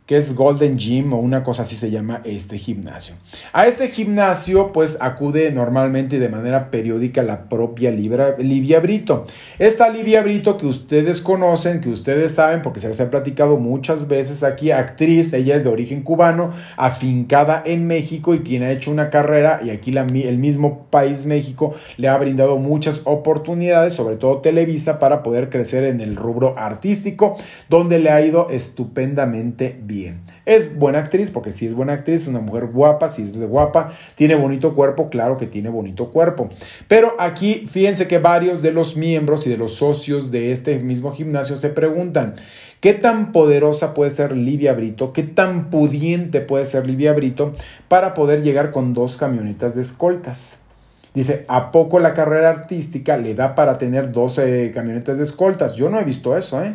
que 0.06 0.18
es 0.18 0.34
Golden 0.34 0.76
Gym 0.76 1.14
o 1.14 1.18
una 1.18 1.42
cosa 1.42 1.62
así 1.62 1.76
se 1.76 1.90
llama 1.90 2.20
este 2.24 2.58
gimnasio. 2.58 3.14
A 3.54 3.66
este 3.66 3.88
gimnasio 3.88 4.70
pues 4.70 4.98
acude 5.00 5.50
normalmente 5.50 6.16
y 6.16 6.18
de 6.18 6.28
manera 6.28 6.70
periódica 6.70 7.22
la 7.22 7.48
propia 7.48 7.90
Livia 7.90 8.80
Brito. 8.80 9.24
Esta 9.58 9.88
Livia 9.88 10.22
Brito 10.22 10.58
que 10.58 10.66
ustedes 10.66 11.22
conocen, 11.22 11.80
que 11.80 11.88
ustedes 11.88 12.34
saben 12.34 12.60
porque 12.60 12.80
se 12.80 12.88
les 12.88 13.00
ha 13.00 13.10
platicado 13.10 13.56
muchas 13.56 14.06
veces 14.06 14.42
aquí, 14.42 14.72
actriz, 14.72 15.32
ella 15.32 15.56
es 15.56 15.64
de 15.64 15.70
origen 15.70 16.02
cubano, 16.02 16.52
afincada 16.76 17.62
en 17.64 17.86
México 17.86 18.34
y 18.34 18.40
quien 18.40 18.62
ha 18.62 18.72
hecho 18.72 18.90
una 18.90 19.08
carrera 19.08 19.60
y 19.64 19.70
aquí 19.70 19.94
el 19.96 20.38
mismo 20.38 20.86
país 20.90 21.24
México 21.24 21.74
le 21.96 22.08
ha 22.08 22.18
brindado 22.18 22.58
muchas 22.58 23.02
oportunidades, 23.04 23.94
sobre 23.94 24.16
todo 24.16 24.42
Televisa, 24.42 24.98
para 24.98 25.22
poder 25.22 25.48
crecer 25.48 25.84
en 25.84 26.02
el 26.02 26.16
rubro 26.16 26.58
artístico, 26.58 27.36
donde 27.70 27.98
le 27.98 28.10
ha 28.10 28.20
ido 28.20 28.50
estupendamente 28.50 29.78
bien 29.82 29.93
es 30.46 30.78
buena 30.78 30.98
actriz, 30.98 31.30
porque 31.30 31.52
si 31.52 31.66
es 31.66 31.74
buena 31.74 31.94
actriz, 31.94 32.22
es 32.22 32.28
una 32.28 32.40
mujer 32.40 32.66
guapa, 32.66 33.08
si 33.08 33.22
es 33.22 33.38
de 33.38 33.46
guapa, 33.46 33.92
tiene 34.14 34.34
bonito 34.34 34.74
cuerpo, 34.74 35.08
claro 35.08 35.36
que 35.36 35.46
tiene 35.46 35.68
bonito 35.68 36.10
cuerpo. 36.10 36.48
Pero 36.88 37.14
aquí 37.18 37.66
fíjense 37.70 38.08
que 38.08 38.18
varios 38.18 38.62
de 38.62 38.72
los 38.72 38.96
miembros 38.96 39.46
y 39.46 39.50
de 39.50 39.56
los 39.56 39.74
socios 39.74 40.30
de 40.30 40.52
este 40.52 40.78
mismo 40.80 41.12
gimnasio 41.12 41.56
se 41.56 41.70
preguntan, 41.70 42.34
¿qué 42.80 42.94
tan 42.94 43.32
poderosa 43.32 43.94
puede 43.94 44.10
ser 44.10 44.36
Livia 44.36 44.74
Brito? 44.74 45.12
¿Qué 45.12 45.22
tan 45.22 45.70
pudiente 45.70 46.40
puede 46.40 46.64
ser 46.64 46.86
Livia 46.86 47.12
Brito 47.12 47.54
para 47.88 48.14
poder 48.14 48.42
llegar 48.42 48.70
con 48.70 48.94
dos 48.94 49.16
camionetas 49.16 49.74
de 49.74 49.80
escoltas? 49.80 50.60
Dice, 51.14 51.44
¿a 51.46 51.70
poco 51.70 52.00
la 52.00 52.12
carrera 52.12 52.50
artística 52.50 53.16
le 53.16 53.34
da 53.34 53.54
para 53.54 53.78
tener 53.78 54.10
12 54.10 54.72
camionetas 54.74 55.16
de 55.16 55.22
escoltas? 55.22 55.76
Yo 55.76 55.88
no 55.88 56.00
he 56.00 56.04
visto 56.04 56.36
eso, 56.36 56.62
¿eh? 56.62 56.74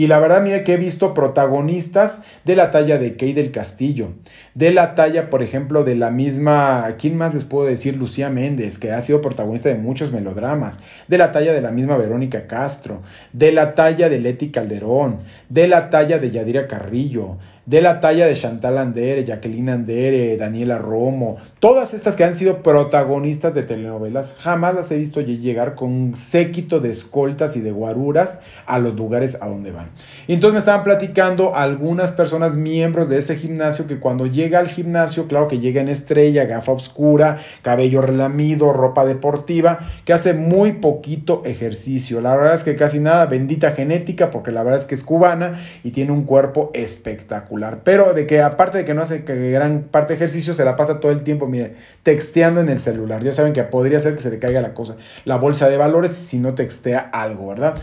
Y 0.00 0.06
la 0.06 0.18
verdad, 0.18 0.40
mire 0.40 0.64
que 0.64 0.72
he 0.72 0.76
visto 0.78 1.12
protagonistas 1.12 2.22
de 2.46 2.56
la 2.56 2.70
talla 2.70 2.96
de 2.96 3.16
Kay 3.16 3.34
del 3.34 3.50
Castillo, 3.50 4.14
de 4.54 4.70
la 4.70 4.94
talla, 4.94 5.28
por 5.28 5.42
ejemplo, 5.42 5.84
de 5.84 5.94
la 5.94 6.10
misma, 6.10 6.94
¿quién 6.98 7.18
más 7.18 7.34
les 7.34 7.44
puedo 7.44 7.66
decir? 7.66 7.98
Lucía 7.98 8.30
Méndez, 8.30 8.78
que 8.78 8.92
ha 8.92 9.00
sido 9.02 9.20
protagonista 9.20 9.68
de 9.68 9.74
muchos 9.74 10.10
melodramas, 10.10 10.80
de 11.06 11.18
la 11.18 11.32
talla 11.32 11.52
de 11.52 11.60
la 11.60 11.70
misma 11.70 11.98
Verónica 11.98 12.46
Castro, 12.46 13.02
de 13.34 13.52
la 13.52 13.74
talla 13.74 14.08
de 14.08 14.20
Leti 14.20 14.48
Calderón, 14.48 15.18
de 15.50 15.68
la 15.68 15.90
talla 15.90 16.18
de 16.18 16.30
Yadira 16.30 16.66
Carrillo, 16.66 17.36
de 17.70 17.80
la 17.80 18.00
talla 18.00 18.26
de 18.26 18.34
Chantal 18.34 18.78
Andere, 18.78 19.24
Jacqueline 19.24 19.68
Andere, 19.68 20.36
Daniela 20.36 20.76
Romo, 20.76 21.36
todas 21.60 21.94
estas 21.94 22.16
que 22.16 22.24
han 22.24 22.34
sido 22.34 22.64
protagonistas 22.64 23.54
de 23.54 23.62
telenovelas, 23.62 24.34
jamás 24.40 24.74
las 24.74 24.90
he 24.90 24.98
visto 24.98 25.20
llegar 25.20 25.76
con 25.76 25.90
un 25.90 26.16
séquito 26.16 26.80
de 26.80 26.90
escoltas 26.90 27.54
y 27.54 27.60
de 27.60 27.70
guaruras 27.70 28.40
a 28.66 28.80
los 28.80 28.96
lugares 28.96 29.38
a 29.40 29.46
donde 29.46 29.70
van. 29.70 29.90
Y 30.26 30.32
entonces 30.32 30.54
me 30.54 30.58
estaban 30.58 30.82
platicando 30.82 31.54
algunas 31.54 32.10
personas 32.10 32.56
miembros 32.56 33.08
de 33.08 33.18
ese 33.18 33.36
gimnasio 33.36 33.86
que 33.86 34.00
cuando 34.00 34.26
llega 34.26 34.58
al 34.58 34.66
gimnasio, 34.66 35.28
claro 35.28 35.46
que 35.46 35.60
llega 35.60 35.80
en 35.80 35.88
estrella, 35.88 36.46
gafa 36.46 36.72
oscura, 36.72 37.38
cabello 37.62 38.02
relamido, 38.02 38.72
ropa 38.72 39.04
deportiva, 39.04 39.78
que 40.04 40.12
hace 40.12 40.34
muy 40.34 40.72
poquito 40.72 41.42
ejercicio. 41.44 42.20
La 42.20 42.34
verdad 42.34 42.54
es 42.54 42.64
que 42.64 42.74
casi 42.74 42.98
nada, 42.98 43.26
bendita 43.26 43.70
genética, 43.70 44.30
porque 44.32 44.50
la 44.50 44.64
verdad 44.64 44.80
es 44.80 44.86
que 44.86 44.96
es 44.96 45.04
cubana 45.04 45.60
y 45.84 45.92
tiene 45.92 46.10
un 46.10 46.24
cuerpo 46.24 46.72
espectacular. 46.74 47.59
Pero 47.84 48.14
de 48.14 48.26
que 48.26 48.40
aparte 48.40 48.78
de 48.78 48.84
que 48.84 48.94
no 48.94 49.02
hace 49.02 49.24
que 49.24 49.50
gran 49.50 49.82
parte 49.82 50.12
de 50.12 50.16
ejercicio, 50.16 50.54
se 50.54 50.64
la 50.64 50.76
pasa 50.76 51.00
todo 51.00 51.12
el 51.12 51.22
tiempo, 51.22 51.46
mire, 51.46 51.74
texteando 52.02 52.60
en 52.60 52.68
el 52.68 52.80
celular. 52.80 53.22
Ya 53.22 53.32
saben 53.32 53.52
que 53.52 53.62
podría 53.62 54.00
ser 54.00 54.14
que 54.14 54.20
se 54.20 54.30
le 54.30 54.38
caiga 54.38 54.60
la 54.60 54.74
cosa, 54.74 54.96
la 55.24 55.36
bolsa 55.36 55.68
de 55.68 55.76
valores 55.76 56.12
si 56.12 56.38
no 56.38 56.54
textea 56.54 57.00
algo, 57.12 57.48
¿verdad? 57.48 57.74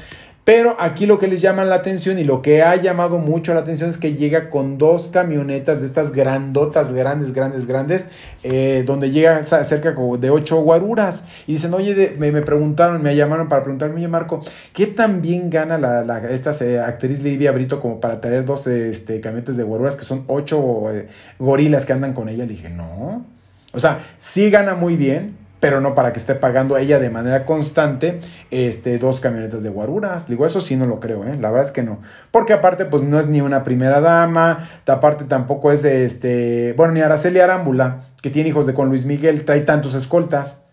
Pero 0.47 0.77
aquí 0.79 1.05
lo 1.05 1.19
que 1.19 1.27
les 1.27 1.41
llama 1.41 1.65
la 1.65 1.75
atención 1.75 2.19
y 2.19 2.23
lo 2.23 2.41
que 2.41 2.63
ha 2.63 2.73
llamado 2.77 3.17
mucho 3.17 3.53
la 3.53 3.59
atención 3.59 3.89
es 3.89 3.97
que 3.97 4.13
llega 4.13 4.49
con 4.49 4.77
dos 4.77 5.09
camionetas 5.09 5.81
de 5.81 5.85
estas 5.85 6.13
grandotas, 6.13 6.93
grandes, 6.93 7.33
grandes, 7.33 7.67
grandes, 7.67 8.07
eh, 8.43 8.85
donde 8.87 9.11
llega 9.11 9.43
cerca 9.43 9.91
de 9.91 10.29
ocho 10.29 10.61
guaruras. 10.61 11.25
Y 11.47 11.51
dicen, 11.51 11.73
oye, 11.73 12.15
me, 12.17 12.31
preguntaron, 12.43 13.03
me 13.03 13.13
llamaron 13.13 13.49
para 13.49 13.61
preguntarme, 13.63 13.95
oye 13.95 14.07
Marco, 14.07 14.41
¿qué 14.71 14.87
tan 14.87 15.21
bien 15.21 15.49
gana 15.49 15.77
la, 15.77 16.31
esta 16.31 16.51
eh, 16.63 16.79
actriz 16.79 17.21
Livia 17.21 17.51
Brito 17.51 17.81
como 17.81 17.99
para 17.99 18.21
tener 18.21 18.45
dos 18.45 18.67
este, 18.67 19.19
camionetas 19.19 19.57
de 19.57 19.63
guaruras 19.63 19.97
que 19.97 20.05
son 20.05 20.23
ocho 20.27 20.89
eh, 20.93 21.09
gorilas 21.39 21.85
que 21.85 21.91
andan 21.91 22.13
con 22.13 22.29
ella? 22.29 22.45
Le 22.45 22.53
dije, 22.53 22.69
no. 22.69 23.25
O 23.73 23.79
sea, 23.79 23.99
sí 24.17 24.49
gana 24.49 24.75
muy 24.75 24.95
bien, 24.95 25.35
pero 25.59 25.81
no 25.81 25.95
para 25.95 26.13
que 26.13 26.19
esté 26.19 26.35
pagando 26.35 26.77
ella 26.77 26.99
de 26.99 27.09
manera 27.09 27.45
constante 27.45 28.19
este, 28.51 28.97
dos 28.97 29.19
camionetas 29.19 29.63
de 29.63 29.69
guaruras. 29.69 30.27
Digo, 30.27 30.45
eso 30.45 30.61
sí 30.61 30.75
no 30.75 30.85
lo 30.85 30.99
creo, 30.99 31.23
¿eh? 31.23 31.37
la 31.39 31.49
verdad 31.49 31.65
es 31.67 31.71
que 31.71 31.83
no. 31.83 31.99
Porque 32.31 32.53
aparte, 32.53 32.85
pues 32.85 33.03
no 33.03 33.19
es 33.19 33.27
ni 33.27 33.41
una 33.41 33.63
primera 33.63 33.99
dama, 33.99 34.69
aparte 34.85 35.25
tampoco 35.25 35.71
es, 35.71 35.83
este, 35.85 36.73
bueno, 36.77 36.93
ni 36.93 37.01
Araceli 37.01 37.39
Arámbula, 37.39 38.05
que 38.21 38.29
tiene 38.29 38.49
hijos 38.49 38.67
de 38.67 38.73
con 38.73 38.89
Luis 38.89 39.05
Miguel, 39.05 39.45
trae 39.45 39.61
tantos 39.61 39.93
escoltas. 39.93 40.66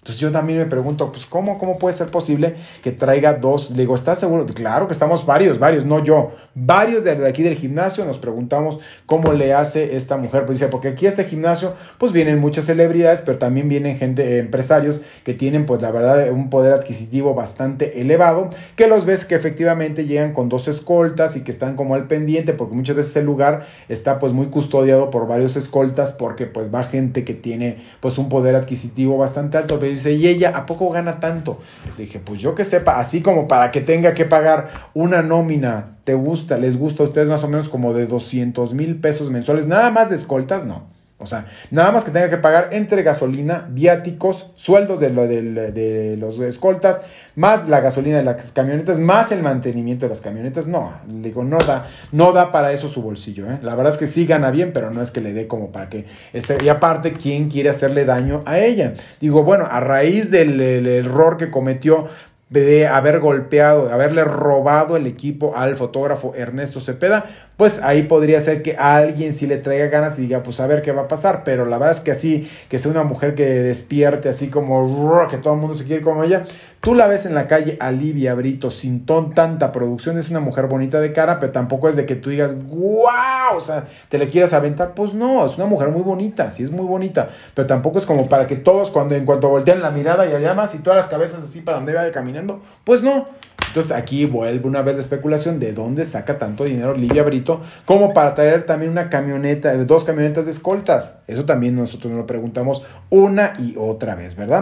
Entonces 0.00 0.18
yo 0.18 0.32
también 0.32 0.58
me 0.58 0.64
pregunto, 0.64 1.12
pues 1.12 1.26
¿cómo, 1.26 1.58
cómo 1.58 1.76
puede 1.76 1.94
ser 1.94 2.08
posible 2.08 2.54
que 2.82 2.90
traiga 2.90 3.34
dos? 3.34 3.70
Le 3.72 3.82
digo, 3.82 3.94
¿estás 3.94 4.18
seguro? 4.18 4.46
Claro 4.46 4.86
que 4.86 4.94
estamos 4.94 5.26
varios, 5.26 5.58
varios, 5.58 5.84
no 5.84 6.02
yo. 6.02 6.32
Varios 6.54 7.04
de 7.04 7.28
aquí 7.28 7.42
del 7.42 7.54
gimnasio 7.54 8.06
nos 8.06 8.16
preguntamos 8.16 8.78
cómo 9.04 9.34
le 9.34 9.52
hace 9.52 9.96
esta 9.96 10.16
mujer. 10.16 10.46
Pues 10.46 10.58
dice, 10.58 10.70
porque 10.70 10.88
aquí 10.88 11.04
a 11.04 11.10
este 11.10 11.24
gimnasio 11.24 11.74
pues 11.98 12.12
vienen 12.12 12.38
muchas 12.38 12.64
celebridades, 12.64 13.20
pero 13.20 13.36
también 13.36 13.68
vienen 13.68 13.98
gente, 13.98 14.22
eh, 14.22 14.38
empresarios 14.38 15.02
que 15.22 15.34
tienen 15.34 15.66
pues 15.66 15.82
la 15.82 15.90
verdad 15.90 16.30
un 16.30 16.48
poder 16.48 16.72
adquisitivo 16.72 17.34
bastante 17.34 18.00
elevado, 18.00 18.48
que 18.76 18.86
los 18.86 19.04
ves 19.04 19.26
que 19.26 19.34
efectivamente 19.34 20.06
llegan 20.06 20.32
con 20.32 20.48
dos 20.48 20.66
escoltas 20.66 21.36
y 21.36 21.44
que 21.44 21.50
están 21.50 21.76
como 21.76 21.94
al 21.94 22.06
pendiente, 22.06 22.54
porque 22.54 22.74
muchas 22.74 22.96
veces 22.96 23.14
el 23.16 23.26
lugar 23.26 23.66
está 23.90 24.18
pues 24.18 24.32
muy 24.32 24.46
custodiado 24.46 25.10
por 25.10 25.28
varios 25.28 25.56
escoltas, 25.56 26.12
porque 26.12 26.46
pues 26.46 26.74
va 26.74 26.84
gente 26.84 27.22
que 27.22 27.34
tiene 27.34 27.76
pues 28.00 28.16
un 28.16 28.30
poder 28.30 28.56
adquisitivo 28.56 29.18
bastante 29.18 29.58
alto 29.58 29.78
dice, 29.90 30.12
¿y 30.12 30.26
ella 30.26 30.52
a 30.56 30.66
poco 30.66 30.90
gana 30.90 31.20
tanto? 31.20 31.58
Le 31.96 32.04
dije, 32.04 32.18
pues 32.18 32.40
yo 32.40 32.54
que 32.54 32.64
sepa, 32.64 32.98
así 32.98 33.22
como 33.22 33.48
para 33.48 33.70
que 33.70 33.80
tenga 33.80 34.14
que 34.14 34.24
pagar 34.24 34.70
una 34.94 35.22
nómina, 35.22 35.96
¿te 36.04 36.14
gusta? 36.14 36.58
¿Les 36.58 36.78
gusta 36.78 37.02
a 37.02 37.06
ustedes 37.06 37.28
más 37.28 37.44
o 37.44 37.48
menos 37.48 37.68
como 37.68 37.92
de 37.92 38.06
200 38.06 38.74
mil 38.74 39.00
pesos 39.00 39.30
mensuales? 39.30 39.66
Nada 39.66 39.90
más 39.90 40.10
de 40.10 40.16
escoltas, 40.16 40.64
no. 40.64 40.99
O 41.20 41.26
sea, 41.26 41.46
nada 41.70 41.92
más 41.92 42.04
que 42.04 42.10
tenga 42.10 42.30
que 42.30 42.38
pagar 42.38 42.70
entre 42.72 43.02
gasolina, 43.02 43.66
viáticos, 43.70 44.50
sueldos 44.54 45.00
de, 45.00 45.10
de, 45.10 46.16
los 46.16 46.40
escoltas, 46.40 47.02
más 47.36 47.68
la 47.68 47.80
gasolina 47.80 48.16
de 48.16 48.24
las 48.24 48.52
camionetas, 48.52 49.00
más 49.00 49.30
el 49.30 49.42
mantenimiento 49.42 50.06
de 50.06 50.10
las 50.10 50.22
camionetas. 50.22 50.66
No, 50.66 50.92
digo, 51.06 51.44
no 51.44 51.58
da, 51.58 51.86
no 52.12 52.32
da 52.32 52.50
para 52.52 52.72
eso 52.72 52.88
su 52.88 53.02
bolsillo. 53.02 53.50
¿eh? 53.50 53.58
La 53.62 53.74
verdad 53.74 53.92
es 53.92 53.98
que 53.98 54.06
sí 54.06 54.26
gana 54.26 54.50
bien, 54.50 54.72
pero 54.72 54.90
no 54.90 55.02
es 55.02 55.10
que 55.10 55.20
le 55.20 55.34
dé 55.34 55.46
como 55.46 55.72
para 55.72 55.90
que 55.90 56.06
esté. 56.32 56.56
Y 56.64 56.68
aparte, 56.70 57.12
¿quién 57.12 57.50
quiere 57.50 57.68
hacerle 57.68 58.06
daño 58.06 58.42
a 58.46 58.58
ella? 58.58 58.94
Digo, 59.20 59.44
bueno, 59.44 59.66
a 59.70 59.80
raíz 59.80 60.30
del 60.30 60.58
error 60.60 61.36
que 61.36 61.50
cometió 61.50 62.08
de 62.50 62.88
haber 62.88 63.20
golpeado, 63.20 63.86
de 63.86 63.92
haberle 63.92 64.24
robado 64.24 64.96
el 64.96 65.06
equipo 65.06 65.56
al 65.56 65.76
fotógrafo 65.76 66.34
Ernesto 66.34 66.80
Cepeda, 66.80 67.24
pues 67.60 67.82
ahí 67.82 68.04
podría 68.04 68.40
ser 68.40 68.62
que 68.62 68.74
alguien 68.78 69.34
sí 69.34 69.46
le 69.46 69.58
traiga 69.58 69.88
ganas 69.88 70.18
y 70.18 70.22
diga, 70.22 70.42
pues 70.42 70.60
a 70.60 70.66
ver 70.66 70.80
qué 70.80 70.92
va 70.92 71.02
a 71.02 71.08
pasar, 71.08 71.44
pero 71.44 71.66
la 71.66 71.76
verdad 71.76 71.94
es 71.94 72.00
que 72.00 72.10
así, 72.10 72.50
que 72.70 72.78
sea 72.78 72.90
una 72.90 73.02
mujer 73.02 73.34
que 73.34 73.44
despierte 73.44 74.30
así 74.30 74.48
como 74.48 75.28
que 75.28 75.36
todo 75.36 75.52
el 75.52 75.60
mundo 75.60 75.74
se 75.74 75.84
quiere 75.84 76.00
como 76.00 76.24
ella, 76.24 76.44
tú 76.80 76.94
la 76.94 77.06
ves 77.06 77.26
en 77.26 77.34
la 77.34 77.46
calle 77.46 77.76
a 77.78 77.92
Livia 77.92 78.32
Brito 78.32 78.70
sin 78.70 79.04
ton, 79.04 79.34
tanta 79.34 79.72
producción, 79.72 80.16
es 80.16 80.30
una 80.30 80.40
mujer 80.40 80.68
bonita 80.68 81.00
de 81.00 81.12
cara, 81.12 81.38
pero 81.38 81.52
tampoco 81.52 81.90
es 81.90 81.96
de 81.96 82.06
que 82.06 82.16
tú 82.16 82.30
digas, 82.30 82.54
wow, 82.66 83.54
o 83.54 83.60
sea, 83.60 83.84
te 84.08 84.16
le 84.16 84.28
quieras 84.28 84.54
aventar, 84.54 84.94
pues 84.94 85.12
no, 85.12 85.44
es 85.44 85.58
una 85.58 85.66
mujer 85.66 85.90
muy 85.90 86.00
bonita, 86.00 86.48
sí 86.48 86.62
es 86.62 86.70
muy 86.70 86.86
bonita, 86.86 87.28
pero 87.52 87.66
tampoco 87.66 87.98
es 87.98 88.06
como 88.06 88.26
para 88.26 88.46
que 88.46 88.56
todos 88.56 88.90
cuando 88.90 89.14
en 89.16 89.26
cuanto 89.26 89.50
voltean 89.50 89.82
la 89.82 89.90
mirada 89.90 90.26
y 90.26 90.32
allá 90.32 90.54
más 90.54 90.74
y 90.74 90.78
todas 90.78 90.96
las 90.96 91.08
cabezas 91.08 91.42
así 91.42 91.60
para 91.60 91.76
donde 91.76 91.92
vaya 91.92 92.10
caminando, 92.10 92.62
pues 92.84 93.02
no. 93.02 93.38
Entonces 93.70 93.92
aquí 93.92 94.24
vuelve 94.24 94.66
una 94.66 94.82
vez 94.82 94.96
la 94.96 95.00
especulación 95.00 95.60
de 95.60 95.72
dónde 95.72 96.04
saca 96.04 96.38
tanto 96.38 96.64
dinero 96.64 96.92
Livia 96.92 97.22
Brito 97.22 97.60
como 97.84 98.12
para 98.12 98.34
traer 98.34 98.66
también 98.66 98.90
una 98.90 99.08
camioneta, 99.08 99.72
dos 99.84 100.02
camionetas 100.02 100.46
de 100.46 100.50
escoltas. 100.50 101.20
Eso 101.28 101.44
también 101.44 101.76
nosotros 101.76 102.10
nos 102.10 102.18
lo 102.18 102.26
preguntamos 102.26 102.82
una 103.10 103.52
y 103.60 103.76
otra 103.78 104.16
vez, 104.16 104.34
¿verdad? 104.34 104.60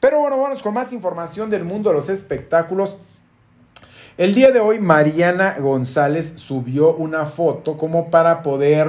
Pero 0.00 0.20
bueno, 0.20 0.38
vamos 0.38 0.62
con 0.62 0.72
más 0.72 0.94
información 0.94 1.50
del 1.50 1.64
mundo 1.64 1.90
de 1.90 1.96
los 1.96 2.08
espectáculos. 2.08 2.96
El 4.18 4.34
día 4.34 4.50
de 4.50 4.60
hoy 4.60 4.78
Mariana 4.78 5.56
González 5.60 6.32
subió 6.36 6.94
una 6.94 7.26
foto 7.26 7.76
como 7.76 8.08
para 8.08 8.40
poder 8.40 8.88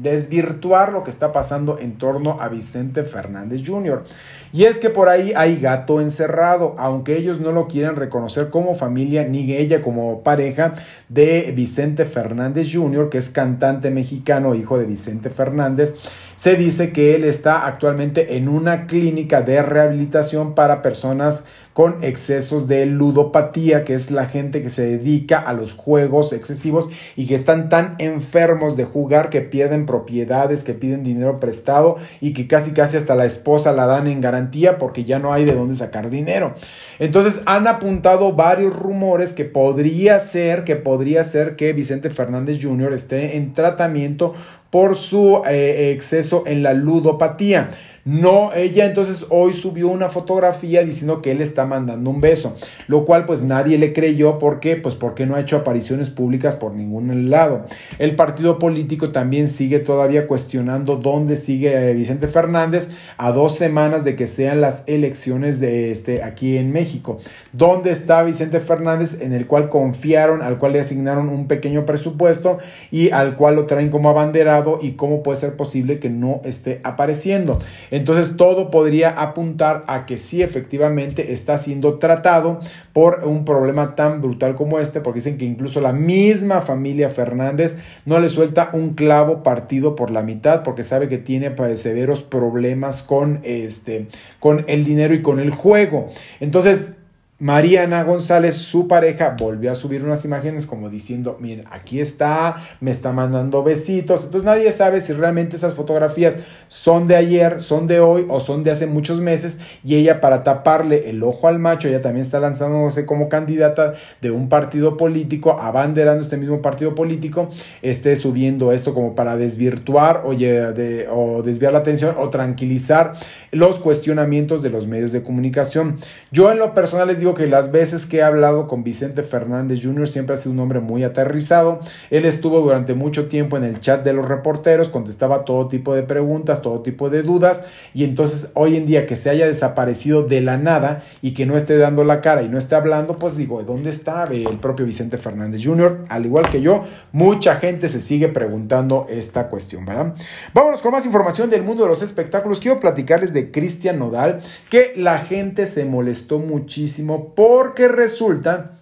desvirtuar 0.00 0.92
lo 0.92 1.02
que 1.02 1.10
está 1.10 1.32
pasando 1.32 1.80
en 1.80 1.98
torno 1.98 2.40
a 2.40 2.48
Vicente 2.48 3.02
Fernández 3.02 3.62
Jr. 3.66 4.04
Y 4.52 4.62
es 4.62 4.78
que 4.78 4.88
por 4.88 5.08
ahí 5.08 5.32
hay 5.34 5.58
gato 5.58 6.00
encerrado, 6.00 6.76
aunque 6.78 7.16
ellos 7.16 7.40
no 7.40 7.50
lo 7.50 7.66
quieren 7.66 7.96
reconocer 7.96 8.50
como 8.50 8.76
familia 8.76 9.24
ni 9.24 9.52
ella 9.52 9.82
como 9.82 10.22
pareja 10.22 10.74
de 11.08 11.52
Vicente 11.52 12.04
Fernández 12.04 12.70
Jr., 12.72 13.10
que 13.10 13.18
es 13.18 13.30
cantante 13.30 13.90
mexicano, 13.90 14.54
hijo 14.54 14.78
de 14.78 14.86
Vicente 14.86 15.28
Fernández. 15.28 15.96
Se 16.36 16.56
dice 16.56 16.92
que 16.92 17.14
él 17.14 17.24
está 17.24 17.66
actualmente 17.66 18.36
en 18.36 18.48
una 18.48 18.86
clínica 18.86 19.40
de 19.40 19.62
rehabilitación 19.62 20.54
para 20.54 20.82
personas 20.82 21.44
con 21.76 22.02
excesos 22.02 22.68
de 22.68 22.86
ludopatía, 22.86 23.84
que 23.84 23.92
es 23.92 24.10
la 24.10 24.24
gente 24.24 24.62
que 24.62 24.70
se 24.70 24.86
dedica 24.86 25.38
a 25.38 25.52
los 25.52 25.74
juegos 25.74 26.32
excesivos 26.32 26.88
y 27.16 27.26
que 27.26 27.34
están 27.34 27.68
tan 27.68 27.96
enfermos 27.98 28.78
de 28.78 28.84
jugar 28.84 29.28
que 29.28 29.42
pierden 29.42 29.84
propiedades, 29.84 30.64
que 30.64 30.72
piden 30.72 31.04
dinero 31.04 31.38
prestado 31.38 31.98
y 32.22 32.32
que 32.32 32.48
casi 32.48 32.72
casi 32.72 32.96
hasta 32.96 33.14
la 33.14 33.26
esposa 33.26 33.72
la 33.72 33.84
dan 33.84 34.06
en 34.06 34.22
garantía 34.22 34.78
porque 34.78 35.04
ya 35.04 35.18
no 35.18 35.34
hay 35.34 35.44
de 35.44 35.54
dónde 35.54 35.74
sacar 35.74 36.08
dinero. 36.08 36.54
Entonces 36.98 37.42
han 37.44 37.66
apuntado 37.66 38.32
varios 38.32 38.74
rumores 38.74 39.32
que 39.32 39.44
podría 39.44 40.18
ser, 40.18 40.64
que 40.64 40.76
podría 40.76 41.24
ser 41.24 41.56
que 41.56 41.74
Vicente 41.74 42.08
Fernández 42.08 42.58
Jr. 42.62 42.94
esté 42.94 43.36
en 43.36 43.52
tratamiento 43.52 44.32
por 44.76 44.94
su 44.94 45.40
eh, 45.48 45.92
exceso 45.96 46.44
en 46.46 46.62
la 46.62 46.74
ludopatía. 46.74 47.70
No, 48.06 48.52
ella 48.54 48.86
entonces 48.86 49.26
hoy 49.30 49.52
subió 49.52 49.88
una 49.88 50.08
fotografía 50.08 50.84
diciendo 50.84 51.20
que 51.22 51.32
él 51.32 51.40
está 51.40 51.66
mandando 51.66 52.08
un 52.08 52.20
beso, 52.20 52.56
lo 52.86 53.04
cual 53.04 53.26
pues 53.26 53.42
nadie 53.42 53.78
le 53.78 53.92
creyó. 53.92 54.38
¿Por 54.38 54.60
qué? 54.60 54.76
Pues 54.76 54.94
porque 54.94 55.26
no 55.26 55.34
ha 55.34 55.40
hecho 55.40 55.56
apariciones 55.56 56.08
públicas 56.08 56.54
por 56.54 56.72
ningún 56.72 57.30
lado. 57.30 57.66
El 57.98 58.14
partido 58.14 58.60
político 58.60 59.10
también 59.10 59.48
sigue 59.48 59.80
todavía 59.80 60.28
cuestionando 60.28 60.94
dónde 60.94 61.36
sigue 61.36 61.74
eh, 61.74 61.94
Vicente 61.94 62.28
Fernández 62.28 62.92
a 63.16 63.32
dos 63.32 63.56
semanas 63.56 64.04
de 64.04 64.14
que 64.14 64.28
sean 64.28 64.60
las 64.60 64.84
elecciones 64.86 65.58
de 65.58 65.90
este 65.90 66.22
aquí 66.22 66.58
en 66.58 66.70
México. 66.70 67.18
¿Dónde 67.52 67.90
está 67.90 68.22
Vicente 68.22 68.60
Fernández 68.60 69.20
en 69.20 69.32
el 69.32 69.48
cual 69.48 69.68
confiaron, 69.68 70.42
al 70.42 70.58
cual 70.58 70.74
le 70.74 70.78
asignaron 70.78 71.28
un 71.28 71.48
pequeño 71.48 71.84
presupuesto 71.84 72.58
y 72.92 73.10
al 73.10 73.34
cual 73.34 73.56
lo 73.56 73.66
traen 73.66 73.90
como 73.90 74.10
abanderado 74.10 74.78
y 74.80 74.92
cómo 74.92 75.24
puede 75.24 75.38
ser 75.38 75.56
posible 75.56 75.98
que 75.98 76.08
no 76.08 76.40
esté 76.44 76.80
apareciendo? 76.84 77.58
Entonces 77.96 78.36
todo 78.36 78.70
podría 78.70 79.08
apuntar 79.10 79.82
a 79.86 80.04
que 80.04 80.18
sí 80.18 80.42
efectivamente 80.42 81.32
está 81.32 81.56
siendo 81.56 81.98
tratado 81.98 82.60
por 82.92 83.24
un 83.24 83.46
problema 83.46 83.94
tan 83.94 84.20
brutal 84.20 84.54
como 84.54 84.78
este, 84.78 85.00
porque 85.00 85.18
dicen 85.18 85.38
que 85.38 85.46
incluso 85.46 85.80
la 85.80 85.92
misma 85.92 86.60
familia 86.60 87.08
Fernández 87.08 87.76
no 88.04 88.18
le 88.18 88.28
suelta 88.28 88.68
un 88.74 88.90
clavo 88.90 89.42
partido 89.42 89.96
por 89.96 90.10
la 90.10 90.22
mitad 90.22 90.62
porque 90.62 90.82
sabe 90.82 91.08
que 91.08 91.18
tiene 91.18 91.54
severos 91.76 92.22
problemas 92.22 93.02
con 93.02 93.40
este 93.44 94.08
con 94.40 94.64
el 94.68 94.84
dinero 94.84 95.14
y 95.14 95.22
con 95.22 95.40
el 95.40 95.50
juego. 95.50 96.08
Entonces, 96.40 96.96
Mariana 97.38 98.02
González, 98.02 98.54
su 98.54 98.88
pareja, 98.88 99.36
volvió 99.38 99.70
a 99.70 99.74
subir 99.74 100.02
unas 100.02 100.24
imágenes 100.24 100.66
como 100.66 100.88
diciendo, 100.88 101.36
miren, 101.38 101.66
aquí 101.70 102.00
está, 102.00 102.56
me 102.80 102.90
está 102.90 103.12
mandando 103.12 103.62
besitos. 103.62 104.24
Entonces 104.24 104.46
nadie 104.46 104.72
sabe 104.72 105.02
si 105.02 105.12
realmente 105.12 105.56
esas 105.56 105.74
fotografías 105.74 106.38
son 106.68 107.06
de 107.06 107.14
ayer, 107.14 107.60
son 107.60 107.88
de 107.88 108.00
hoy 108.00 108.24
o 108.30 108.40
son 108.40 108.64
de 108.64 108.70
hace 108.70 108.86
muchos 108.86 109.20
meses. 109.20 109.60
Y 109.84 109.96
ella 109.96 110.22
para 110.22 110.44
taparle 110.44 111.10
el 111.10 111.22
ojo 111.22 111.46
al 111.46 111.58
macho, 111.58 111.88
ella 111.88 112.00
también 112.00 112.24
está 112.24 112.40
lanzándose 112.40 113.04
como 113.04 113.28
candidata 113.28 113.92
de 114.22 114.30
un 114.30 114.48
partido 114.48 114.96
político, 114.96 115.60
abanderando 115.60 116.22
este 116.22 116.38
mismo 116.38 116.62
partido 116.62 116.94
político, 116.94 117.50
esté 117.82 118.16
subiendo 118.16 118.72
esto 118.72 118.94
como 118.94 119.14
para 119.14 119.36
desvirtuar 119.36 120.22
o, 120.24 120.30
o 120.30 121.42
desviar 121.42 121.72
la 121.74 121.80
atención 121.80 122.14
o 122.18 122.30
tranquilizar 122.30 123.12
los 123.50 123.78
cuestionamientos 123.78 124.62
de 124.62 124.70
los 124.70 124.86
medios 124.86 125.12
de 125.12 125.22
comunicación. 125.22 125.98
Yo 126.32 126.50
en 126.50 126.58
lo 126.58 126.72
personal 126.72 127.08
les 127.08 127.18
digo, 127.18 127.25
que 127.34 127.46
las 127.46 127.72
veces 127.72 128.06
que 128.06 128.18
he 128.18 128.22
hablado 128.22 128.68
con 128.68 128.84
Vicente 128.84 129.22
Fernández 129.22 129.80
Jr. 129.82 130.08
siempre 130.08 130.34
ha 130.34 130.38
sido 130.38 130.52
un 130.52 130.60
hombre 130.60 130.80
muy 130.80 131.04
aterrizado. 131.04 131.80
Él 132.10 132.24
estuvo 132.24 132.60
durante 132.60 132.94
mucho 132.94 133.28
tiempo 133.28 133.56
en 133.56 133.64
el 133.64 133.80
chat 133.80 134.04
de 134.04 134.12
los 134.12 134.28
reporteros, 134.28 134.88
contestaba 134.88 135.44
todo 135.44 135.68
tipo 135.68 135.94
de 135.94 136.02
preguntas, 136.02 136.62
todo 136.62 136.80
tipo 136.80 137.10
de 137.10 137.22
dudas. 137.22 137.64
Y 137.94 138.04
entonces 138.04 138.52
hoy 138.54 138.76
en 138.76 138.86
día 138.86 139.06
que 139.06 139.16
se 139.16 139.30
haya 139.30 139.46
desaparecido 139.46 140.22
de 140.22 140.40
la 140.40 140.58
nada 140.58 141.04
y 141.22 141.32
que 141.32 141.46
no 141.46 141.56
esté 141.56 141.76
dando 141.76 142.04
la 142.04 142.20
cara 142.20 142.42
y 142.42 142.48
no 142.48 142.58
esté 142.58 142.74
hablando, 142.74 143.14
pues 143.14 143.36
digo, 143.36 143.62
¿dónde 143.62 143.90
está 143.90 144.24
el 144.24 144.58
propio 144.58 144.86
Vicente 144.86 145.18
Fernández 145.18 145.62
Jr.? 145.64 146.04
Al 146.08 146.26
igual 146.26 146.50
que 146.50 146.60
yo, 146.60 146.84
mucha 147.12 147.56
gente 147.56 147.88
se 147.88 148.00
sigue 148.00 148.28
preguntando 148.28 149.06
esta 149.08 149.48
cuestión, 149.48 149.84
¿verdad? 149.84 150.14
Vámonos 150.52 150.82
con 150.82 150.92
más 150.92 151.06
información 151.06 151.50
del 151.50 151.62
mundo 151.62 151.84
de 151.84 151.88
los 151.88 152.02
espectáculos. 152.02 152.60
Quiero 152.60 152.80
platicarles 152.80 153.32
de 153.32 153.50
Cristian 153.50 153.98
Nodal, 153.98 154.40
que 154.70 154.92
la 154.96 155.18
gente 155.18 155.66
se 155.66 155.84
molestó 155.84 156.38
muchísimo 156.38 157.15
porque 157.34 157.88
resulta 157.88 158.72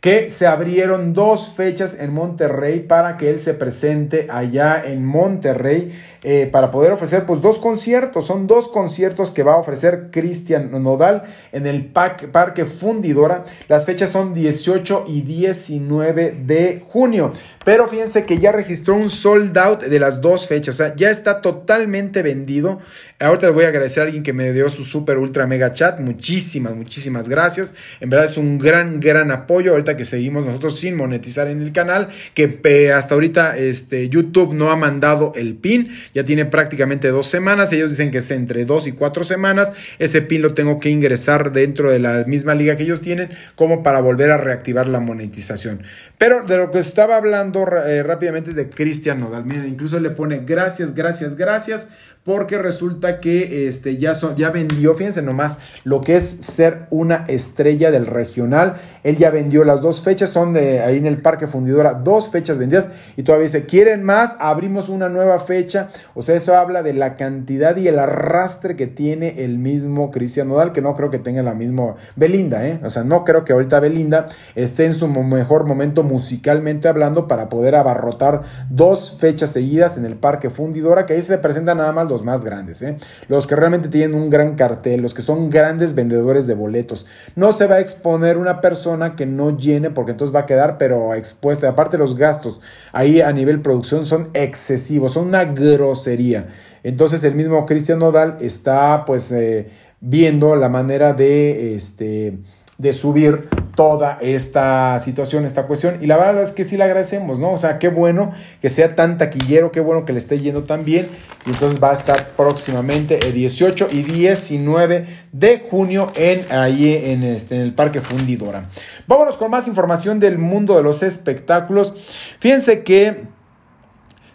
que 0.00 0.28
se 0.28 0.46
abrieron 0.46 1.14
dos 1.14 1.52
fechas 1.56 1.98
en 1.98 2.12
Monterrey 2.12 2.80
para 2.80 3.16
que 3.16 3.28
él 3.28 3.38
se 3.38 3.54
presente 3.54 4.28
allá 4.30 4.82
en 4.84 5.04
Monterrey 5.04 5.92
eh, 6.28 6.48
para 6.50 6.72
poder 6.72 6.90
ofrecer 6.90 7.24
pues 7.24 7.40
dos 7.40 7.60
conciertos. 7.60 8.26
Son 8.26 8.48
dos 8.48 8.66
conciertos 8.66 9.30
que 9.30 9.44
va 9.44 9.52
a 9.52 9.58
ofrecer 9.58 10.08
Cristian 10.10 10.72
Nodal 10.82 11.22
en 11.52 11.68
el 11.68 11.84
Parque 11.86 12.64
Fundidora. 12.64 13.44
Las 13.68 13.86
fechas 13.86 14.10
son 14.10 14.34
18 14.34 15.04
y 15.06 15.20
19 15.20 16.36
de 16.44 16.82
junio. 16.84 17.32
Pero 17.64 17.86
fíjense 17.86 18.24
que 18.24 18.40
ya 18.40 18.50
registró 18.50 18.96
un 18.96 19.08
sold 19.08 19.56
out 19.56 19.84
de 19.84 20.00
las 20.00 20.20
dos 20.20 20.48
fechas. 20.48 20.74
O 20.74 20.78
sea, 20.78 20.96
ya 20.96 21.10
está 21.10 21.40
totalmente 21.40 22.22
vendido. 22.22 22.80
Ahorita 23.20 23.46
le 23.46 23.52
voy 23.52 23.64
a 23.64 23.68
agradecer 23.68 24.02
a 24.02 24.06
alguien 24.06 24.24
que 24.24 24.32
me 24.32 24.52
dio 24.52 24.68
su 24.68 24.82
super 24.82 25.18
ultra 25.18 25.46
mega 25.46 25.70
chat. 25.70 26.00
Muchísimas, 26.00 26.74
muchísimas 26.74 27.28
gracias. 27.28 27.76
En 28.00 28.10
verdad 28.10 28.26
es 28.26 28.36
un 28.36 28.58
gran, 28.58 28.98
gran 28.98 29.30
apoyo. 29.30 29.70
Ahorita 29.70 29.96
que 29.96 30.04
seguimos 30.04 30.44
nosotros 30.44 30.76
sin 30.76 30.96
monetizar 30.96 31.46
en 31.46 31.62
el 31.62 31.70
canal. 31.70 32.08
Que 32.34 32.92
hasta 32.92 33.14
ahorita 33.14 33.56
este, 33.56 34.08
YouTube 34.08 34.54
no 34.54 34.72
ha 34.72 34.76
mandado 34.76 35.30
el 35.36 35.54
pin 35.54 35.88
ya 36.16 36.24
tiene 36.24 36.46
prácticamente 36.46 37.08
dos 37.08 37.26
semanas. 37.26 37.74
Ellos 37.74 37.90
dicen 37.90 38.10
que 38.10 38.18
es 38.18 38.30
entre 38.30 38.64
dos 38.64 38.86
y 38.86 38.92
cuatro 38.92 39.22
semanas. 39.22 39.74
Ese 39.98 40.22
pin 40.22 40.40
lo 40.40 40.54
tengo 40.54 40.80
que 40.80 40.88
ingresar 40.88 41.52
dentro 41.52 41.90
de 41.90 41.98
la 41.98 42.24
misma 42.26 42.54
liga 42.54 42.74
que 42.74 42.84
ellos 42.84 43.02
tienen 43.02 43.28
como 43.54 43.82
para 43.82 44.00
volver 44.00 44.30
a 44.30 44.38
reactivar 44.38 44.88
la 44.88 44.98
monetización. 44.98 45.82
Pero 46.16 46.42
de 46.46 46.56
lo 46.56 46.70
que 46.70 46.78
estaba 46.78 47.16
hablando 47.16 47.66
eh, 47.86 48.02
rápidamente 48.02 48.48
es 48.48 48.56
de 48.56 48.70
Cristian 48.70 49.20
Nodal. 49.20 49.44
Miren, 49.44 49.66
incluso 49.66 50.00
le 50.00 50.08
pone 50.08 50.38
gracias, 50.38 50.94
gracias, 50.94 51.36
gracias 51.36 51.88
porque 52.26 52.58
resulta 52.58 53.20
que 53.20 53.68
este, 53.68 53.98
ya, 53.98 54.16
son, 54.16 54.34
ya 54.34 54.50
vendió, 54.50 54.96
fíjense 54.96 55.22
nomás, 55.22 55.60
lo 55.84 56.00
que 56.00 56.16
es 56.16 56.24
ser 56.24 56.88
una 56.90 57.24
estrella 57.28 57.92
del 57.92 58.04
regional. 58.04 58.74
Él 59.04 59.16
ya 59.16 59.30
vendió 59.30 59.62
las 59.62 59.80
dos 59.80 60.02
fechas, 60.02 60.30
son 60.30 60.52
de 60.52 60.80
ahí 60.80 60.96
en 60.96 61.06
el 61.06 61.22
Parque 61.22 61.46
Fundidora, 61.46 61.94
dos 61.94 62.28
fechas 62.32 62.58
vendidas 62.58 62.90
y 63.16 63.22
todavía 63.22 63.44
dice, 63.44 63.64
¿quieren 63.64 64.02
más? 64.02 64.36
Abrimos 64.40 64.88
una 64.88 65.08
nueva 65.08 65.38
fecha. 65.38 65.86
O 66.14 66.22
sea, 66.22 66.36
eso 66.36 66.56
habla 66.56 66.82
de 66.82 66.92
la 66.92 67.14
cantidad 67.16 67.76
y 67.76 67.88
el 67.88 67.98
arrastre 67.98 68.76
que 68.76 68.86
tiene 68.86 69.44
el 69.44 69.58
mismo 69.58 70.10
Cristian 70.10 70.48
Nodal, 70.48 70.72
que 70.72 70.82
no 70.82 70.94
creo 70.94 71.10
que 71.10 71.18
tenga 71.18 71.42
la 71.42 71.54
misma 71.54 71.94
Belinda, 72.16 72.66
¿eh? 72.66 72.80
O 72.84 72.90
sea, 72.90 73.04
no 73.04 73.24
creo 73.24 73.44
que 73.44 73.52
ahorita 73.52 73.80
Belinda 73.80 74.26
esté 74.54 74.86
en 74.86 74.94
su 74.94 75.08
mejor 75.08 75.66
momento 75.66 76.02
musicalmente 76.02 76.88
hablando 76.88 77.26
para 77.28 77.48
poder 77.48 77.74
abarrotar 77.74 78.42
dos 78.70 79.16
fechas 79.18 79.50
seguidas 79.50 79.96
en 79.96 80.04
el 80.04 80.16
Parque 80.16 80.50
Fundidora, 80.50 81.06
que 81.06 81.14
ahí 81.14 81.22
se 81.22 81.38
presentan 81.38 81.78
nada 81.78 81.92
más 81.92 82.08
los 82.08 82.24
más 82.24 82.44
grandes, 82.44 82.82
¿eh? 82.82 82.96
los 83.28 83.46
que 83.46 83.56
realmente 83.56 83.88
tienen 83.88 84.14
un 84.14 84.30
gran 84.30 84.54
cartel, 84.54 85.02
los 85.02 85.14
que 85.14 85.22
son 85.22 85.50
grandes 85.50 85.94
vendedores 85.94 86.46
de 86.46 86.54
boletos. 86.54 87.06
No 87.34 87.52
se 87.52 87.66
va 87.66 87.76
a 87.76 87.80
exponer 87.80 88.38
una 88.38 88.60
persona 88.60 89.16
que 89.16 89.26
no 89.26 89.56
llene 89.56 89.90
porque 89.90 90.12
entonces 90.12 90.34
va 90.34 90.40
a 90.40 90.46
quedar 90.46 90.78
pero 90.78 91.14
expuesta. 91.14 91.68
Aparte 91.68 91.98
los 91.98 92.16
gastos 92.16 92.60
ahí 92.92 93.20
a 93.20 93.32
nivel 93.32 93.60
producción 93.60 94.04
son 94.04 94.30
excesivos, 94.34 95.12
son 95.12 95.28
una 95.28 95.44
grosería. 95.86 96.46
Entonces 96.82 97.24
el 97.24 97.34
mismo 97.34 97.66
Cristian 97.66 97.98
Nodal 97.98 98.36
está 98.40 99.04
pues 99.04 99.32
eh, 99.32 99.68
viendo 100.00 100.56
la 100.56 100.68
manera 100.68 101.12
de 101.12 101.74
este 101.74 102.38
de 102.78 102.92
subir 102.92 103.48
toda 103.74 104.18
esta 104.20 104.98
situación, 104.98 105.44
esta 105.44 105.66
cuestión. 105.66 105.98
Y 106.02 106.06
la 106.06 106.16
verdad 106.16 106.42
es 106.42 106.52
que 106.52 106.64
sí 106.64 106.76
le 106.76 106.84
agradecemos, 106.84 107.38
¿no? 107.38 107.52
O 107.52 107.58
sea, 107.58 107.78
qué 107.78 107.88
bueno 107.88 108.32
que 108.60 108.68
sea 108.68 108.94
tan 108.94 109.18
taquillero, 109.18 109.72
qué 109.72 109.80
bueno 109.80 110.04
que 110.04 110.12
le 110.12 110.18
esté 110.18 110.38
yendo 110.38 110.64
tan 110.64 110.84
bien. 110.84 111.08
Y 111.46 111.50
entonces 111.50 111.82
va 111.82 111.90
a 111.90 111.92
estar 111.94 112.30
próximamente 112.36 113.18
el 113.26 113.32
18 113.32 113.88
y 113.92 114.02
19 114.02 115.06
de 115.32 115.58
junio 115.70 116.10
en, 116.16 116.50
ahí 116.52 116.94
en, 116.94 117.22
este, 117.22 117.56
en 117.56 117.62
el 117.62 117.74
Parque 117.74 118.00
Fundidora. 118.00 118.66
Vámonos 119.06 119.36
con 119.36 119.50
más 119.50 119.68
información 119.68 120.20
del 120.20 120.38
mundo 120.38 120.76
de 120.76 120.82
los 120.82 121.02
espectáculos. 121.02 121.94
Fíjense 122.40 122.82
que 122.82 123.35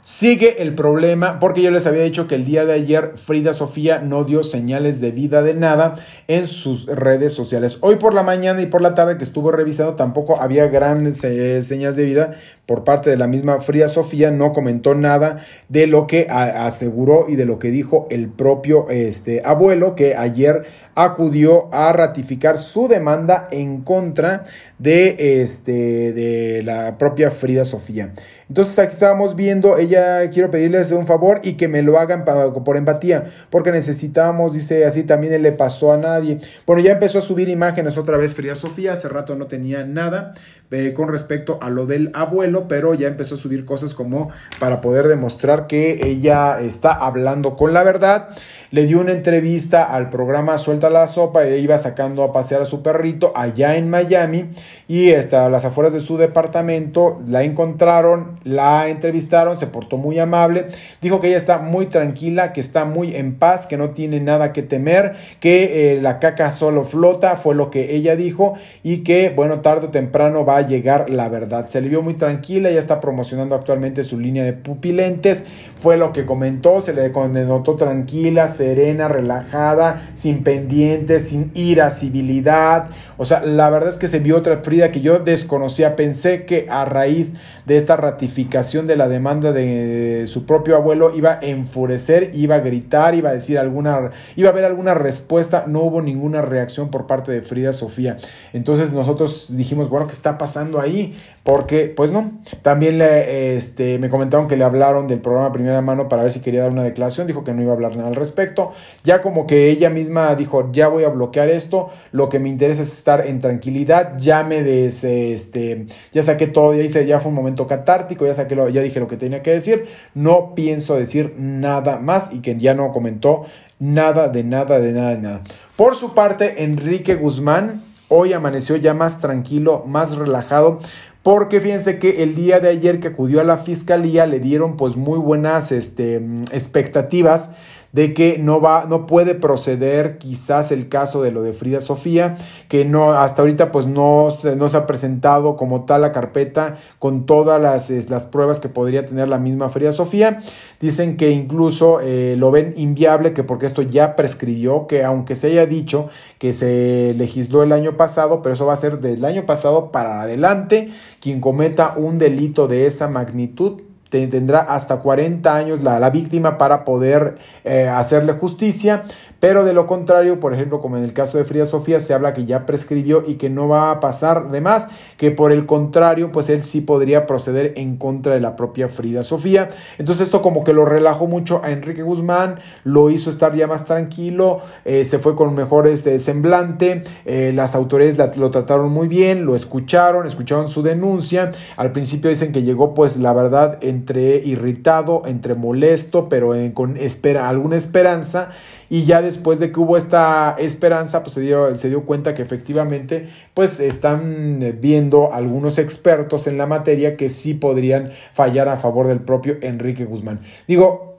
Sigue 0.04 0.64
el 0.64 0.74
problema 0.74 1.38
porque 1.38 1.62
yo 1.62 1.70
les 1.70 1.86
había 1.86 2.02
dicho 2.02 2.28
que 2.28 2.34
el 2.34 2.44
día 2.44 2.66
de 2.66 2.74
ayer 2.74 3.14
Frida 3.18 3.54
Sofía 3.54 4.00
no 4.00 4.24
dio 4.24 4.42
señales 4.42 5.00
de 5.00 5.12
vida 5.12 5.44
de 5.44 5.54
nada 5.54 5.94
en 6.28 6.48
sus 6.48 6.88
redes 6.88 7.34
sociales. 7.34 7.78
Hoy 7.82 7.98
por 7.98 8.16
la 8.16 8.24
mañana 8.24 8.64
y 8.64 8.66
por 8.66 8.82
la 8.82 8.96
tarde 8.96 9.18
que 9.18 9.24
estuvo 9.24 9.52
revisando 9.52 9.94
tampoco 9.94 10.42
había 10.42 10.68
grandes 10.70 11.24
eh, 11.24 11.62
señas 11.62 11.96
de 11.98 12.06
vida 12.06 12.32
por 12.66 12.84
parte 12.84 13.12
de 13.12 13.18
la 13.18 13.28
misma 13.28 13.60
Frida 13.60 13.88
Sofía. 13.88 14.32
No 14.32 14.54
comentó 14.54 14.96
nada 14.96 15.46
de 15.70 15.86
lo 15.86 16.08
que 16.08 16.26
aseguró 16.32 17.26
y 17.28 17.36
de 17.36 17.46
lo 17.46 17.60
que 17.60 17.70
dijo 17.70 18.08
el 18.10 18.28
propio 18.28 18.90
este, 18.90 19.44
abuelo 19.46 19.94
que 19.94 20.16
ayer 20.16 20.64
acudió 20.96 21.72
a 21.74 21.94
ratificar 21.94 22.58
su 22.58 22.88
demanda 22.88 23.48
en 23.52 23.82
contra 23.82 24.46
de, 24.80 25.42
este, 25.44 26.12
de 26.12 26.64
la 26.64 26.98
propia 26.98 27.30
Frida 27.30 27.66
Sofía. 27.66 28.14
Entonces 28.50 28.78
aquí 28.80 28.94
estábamos 28.94 29.36
viendo, 29.36 29.78
ella 29.78 29.91
quiero 30.32 30.52
pedirles 30.52 30.92
un 30.92 31.06
favor 31.06 31.42
y 31.44 31.54
que 31.54 31.68
me 31.68 31.82
lo 31.82 32.00
hagan 32.00 32.26
por 32.26 32.78
empatía, 32.78 33.26
porque 33.50 33.72
necesitamos, 33.72 34.54
dice 34.54 34.86
así, 34.86 35.04
también 35.04 35.42
le 35.42 35.52
pasó 35.52 35.94
a 35.94 35.98
nadie. 35.98 36.40
Bueno, 36.66 36.82
ya 36.82 36.94
empezó 36.94 37.20
a 37.20 37.22
subir 37.22 37.50
imágenes 37.50 37.98
otra 37.98 38.18
vez 38.18 38.36
Frida 38.36 38.56
Sofía, 38.56 38.94
hace 38.94 39.10
rato 39.10 39.36
no 39.36 39.48
tenía 39.48 39.86
nada 39.86 40.34
eh, 40.72 40.94
con 40.94 41.10
respecto 41.10 41.58
a 41.62 41.70
lo 41.70 41.86
del 41.86 42.12
abuelo, 42.14 42.70
pero 42.70 42.94
ya 42.94 43.10
empezó 43.10 43.36
a 43.36 43.38
subir 43.38 43.66
cosas 43.66 43.94
como 43.94 44.30
para 44.58 44.80
poder 44.80 45.08
demostrar 45.10 45.68
que 45.68 46.08
ella 46.08 46.62
está 46.62 46.94
hablando 46.94 47.58
con 47.58 47.74
la 47.74 47.84
verdad. 47.84 48.30
Le 48.72 48.86
dio 48.86 49.02
una 49.02 49.12
entrevista 49.12 49.84
al 49.84 50.10
programa 50.10 50.58
Suelta 50.58 50.90
la 50.90 51.08
Sopa 51.08 51.44
e 51.44 51.60
iba 51.60 51.78
sacando 51.78 52.24
a 52.24 52.32
pasear 52.32 52.62
a 52.62 52.66
su 52.66 52.82
perrito 52.82 53.34
allá 53.36 53.76
en 53.76 53.90
Miami 53.90 54.46
y 54.88 55.12
hasta 55.12 55.50
las 55.50 55.66
afueras 55.66 55.92
de 55.92 56.00
su 56.00 56.18
departamento 56.18 57.22
la 57.28 57.44
encontraron, 57.44 58.40
la 58.46 58.88
entrevistaron, 58.88 59.58
se 59.58 59.68
portó 59.68 59.98
muy 59.98 60.20
amable, 60.20 60.68
dijo 61.02 61.20
que 61.20 61.28
ella 61.28 61.38
está 61.38 61.58
muy 61.58 61.88
tranquila, 61.88 62.54
que 62.54 62.62
está 62.62 62.86
muy 62.86 63.14
en 63.14 63.36
paz, 63.36 63.68
que 63.68 63.76
no 63.76 63.90
tiene 63.90 64.22
nada 64.22 64.54
que 64.54 64.64
temer, 64.64 65.18
que 65.42 65.96
eh, 65.96 66.02
la 66.02 66.20
caca 66.20 66.50
solo 66.50 66.86
flota, 66.86 67.36
fue 67.36 67.56
lo 67.56 67.72
que 67.72 67.94
ella 67.94 68.16
dijo 68.16 68.54
y 68.84 69.00
que 69.00 69.34
bueno, 69.36 69.60
tarde 69.60 69.88
o 69.88 69.90
temprano 69.90 70.46
va 70.46 70.61
llegar 70.62 71.10
la 71.10 71.30
verdad. 71.30 71.68
Se 71.70 71.82
le 71.82 71.90
vio 71.90 72.02
muy 72.02 72.14
tranquila, 72.14 72.70
ella 72.70 72.80
está 72.80 73.00
promocionando 73.00 73.56
actualmente 73.56 74.04
su 74.04 74.20
línea 74.20 74.44
de 74.44 74.54
pupilentes, 74.54 75.46
fue 75.78 75.98
lo 75.98 76.14
que 76.14 76.26
comentó, 76.26 76.80
se 76.82 76.94
le 76.94 77.10
notó 77.10 77.76
tranquila, 77.76 78.48
serena, 78.48 79.08
relajada, 79.08 80.10
sin 80.14 80.44
pendientes, 80.44 81.30
sin 81.30 81.52
irascibilidad. 81.56 82.90
O 83.18 83.26
sea, 83.26 83.44
la 83.46 83.70
verdad 83.70 83.90
es 83.90 83.98
que 83.98 84.08
se 84.08 84.20
vio 84.20 84.38
otra 84.38 84.62
Frida 84.64 84.92
que 84.92 85.02
yo 85.02 85.20
desconocía. 85.20 85.96
Pensé 85.96 86.46
que 86.46 86.68
a 86.70 86.86
raíz 86.86 87.36
de 87.66 87.78
esta 87.78 87.96
ratificación 87.96 88.88
de 88.88 88.96
la 88.96 89.08
demanda 89.08 89.52
de 89.52 90.26
su 90.28 90.46
propio 90.46 90.76
abuelo 90.76 91.16
iba 91.16 91.34
a 91.34 91.40
enfurecer, 91.42 92.32
iba 92.34 92.56
a 92.56 92.60
gritar, 92.60 93.16
iba 93.16 93.30
a 93.30 93.34
decir 93.34 93.58
alguna, 93.58 94.12
iba 94.36 94.50
a 94.50 94.52
haber 94.52 94.66
alguna 94.66 94.94
respuesta. 94.94 95.66
No 95.68 95.82
hubo 95.82 96.02
ninguna 96.02 96.42
reacción 96.42 96.90
por 96.90 97.08
parte 97.08 97.32
de 97.32 97.42
Frida 97.42 97.74
Sofía. 97.74 98.18
Entonces 98.54 98.94
nosotros 98.94 99.56
dijimos, 99.56 99.90
bueno, 99.90 100.08
¿qué 100.08 100.14
está 100.14 100.38
pasando 100.38 100.51
ahí? 100.80 101.16
Porque, 101.44 101.86
pues 101.86 102.12
no. 102.12 102.32
También 102.62 103.00
le, 103.00 103.56
este, 103.56 103.98
me 103.98 104.10
comentaron 104.10 104.48
que 104.48 104.56
le 104.56 104.64
hablaron 104.64 105.08
del 105.08 105.20
programa 105.20 105.52
Primera 105.52 105.82
Mano 105.82 106.08
para 106.08 106.22
ver 106.22 106.32
si 106.32 106.40
quería 106.40 106.64
dar 106.64 106.72
una 106.72 106.84
declaración. 106.84 107.26
Dijo 107.26 107.44
que 107.44 107.54
no 107.54 107.62
iba 107.62 107.72
a 107.72 107.76
hablar 107.76 107.96
nada 107.96 108.10
al 108.10 108.16
respecto. 108.16 108.72
Ya 109.04 109.22
como 109.22 109.48
que 109.48 109.70
ella 109.70 109.90
misma 109.90 110.36
dijo, 110.36 110.70
ya 110.72 110.88
voy 110.88 111.04
a 111.04 111.10
bloquear 111.10 111.50
esto, 111.50 111.90
lo 112.12 112.30
que 112.30 112.40
me 112.40 112.50
interesa 112.50 112.82
es 112.82 112.94
estar 112.94 113.26
en 113.26 113.40
tranquilidad, 113.40 114.18
ya 114.18 114.44
me 114.44 114.62
des, 114.64 115.04
este, 115.04 115.88
ya 116.14 116.24
saqué 116.24 116.48
todo, 116.48 116.74
ya 116.76 116.84
hice, 116.84 117.06
ya 117.06 117.20
fue 117.20 117.30
un 117.30 117.36
momento 117.36 117.68
catártico, 117.68 118.26
ya 118.26 118.34
saqué 118.34 118.56
lo, 118.56 118.70
ya 118.70 118.82
dije 118.82 119.00
lo 119.00 119.08
que 119.08 119.18
tenía 119.18 119.42
que 119.42 119.52
decir, 119.52 119.88
no 120.14 120.54
pienso 120.56 120.96
decir 120.96 121.36
nada 121.38 121.98
más 121.98 122.34
y 122.34 122.42
que 122.42 122.56
ya 122.58 122.74
no 122.74 122.92
comentó 122.92 123.46
nada 123.80 124.30
de 124.30 124.44
nada 124.44 124.80
de 124.80 124.94
nada 124.94 125.10
de 125.10 125.18
nada. 125.18 125.42
Por 125.76 125.96
su 125.96 126.14
parte, 126.14 126.64
Enrique 126.64 127.16
Guzmán 127.16 127.91
hoy 128.14 128.34
amaneció 128.34 128.76
ya 128.76 128.94
más 128.94 129.22
tranquilo, 129.22 129.86
más 129.88 130.18
relajado, 130.18 130.80
porque 131.24 131.60
fíjense 131.60 132.00
que 132.00 132.24
el 132.24 132.36
día 132.36 132.60
de 132.60 132.70
ayer 132.70 133.00
que 133.00 133.10
acudió 133.10 133.42
a 133.42 133.44
la 133.44 133.58
fiscalía 133.58 134.26
le 134.26 134.40
dieron 134.40 134.76
pues 134.76 134.96
muy 134.98 135.20
buenas 135.20 135.72
este, 135.72 136.16
expectativas 136.52 137.52
de 137.92 138.14
que 138.14 138.38
no 138.38 138.62
va, 138.62 138.86
no 138.88 139.06
puede 139.06 139.36
proceder 139.36 140.18
quizás 140.18 140.72
el 140.72 140.88
caso 140.88 141.22
de 141.22 141.32
lo 141.32 141.42
de 141.42 141.52
Frida 141.52 141.82
Sofía, 141.82 142.36
que 142.70 142.86
no, 142.86 143.14
hasta 143.14 143.42
ahorita 143.42 143.72
pues 143.72 143.88
no, 143.88 144.30
no 144.56 144.70
se 144.70 144.78
ha 144.78 144.88
presentado 144.88 145.58
como 145.58 145.84
tal 145.84 146.02
la 146.02 146.12
carpeta 146.12 146.78
con 147.00 147.26
todas 147.26 147.62
las, 147.62 147.90
las 148.10 148.26
pruebas 148.26 148.60
que 148.60 148.70
podría 148.70 149.06
tener 149.06 149.28
la 149.28 149.38
misma 149.38 149.70
Frida 149.70 149.92
Sofía. 149.92 150.40
Dicen 150.80 151.18
que 151.18 151.32
incluso 151.32 152.00
eh, 152.02 152.36
lo 152.38 152.52
ven 152.52 152.74
inviable, 152.78 153.34
que 153.34 153.44
porque 153.44 153.66
esto 153.66 153.82
ya 153.82 154.16
prescribió, 154.16 154.88
que 154.88 155.04
aunque 155.04 155.36
se 155.36 155.48
haya 155.48 155.66
dicho 155.66 156.10
que 156.40 156.54
se 156.54 157.14
legisló 157.18 157.62
el 157.62 157.72
año 157.72 157.98
pasado, 157.98 158.42
pero 158.42 158.54
eso 158.54 158.66
va 158.66 158.74
a 158.74 158.78
ser 158.78 159.00
del 159.00 159.26
año 159.26 159.46
pasado 159.46 159.92
para 159.92 160.22
adelante, 160.22 160.92
quien 161.22 161.40
cometa 161.40 161.94
un 161.96 162.18
delito 162.18 162.68
de 162.68 162.88
esa 162.88 163.08
magnitud 163.08 163.82
tendrá 164.12 164.60
hasta 164.60 164.98
40 164.98 165.56
años 165.56 165.82
la, 165.82 165.98
la 166.00 166.10
víctima 166.10 166.58
para 166.58 166.84
poder 166.84 167.38
eh, 167.64 167.88
hacerle 167.88 168.34
justicia, 168.34 169.06
pero 169.42 169.66
de 169.66 169.74
lo 169.74 169.88
contrario, 169.88 170.40
por 170.40 170.54
ejemplo, 170.54 170.82
como 170.82 170.98
en 170.98 171.04
el 171.04 171.14
caso 171.14 171.40
de 171.40 171.46
Frida 171.46 171.66
Sofía, 171.66 172.00
se 172.00 172.14
habla 172.14 172.32
que 172.34 172.46
ya 172.46 172.68
prescribió 172.68 173.24
y 173.28 173.36
que 173.36 173.50
no 173.50 173.68
va 173.68 173.90
a 173.90 174.00
pasar 174.00 174.50
de 174.50 174.62
más, 174.62 174.88
que 175.18 175.32
por 175.32 175.52
el 175.52 175.66
contrario, 175.66 176.32
pues 176.32 176.50
él 176.50 176.64
sí 176.64 176.80
podría 176.80 177.26
proceder 177.26 177.74
en 177.76 177.98
contra 177.98 178.36
de 178.36 178.40
la 178.40 178.56
propia 178.56 178.88
Frida 178.88 179.24
Sofía. 179.24 179.72
Entonces 179.98 180.28
esto 180.28 180.44
como 180.44 180.64
que 180.64 180.74
lo 180.74 180.86
relajó 180.86 181.26
mucho 181.26 181.60
a 181.64 181.72
Enrique 181.72 182.04
Guzmán, 182.04 182.60
lo 182.84 183.10
hizo 183.10 183.32
estar 183.32 183.56
ya 183.56 183.66
más 183.66 183.86
tranquilo, 183.86 184.62
eh, 184.86 185.06
se 185.06 185.18
fue 185.18 185.36
con 185.36 185.56
mejor 185.56 185.88
este 185.88 186.20
semblante, 186.20 187.04
eh, 187.26 187.52
las 187.56 187.74
autoridades 187.74 188.38
lo 188.38 188.52
trataron 188.52 188.92
muy 188.92 189.08
bien, 189.08 189.48
lo 189.48 189.56
escucharon, 189.56 190.28
escucharon 190.28 190.68
su 190.68 190.84
denuncia, 190.84 191.50
al 191.78 191.92
principio 191.92 192.30
dicen 192.30 192.52
que 192.52 192.62
llegó 192.62 192.94
pues 192.94 193.18
la 193.18 193.34
verdad 193.34 193.80
entre 193.82 194.36
irritado, 194.36 195.24
entre 195.26 195.56
molesto, 195.56 196.30
pero 196.30 196.54
con 196.76 196.96
espera, 196.98 197.50
alguna 197.50 197.76
esperanza 197.76 198.52
y 198.92 199.06
ya 199.06 199.22
después 199.22 199.58
de 199.60 199.72
que 199.72 199.80
hubo 199.80 199.96
esta 199.96 200.54
esperanza, 200.60 201.24
pues 201.24 201.36
se 201.36 201.40
dio, 201.40 201.78
se 201.78 201.88
dio 201.88 202.04
cuenta 202.04 202.34
que 202.34 202.42
efectivamente 202.42 203.30
pues 203.54 203.80
están 203.80 204.60
viendo 204.82 205.32
algunos 205.32 205.78
expertos 205.78 206.46
en 206.46 206.58
la 206.58 206.66
materia 206.66 207.16
que 207.16 207.30
sí 207.30 207.54
podrían 207.54 208.12
fallar 208.34 208.68
a 208.68 208.76
favor 208.76 209.08
del 209.08 209.22
propio 209.22 209.56
Enrique 209.62 210.04
Guzmán. 210.04 210.42
Digo, 210.68 211.12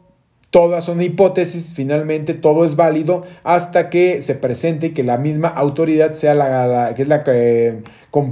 Todas 0.50 0.84
son 0.84 1.00
hipótesis, 1.00 1.72
finalmente 1.74 2.34
todo 2.34 2.66
es 2.66 2.76
válido 2.76 3.22
hasta 3.42 3.88
que 3.88 4.20
se 4.20 4.34
presente 4.34 4.88
y 4.88 4.90
que 4.90 5.02
la 5.02 5.16
misma 5.16 5.48
autoridad 5.48 6.12
sea 6.12 6.34
la, 6.34 6.92
que 6.94 7.00
es 7.00 7.08
la 7.08 7.24
que, 7.24 7.82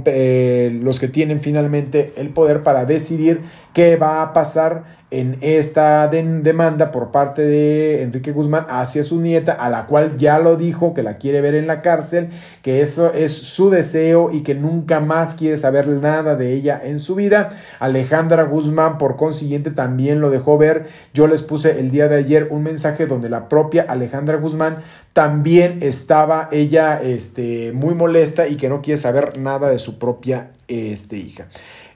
eh, 0.05 0.79
los 0.81 0.99
que 0.99 1.07
tienen 1.07 1.39
finalmente 1.39 2.13
el 2.17 2.29
poder 2.29 2.63
para 2.63 2.85
decidir 2.85 3.41
qué 3.73 3.95
va 3.95 4.21
a 4.21 4.33
pasar 4.33 5.01
en 5.11 5.37
esta 5.41 6.07
demanda 6.07 6.89
por 6.91 7.11
parte 7.11 7.41
de 7.41 8.01
Enrique 8.01 8.31
Guzmán 8.31 8.65
hacia 8.69 9.03
su 9.03 9.19
nieta, 9.19 9.51
a 9.51 9.69
la 9.69 9.85
cual 9.85 10.15
ya 10.15 10.39
lo 10.39 10.55
dijo 10.55 10.93
que 10.93 11.03
la 11.03 11.17
quiere 11.17 11.41
ver 11.41 11.53
en 11.53 11.67
la 11.67 11.81
cárcel, 11.81 12.29
que 12.61 12.81
eso 12.81 13.11
es 13.13 13.33
su 13.33 13.69
deseo 13.69 14.31
y 14.31 14.41
que 14.41 14.55
nunca 14.55 15.01
más 15.01 15.35
quiere 15.35 15.57
saber 15.57 15.89
nada 15.89 16.37
de 16.37 16.53
ella 16.53 16.79
en 16.81 16.97
su 16.97 17.15
vida. 17.15 17.49
Alejandra 17.79 18.43
Guzmán, 18.43 18.97
por 18.97 19.17
consiguiente, 19.17 19.69
también 19.69 20.21
lo 20.21 20.29
dejó 20.29 20.57
ver. 20.57 20.87
Yo 21.13 21.27
les 21.27 21.41
puse 21.41 21.77
el 21.77 21.91
día 21.91 22.07
de 22.07 22.15
ayer 22.15 22.47
un 22.49 22.63
mensaje 22.63 23.05
donde 23.05 23.29
la 23.29 23.49
propia 23.49 23.85
Alejandra 23.89 24.37
Guzmán 24.37 24.77
también 25.11 25.79
estaba 25.81 26.47
ella 26.53 27.01
este, 27.01 27.73
muy 27.73 27.95
molesta 27.95 28.47
y 28.47 28.55
que 28.55 28.69
no 28.69 28.81
quiere 28.81 28.97
saber 28.97 29.37
nada 29.37 29.67
de 29.71 29.79
su 29.79 29.97
propia 29.97 30.51
este, 30.67 31.17
hija. 31.17 31.47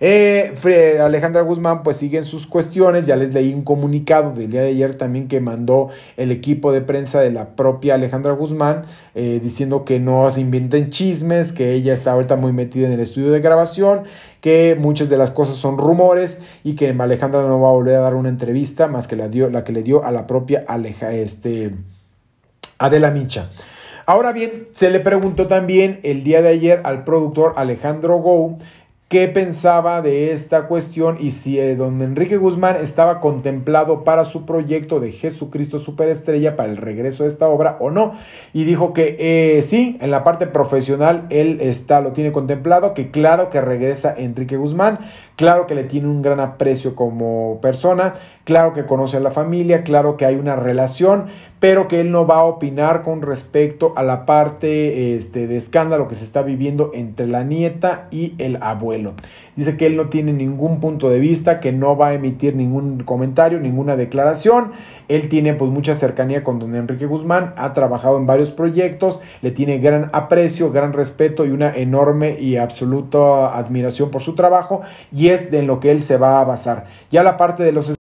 Eh, 0.01 0.53
Alejandra 1.01 1.41
Guzmán 1.41 1.83
pues 1.83 1.97
sigue 1.97 2.21
sus 2.23 2.45
cuestiones, 2.45 3.05
ya 3.05 3.15
les 3.15 3.33
leí 3.33 3.53
un 3.53 3.63
comunicado 3.63 4.33
del 4.33 4.51
día 4.51 4.61
de 4.61 4.67
ayer 4.67 4.95
también 4.95 5.27
que 5.27 5.39
mandó 5.39 5.89
el 6.17 6.31
equipo 6.31 6.73
de 6.73 6.81
prensa 6.81 7.21
de 7.21 7.31
la 7.31 7.55
propia 7.55 7.95
Alejandra 7.95 8.33
Guzmán 8.33 8.85
eh, 9.13 9.39
diciendo 9.41 9.85
que 9.85 9.99
no 9.99 10.29
se 10.29 10.41
inventen 10.41 10.89
chismes, 10.89 11.53
que 11.53 11.71
ella 11.73 11.93
está 11.93 12.11
ahorita 12.11 12.35
muy 12.35 12.51
metida 12.51 12.87
en 12.87 12.93
el 12.93 12.99
estudio 12.99 13.31
de 13.31 13.39
grabación, 13.39 14.03
que 14.41 14.75
muchas 14.77 15.07
de 15.07 15.17
las 15.17 15.31
cosas 15.31 15.55
son 15.55 15.77
rumores 15.77 16.41
y 16.63 16.75
que 16.75 16.89
Alejandra 16.89 17.41
no 17.43 17.61
va 17.61 17.69
a 17.69 17.73
volver 17.73 17.95
a 17.95 18.01
dar 18.01 18.15
una 18.15 18.29
entrevista 18.29 18.87
más 18.87 19.07
que 19.07 19.15
la, 19.15 19.29
dio, 19.29 19.49
la 19.49 19.63
que 19.63 19.71
le 19.71 19.83
dio 19.83 20.03
a 20.03 20.11
la 20.11 20.27
propia 20.27 20.65
este, 21.11 21.73
Adela 22.77 23.11
Micha. 23.11 23.49
Ahora 24.07 24.33
bien, 24.33 24.67
se 24.73 24.91
le 24.91 24.99
preguntó 24.99 25.47
también 25.47 25.99
el 26.03 26.23
día 26.23 26.43
de 26.43 26.49
ayer 26.49 26.81
al 26.83 27.03
productor 27.03 27.53
Alejandro 27.55 28.17
Gou 28.17 28.59
qué 29.07 29.27
pensaba 29.27 30.01
de 30.01 30.31
esta 30.31 30.67
cuestión 30.67 31.17
y 31.19 31.31
si 31.31 31.59
eh, 31.59 31.75
don 31.75 32.01
Enrique 32.01 32.37
Guzmán 32.37 32.75
estaba 32.75 33.19
contemplado 33.19 34.03
para 34.03 34.25
su 34.25 34.45
proyecto 34.45 34.99
de 34.99 35.11
Jesucristo 35.11 35.79
Superestrella 35.79 36.55
para 36.55 36.71
el 36.71 36.77
regreso 36.77 37.23
de 37.23 37.29
esta 37.29 37.47
obra 37.47 37.77
o 37.79 37.91
no. 37.91 38.13
Y 38.51 38.63
dijo 38.63 38.93
que 38.93 39.15
eh, 39.19 39.61
sí, 39.61 39.97
en 40.01 40.09
la 40.09 40.23
parte 40.23 40.47
profesional 40.47 41.27
él 41.29 41.59
está, 41.61 42.01
lo 42.01 42.13
tiene 42.13 42.31
contemplado, 42.31 42.93
que 42.93 43.11
claro 43.11 43.49
que 43.49 43.61
regresa 43.61 44.13
Enrique 44.15 44.57
Guzmán, 44.57 44.99
claro 45.35 45.67
que 45.67 45.75
le 45.75 45.83
tiene 45.83 46.07
un 46.07 46.21
gran 46.21 46.39
aprecio 46.39 46.95
como 46.95 47.59
persona, 47.61 48.15
claro 48.43 48.73
que 48.73 48.85
conoce 48.85 49.17
a 49.17 49.19
la 49.19 49.31
familia, 49.31 49.83
claro 49.83 50.17
que 50.17 50.25
hay 50.25 50.35
una 50.35 50.55
relación, 50.55 51.25
pero 51.59 51.87
que 51.87 52.01
él 52.01 52.11
no 52.11 52.27
va 52.27 52.37
a 52.37 52.43
opinar 52.43 53.01
con 53.01 53.21
respecto 53.21 53.93
a 53.95 54.03
la 54.03 54.25
parte 54.25 55.15
este, 55.15 55.47
de 55.47 55.57
escándalo 55.57 56.07
que 56.07 56.15
se 56.15 56.23
está 56.23 56.41
viviendo 56.41 56.91
entre 56.93 57.27
la 57.27 57.43
nieta 57.43 58.07
y 58.11 58.35
el 58.37 58.57
abuelo. 58.61 59.13
Dice 59.55 59.77
que 59.77 59.85
él 59.85 59.95
no 59.95 60.09
tiene 60.09 60.33
ningún 60.33 60.79
punto 60.79 61.09
de 61.09 61.19
vista, 61.19 61.59
que 61.59 61.71
no 61.71 61.95
va 61.95 62.09
a 62.09 62.13
emitir 62.13 62.55
ningún 62.55 63.03
comentario, 63.03 63.59
ninguna 63.59 63.95
declaración. 63.95 64.71
Él 65.07 65.29
tiene 65.29 65.53
pues 65.53 65.71
mucha 65.71 65.93
cercanía 65.93 66.43
con 66.43 66.59
don 66.59 66.75
Enrique 66.75 67.05
Guzmán, 67.05 67.53
ha 67.57 67.73
trabajado 67.73 68.17
en 68.17 68.25
varios 68.25 68.51
proyectos, 68.51 69.21
le 69.41 69.51
tiene 69.51 69.79
gran 69.79 70.09
aprecio, 70.13 70.71
gran 70.71 70.93
respeto 70.93 71.45
y 71.45 71.51
una 71.51 71.73
enorme 71.73 72.37
y 72.39 72.57
absoluta 72.57 73.55
admiración 73.55 74.11
por 74.11 74.21
su 74.21 74.35
trabajo 74.35 74.81
y 75.11 75.29
es 75.29 75.51
de 75.51 75.63
lo 75.63 75.79
que 75.79 75.91
él 75.91 76.01
se 76.01 76.17
va 76.17 76.41
a 76.41 76.43
basar. 76.43 76.87
Ya 77.11 77.23
la 77.23 77.37
parte 77.37 77.63
de 77.63 77.71
los 77.71 77.89